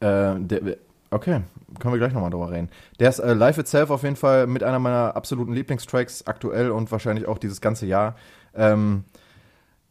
Äh, 0.00 0.34
der, 0.38 0.76
okay, 1.10 1.40
können 1.80 1.94
wir 1.94 1.98
gleich 1.98 2.12
nochmal 2.12 2.30
drüber 2.30 2.50
reden. 2.50 2.70
Der 3.00 3.08
ist 3.08 3.18
äh, 3.18 3.34
Life 3.34 3.60
Itself 3.60 3.90
auf 3.90 4.02
jeden 4.02 4.16
Fall 4.16 4.46
mit 4.46 4.62
einer 4.62 4.78
meiner 4.78 5.16
absoluten 5.16 5.52
Lieblingstracks 5.52 6.26
aktuell 6.26 6.70
und 6.70 6.90
wahrscheinlich 6.92 7.26
auch 7.26 7.38
dieses 7.38 7.60
ganze 7.60 7.86
Jahr. 7.86 8.16
Ähm, 8.54 9.04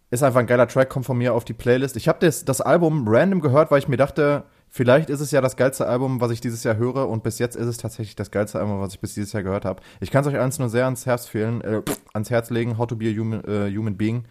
ist 0.10 0.24
einfach 0.24 0.40
ein 0.40 0.48
geiler 0.48 0.68
Track, 0.68 0.90
kommt 0.90 1.06
von 1.06 1.18
mir 1.18 1.34
auf 1.34 1.44
die 1.44 1.54
Playlist. 1.54 1.98
Ich 1.98 2.08
habe 2.08 2.20
das, 2.22 2.46
das 2.46 2.62
Album 2.62 3.06
random 3.08 3.42
gehört, 3.42 3.72
weil 3.72 3.80
ich 3.80 3.90
mir 3.90 3.98
dachte, 3.98 4.44
vielleicht 4.70 5.10
ist 5.10 5.20
es 5.20 5.32
ja 5.32 5.42
das 5.42 5.58
geilste 5.58 5.86
Album, 5.86 6.22
was 6.22 6.32
ich 6.32 6.40
dieses 6.40 6.64
Jahr 6.64 6.78
höre 6.78 7.10
und 7.10 7.24
bis 7.24 7.40
jetzt 7.40 7.58
ist 7.58 7.68
es 7.68 7.78
tatsächlich 7.78 8.16
das 8.16 8.32
geilste 8.32 8.60
Album, 8.60 8.80
was 8.80 8.94
ich 8.94 9.02
bis 9.02 9.16
dieses 9.16 9.34
Jahr 9.34 9.44
gehört 9.44 9.66
habe. 9.66 9.82
Ich 10.00 10.10
kann 10.10 10.22
es 10.24 10.28
euch 10.28 10.40
eins 10.40 10.60
nur 10.60 10.70
sehr 10.70 10.86
ans 10.86 11.06
Herz 11.06 11.26
fehlen, 11.26 11.60
äh, 11.62 11.82
ans 12.14 12.30
Herz 12.30 12.50
legen, 12.50 12.78
How 12.78 12.88
to 12.88 12.96
be 12.96 13.08
a 13.10 13.20
Human, 13.20 13.44
äh, 13.44 13.70
human 13.76 13.98
Being 13.98 14.24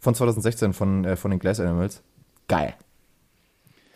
von 0.00 0.14
2016 0.16 0.72
von, 0.72 1.04
äh, 1.04 1.14
von 1.14 1.30
den 1.30 1.38
Glass 1.38 1.60
Animals. 1.60 2.02
Geil. 2.50 2.74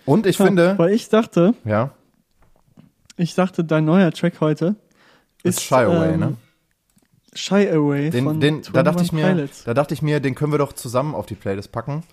Und 0.06 0.26
ich 0.26 0.36
finde, 0.36 0.78
Weil 0.78 0.92
ich 0.92 1.08
dachte, 1.08 1.54
ja, 1.64 1.90
ich 3.16 3.34
dachte, 3.34 3.64
dein 3.64 3.84
neuer 3.84 4.10
Track 4.12 4.40
heute 4.40 4.76
ist 5.42 5.60
Shy 5.62 5.74
Away, 5.74 6.16
ne? 6.16 6.36
Shy 7.34 7.68
Away 7.68 8.10
Den, 8.10 8.24
von 8.24 8.40
den, 8.40 8.62
da 8.72 8.82
dachte 8.82 9.02
ich 9.02 9.12
mir, 9.12 9.26
Pilots. 9.26 9.64
da 9.64 9.74
dachte 9.74 9.92
ich 9.94 10.02
mir, 10.02 10.20
den 10.20 10.34
können 10.34 10.52
wir 10.52 10.58
doch 10.58 10.72
zusammen 10.72 11.14
auf 11.14 11.26
die 11.26 11.34
Playlist 11.34 11.72
packen. 11.72 12.04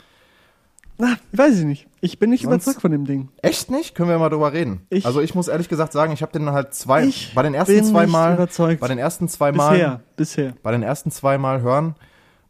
Na, 0.98 1.16
weiß 1.32 1.60
ich 1.60 1.66
nicht. 1.66 1.88
Ich 2.00 2.18
bin 2.20 2.30
nicht 2.30 2.44
Sonst- 2.44 2.54
überzeugt 2.66 2.82
von 2.82 2.92
dem 2.92 3.06
Ding. 3.06 3.30
Echt 3.42 3.70
nicht? 3.72 3.94
Können 3.96 4.10
wir 4.10 4.18
mal 4.20 4.30
drüber 4.30 4.54
reden. 4.54 4.86
Ich- 4.90 5.06
also 5.06 5.20
ich 5.22 5.34
muss 5.36 5.48
ehrlich 5.48 5.70
gesagt 5.70 5.94
sagen, 5.94 6.12
ich 6.14 6.22
habe 6.22 6.32
den 6.32 6.50
halt 6.52 6.74
zwei, 6.74 7.06
Ich 7.06 7.34
bei 7.36 7.44
den 7.44 7.54
ersten 7.54 7.76
bin 7.76 7.86
zwei 7.86 8.04
nicht 8.06 8.12
Mal, 8.12 8.34
überzeugt. 8.36 8.82
bei 8.82 8.88
den 8.88 8.98
ersten 9.00 9.28
zwei 9.28 9.52
Mal, 9.52 9.74
Bisher, 9.74 10.02
bisher. 10.16 10.54
bei 10.64 10.72
den 10.72 10.84
ersten 10.84 11.12
zwei 11.12 11.38
Mal 11.38 11.62
hören, 11.62 11.96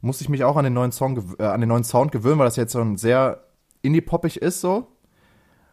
musste 0.02 0.24
ich 0.24 0.30
mich 0.30 0.44
auch 0.44 0.58
an 0.58 0.64
den 0.64 0.74
neuen 0.74 0.92
Song, 0.92 1.36
äh, 1.40 1.44
an 1.46 1.60
den 1.62 1.70
neuen 1.70 1.84
Sound 1.84 2.12
gewöhnen, 2.12 2.40
weil 2.40 2.46
das 2.48 2.56
jetzt 2.58 2.74
so 2.74 2.82
ein 2.82 2.98
sehr 2.98 3.42
indie-poppig 3.82 4.38
ist 4.38 4.62
so 4.62 4.88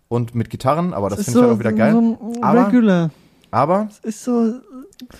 und 0.08 0.34
mit 0.34 0.50
Gitarren, 0.50 0.94
aber 0.94 1.10
das 1.10 1.20
Es 1.20 1.24
finde 1.26 1.40
ich 1.40 1.44
halt 1.46 1.54
auch 1.54 1.58
wieder 1.60 1.72
geil. 1.72 1.92
So 1.92 2.18
Aber- 2.42 2.66
Regular. 2.66 3.10
Aber 3.50 3.88
Es 3.90 3.98
ist 4.00 4.24
so, 4.24 4.54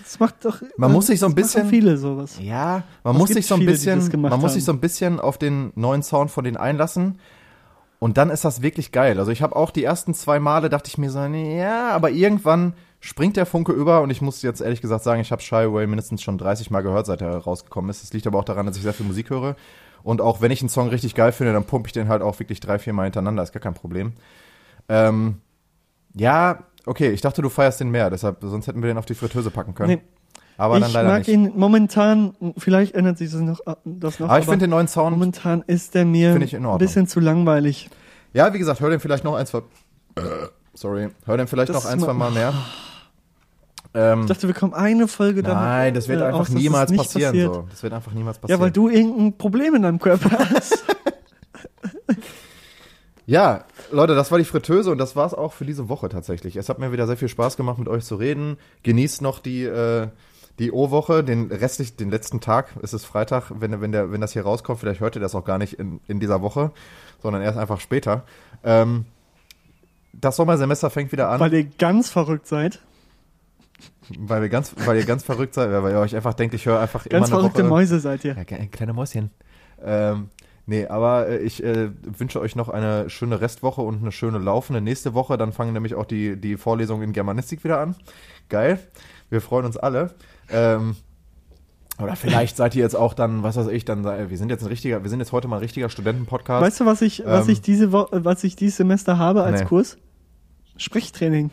das 0.03 0.21
macht 0.21 0.45
doch. 0.45 0.61
Man 0.77 0.93
muss 0.93 1.07
sich 1.07 1.19
so 1.19 1.27
ein 1.27 1.35
das 1.35 1.45
bisschen- 1.55 1.69
viele 1.69 1.97
sowas. 1.97 2.39
Ja, 2.43 2.83
man 3.05 3.15
Es 3.15 3.19
muss 3.21 3.31
sich 3.31 3.47
so 3.47 3.55
ein 3.55 3.61
viele, 3.61 3.73
bisschen, 3.73 3.99
das 4.01 4.13
man 4.13 4.21
muss 4.23 4.33
haben. 4.33 4.49
sich 4.51 4.65
so 4.65 4.73
ein 4.73 4.81
bisschen 4.81 5.19
auf 5.19 5.39
den 5.39 5.73
neuen 5.77 6.03
Sound 6.03 6.31
von 6.31 6.45
denen 6.45 6.57
einlassen. 6.59 7.19
Und 8.01 8.17
dann 8.19 8.31
ist 8.31 8.45
das 8.45 8.61
wirklich 8.63 8.93
geil. 8.93 9.19
Also 9.19 9.33
ich 9.33 9.41
habe 9.43 9.57
auch 9.57 9.71
die 9.71 9.83
ersten 9.83 10.13
zwei 10.15 10.39
Male 10.41 10.69
dachte 10.69 10.89
ich 10.89 10.99
mir 10.99 11.11
so, 11.11 11.27
nee, 11.27 11.59
ja, 11.59 11.91
aber 11.91 12.11
irgendwann 12.11 12.75
springt 13.01 13.37
der 13.37 13.47
Funke 13.47 13.73
über 13.73 14.03
und 14.03 14.11
ich 14.11 14.21
muss 14.21 14.43
jetzt 14.43 14.61
ehrlich 14.61 14.81
gesagt 14.83 15.03
sagen, 15.05 15.21
ich 15.21 15.33
habe 15.33 15.41
Shy 15.43 15.55
Away 15.57 15.87
mindestens 15.87 16.23
schon 16.23 16.37
30 16.39 16.71
Mal 16.71 16.83
gehört, 16.83 17.07
seit 17.07 17.23
er 17.23 17.39
rausgekommen 17.39 17.91
ist. 17.91 18.03
Das 18.03 18.13
liegt 18.13 18.27
aber 18.27 18.39
auch 18.39 18.45
daran, 18.45 18.67
dass 18.67 18.77
ich 18.77 18.83
sehr 18.83 18.93
viel 18.95 19.07
Musik 19.07 19.31
höre. 19.31 19.57
Und 20.03 20.21
auch 20.21 20.41
wenn 20.41 20.51
ich 20.51 20.61
einen 20.63 20.69
Song 20.69 20.89
richtig 20.89 21.15
geil 21.15 21.33
finde, 21.33 21.53
dann 21.53 21.65
pumpe 21.65 21.89
ich 21.89 21.93
den 21.93 22.09
halt 22.09 22.23
auch 22.23 22.39
wirklich 22.39 22.61
drei, 22.61 22.79
vier 22.79 22.93
Mal 22.93 23.05
hintereinander, 23.05 23.43
ist 23.43 23.53
gar 23.53 23.61
kein 23.61 23.75
Problem. 23.75 24.13
Ähm, 24.89 25.41
ja, 26.15 26.61
okay, 26.87 27.11
ich 27.11 27.21
dachte, 27.21 27.43
du 27.43 27.49
feierst 27.49 27.81
den 27.81 27.91
mehr, 27.91 28.09
deshalb, 28.11 28.39
sonst 28.41 28.67
hätten 28.67 28.83
wir 28.83 28.89
den 28.89 28.99
auf 28.99 29.07
die 29.07 29.15
Fritteuse 29.15 29.51
packen 29.51 29.75
können. 29.75 29.89
Nee, 29.91 30.01
aber 30.57 30.81
dann 30.81 30.89
ich 30.89 30.95
mag 30.95 31.19
nicht. 31.19 31.29
ihn 31.29 31.53
momentan, 31.55 32.35
vielleicht 32.57 32.95
ändert 32.95 33.19
sich 33.19 33.31
das 33.31 33.41
noch. 33.41 33.61
Das 33.85 34.19
noch 34.19 34.29
aber 34.29 34.39
ich 34.39 34.45
finde 34.47 34.61
den 34.65 34.71
neuen 34.71 34.89
Sound 34.89 35.17
momentan 35.17 35.63
ist 35.67 35.95
der 35.95 36.05
mir 36.05 36.33
ein 36.35 36.79
bisschen 36.79 37.07
zu 37.07 37.21
langweilig. 37.21 37.91
Ja, 38.33 38.53
wie 38.53 38.59
gesagt, 38.59 38.81
hör 38.81 38.91
den 38.91 39.01
vielleicht 39.01 39.25
noch 39.25 39.35
ein, 39.35 39.47
zwei. 39.47 39.59
Äh, 40.17 40.21
sorry. 40.75 41.09
Hör 41.27 41.37
den 41.37 41.47
vielleicht 41.47 41.69
Das 41.71 41.85
noch 41.85 41.91
ein, 41.91 41.99
zwei 42.01 42.13
mal- 42.13 42.31
Mal 42.31 42.33
mehr. 42.33 42.55
Ähm, 43.95 44.23
Ich 44.23 44.27
dachte, 44.27 44.47
wir 44.47 44.55
kommen 44.55 44.75
eine 44.75 45.09
Folge 45.09 45.43
damit. 45.43 45.63
nein, 45.63 45.95
das 45.95 46.09
wird 46.09 46.21
äh, 46.21 46.25
einfach 46.25 46.41
aus, 46.41 46.49
es 46.51 46.55
niemals 46.55 46.95
passieren. 46.95 47.33
passiert. 47.33 47.55
So. 47.55 47.67
Das 47.71 47.83
wird 47.83 47.93
einfach 47.93 48.13
niemals 48.13 48.39
passieren. 48.39 48.61
Ja, 48.61 48.65
weil 48.65 48.71
du 48.71 48.89
irgendein 48.89 49.37
Problem 49.39 49.75
in 49.75 49.83
deinem 49.83 49.99
Körper 49.99 50.31
hast. 50.51 50.85
Ja, 53.27 53.65
Leute, 53.91 54.15
das 54.15 54.31
war 54.31 54.39
die 54.39 54.45
Fritteuse 54.47 54.91
und 54.91 54.97
das 54.97 55.15
war's 55.15 55.35
auch 55.35 55.53
für 55.53 55.67
diese 55.67 55.91
Woche 55.91 56.09
tatsächlich. 56.09 56.57
Es 56.57 56.71
hat 56.71 56.79
mir 56.79 56.93
wieder 56.93 57.07
sehr 57.07 57.19
viel 57.19 57.29
Spaß 57.29 57.59
gemacht, 57.59 57.79
mit 57.79 57.87
euch 57.87 58.03
zu 58.07 58.15
reden. 58.17 58.57
Genießt 58.85 59.21
noch 59.21 59.39
die, 59.39 59.65
äh, 59.65 60.09
die 60.59 60.73
O-Woche, 60.73 61.23
den 61.23 61.53
restlich, 61.53 61.95
den 61.95 62.09
letzten 62.11 62.41
Tag. 62.41 62.69
Es 62.83 62.95
ist 62.95 63.05
Freitag, 63.05 63.53
wenn, 63.55 63.83
wenn, 63.83 63.93
der, 63.93 64.11
wenn 64.13 64.23
das 64.23 64.33
hier 64.33 64.45
rauskommt. 64.45 64.81
Vielleicht 64.81 65.01
hört 65.01 65.15
ihr 65.15 65.21
das 65.21 65.35
auch 65.35 65.45
gar 65.45 65.59
nicht 65.59 65.75
in, 65.75 66.01
in 66.09 66.21
dieser 66.21 66.41
Woche, 66.41 66.71
sondern 67.23 67.43
erst 67.43 67.59
einfach 67.59 67.81
später. 67.81 68.25
Ähm, 68.65 69.05
das 70.15 70.37
Sommersemester 70.37 70.89
fängt 70.89 71.13
wieder 71.13 71.29
an. 71.29 71.39
weil 71.39 71.53
ihr 71.53 71.65
ganz 71.65 72.09
verrückt 72.09 72.47
seid. 72.47 72.81
Weil, 74.19 74.43
wir 74.43 74.49
ganz, 74.49 74.75
weil 74.87 74.97
ihr 74.97 75.05
ganz 75.05 75.23
verrückt 75.23 75.55
seid, 75.55 75.71
weil 75.71 75.93
ihr 75.93 75.99
euch 76.01 76.17
einfach 76.17 76.35
denkt, 76.35 76.55
ich 76.55 76.67
höre 76.67 76.81
einfach 76.81 77.05
Ganz 77.05 77.13
immer 77.29 77.37
eine 77.37 77.43
verrückte 77.43 77.63
Woche. 77.65 77.69
Mäuse 77.69 78.01
seid 78.01 78.25
ihr. 78.25 78.35
Ja, 78.37 78.45
kleine 78.45 78.93
Mäuschen. 78.95 79.31
Ähm, 79.85 80.29
nee, 80.67 80.87
aber 80.87 81.29
äh, 81.29 81.39
ich 81.39 81.63
äh, 81.63 81.91
wünsche 82.19 82.41
euch 82.41 82.57
noch 82.57 82.69
eine 82.71 83.11
schöne 83.11 83.41
Restwoche 83.41 83.83
und 83.83 84.01
eine 84.03 84.11
schöne 84.13 84.39
laufende 84.39 84.81
nächste 84.81 85.15
Woche. 85.15 85.37
Dann 85.37 85.53
fangen 85.53 85.73
nämlich 85.75 85.95
auch 85.95 86.07
die, 86.07 86.37
die 86.41 86.57
Vorlesungen 86.57 87.03
in 87.03 87.13
Germanistik 87.13 87.63
wieder 87.65 87.79
an. 87.81 87.95
Geil. 88.49 88.79
Wir 89.31 89.41
freuen 89.43 89.67
uns 89.67 89.77
alle. 89.77 90.15
Ähm, 90.51 90.97
oder 92.01 92.17
vielleicht 92.17 92.57
seid 92.57 92.75
ihr 92.77 92.83
jetzt 92.83 92.95
auch 92.97 93.13
dann, 93.13 93.43
was 93.43 93.57
weiß 93.57 93.67
ich, 93.69 93.85
dann, 93.85 94.05
sei- 94.05 94.31
wir 94.31 94.39
sind 94.39 94.51
jetzt 94.51 94.63
ein 94.63 94.69
richtiger, 94.69 95.03
wir 95.03 95.11
sind 95.11 95.19
jetzt 95.21 95.33
heute 95.33 95.49
mal 95.49 95.57
ein 95.57 95.63
richtiger 95.63 95.91
Studentenpodcast. 95.91 96.65
Weißt 96.65 96.81
du, 96.81 96.87
was 96.87 97.03
ich, 97.03 97.23
was 97.27 97.47
Ähm, 97.47 97.53
ich 97.53 97.61
diese 97.61 97.93
Wo 97.93 98.07
was 98.11 98.43
ich 98.45 98.57
dieses 98.57 98.77
Semester 98.79 99.19
habe 99.19 99.43
als 99.43 99.61
Nee. 99.61 99.67
Kurs? 99.67 99.99
Sprechtraining. 100.77 101.51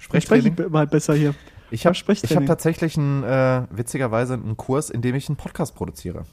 Sprechtraining? 0.00 0.54
be- 0.54 0.68
mal 0.70 0.86
besser 0.86 1.14
hier. 1.14 1.34
Ich 1.72 1.86
habe 1.86 1.96
hab 1.96 2.46
tatsächlich 2.46 2.96
einen, 2.98 3.24
äh, 3.24 3.62
witzigerweise 3.70 4.34
einen 4.34 4.56
Kurs, 4.56 4.90
in 4.90 5.00
dem 5.00 5.14
ich 5.14 5.28
einen 5.28 5.36
Podcast 5.36 5.74
produziere. 5.74 6.24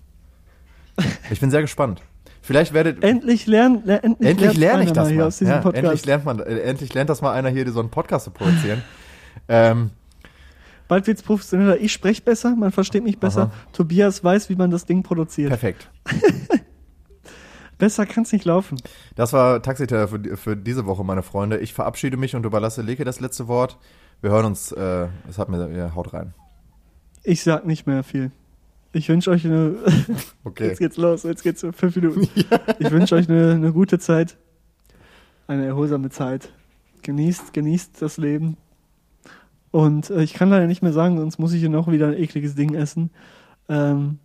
Ich 1.31 1.39
bin 1.39 1.49
sehr 1.49 1.61
gespannt. 1.61 2.01
Vielleicht 2.41 2.73
werdet 2.73 3.03
Endlich 3.03 3.47
lernen, 3.47 3.83
le 3.85 4.01
endlich, 4.03 4.29
endlich 4.29 4.57
lerne 4.57 4.83
ich 4.83 4.91
das 4.91 5.11
mal 5.11 5.29
Ja, 5.39 5.69
endlich 5.71 6.05
lernt 6.05 6.25
man, 6.25 6.39
äh, 6.39 6.59
endlich 6.59 6.93
lernt 6.93 7.09
das 7.09 7.21
mal 7.21 7.33
einer 7.33 7.49
hier, 7.49 7.69
so 7.71 7.79
einen 7.79 7.89
Podcast 7.89 8.25
zu 8.25 8.31
produzieren. 8.31 8.83
ähm, 9.47 9.91
Bald 10.87 11.05
wird's 11.05 11.21
professioneller. 11.21 11.79
Ich 11.79 11.93
spreche 11.93 12.21
besser, 12.21 12.55
man 12.55 12.71
versteht 12.71 13.03
mich 13.03 13.19
besser. 13.19 13.43
Aha. 13.43 13.51
Tobias 13.71 14.23
weiß, 14.23 14.49
wie 14.49 14.55
man 14.55 14.71
das 14.71 14.85
Ding 14.85 15.03
produziert. 15.03 15.49
perfekt. 15.49 15.89
Besser 17.77 18.05
kann's 18.05 18.33
nicht 18.33 18.43
laufen. 18.43 18.77
Das 19.15 19.31
war 19.31 19.61
Taxiteller 19.61 20.09
für, 20.09 20.35
für 20.35 20.57
diese 20.57 20.85
Woche, 20.85 21.05
meine 21.05 21.23
Freunde. 21.23 21.59
Ich 21.59 21.73
verabschiede 21.73 22.17
mich 22.17 22.35
und 22.35 22.45
überlasse 22.45 22.81
Leke 22.81 23.05
das 23.05 23.21
letzte 23.21 23.47
Wort. 23.47 23.77
Wir 24.21 24.31
hören 24.31 24.45
uns, 24.45 24.71
äh, 24.71 25.07
es 25.29 25.37
hat 25.37 25.49
mir, 25.49 25.69
ja, 25.75 25.95
haut 25.95 26.13
rein. 26.13 26.33
Ich 27.23 27.43
sag 27.43 27.65
nicht 27.65 27.87
mehr 27.87 28.03
viel. 28.03 28.31
Ich 28.91 29.07
wünsche 29.09 29.29
euch 29.31 29.45
eine. 29.45 29.75
Okay. 30.43 30.67
Jetzt 30.67 30.79
geht's 30.79 30.97
los, 30.97 31.23
jetzt 31.23 31.43
geht's 31.43 31.61
fünf 31.61 31.95
Minuten. 31.95 32.27
Ich 32.79 32.91
wünsche 32.91 33.15
euch 33.15 33.29
eine, 33.29 33.51
eine 33.53 33.71
gute 33.71 33.99
Zeit. 33.99 34.37
Eine 35.47 35.65
erholsame 35.65 36.09
Zeit. 36.09 36.51
Genießt, 37.03 37.53
genießt 37.53 38.01
das 38.01 38.17
Leben. 38.17 38.57
Und 39.71 40.09
äh, 40.09 40.23
ich 40.23 40.33
kann 40.33 40.49
leider 40.49 40.65
nicht 40.67 40.81
mehr 40.81 40.93
sagen, 40.93 41.17
sonst 41.17 41.37
muss 41.39 41.53
ich 41.53 41.59
hier 41.59 41.69
noch 41.69 41.89
wieder 41.89 42.07
ein 42.07 42.13
ekliges 42.17 42.55
Ding 42.55 42.73
essen. 42.73 43.11
Ähm, 43.67 44.19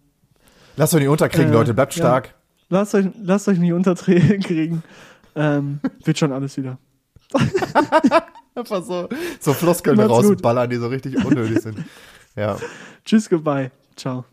Lasst 0.76 0.94
euch 0.94 1.00
nicht 1.00 1.08
unterkriegen, 1.08 1.50
Äh, 1.50 1.54
Leute. 1.54 1.74
Bleibt 1.74 1.94
ja. 1.94 2.02
stark. 2.02 2.34
lasst, 2.68 2.94
euch, 2.94 3.06
lasst 3.22 3.46
euch 3.48 3.58
nicht 3.58 3.72
unterkriegen. 3.72 4.82
Ähm, 5.36 5.80
wird 6.04 6.18
schon 6.18 6.32
alles 6.32 6.56
wieder. 6.56 6.78
Einfach 8.54 8.82
so, 8.84 9.08
so 9.40 9.52
Floskeln 9.52 9.98
rausballern, 9.98 10.70
die 10.70 10.76
so 10.76 10.88
richtig 10.88 11.24
unnötig 11.24 11.60
sind. 11.60 11.78
Ja. 12.36 12.58
Tschüss, 13.04 13.30
goodbye. 13.30 13.70
Ciao. 13.94 14.24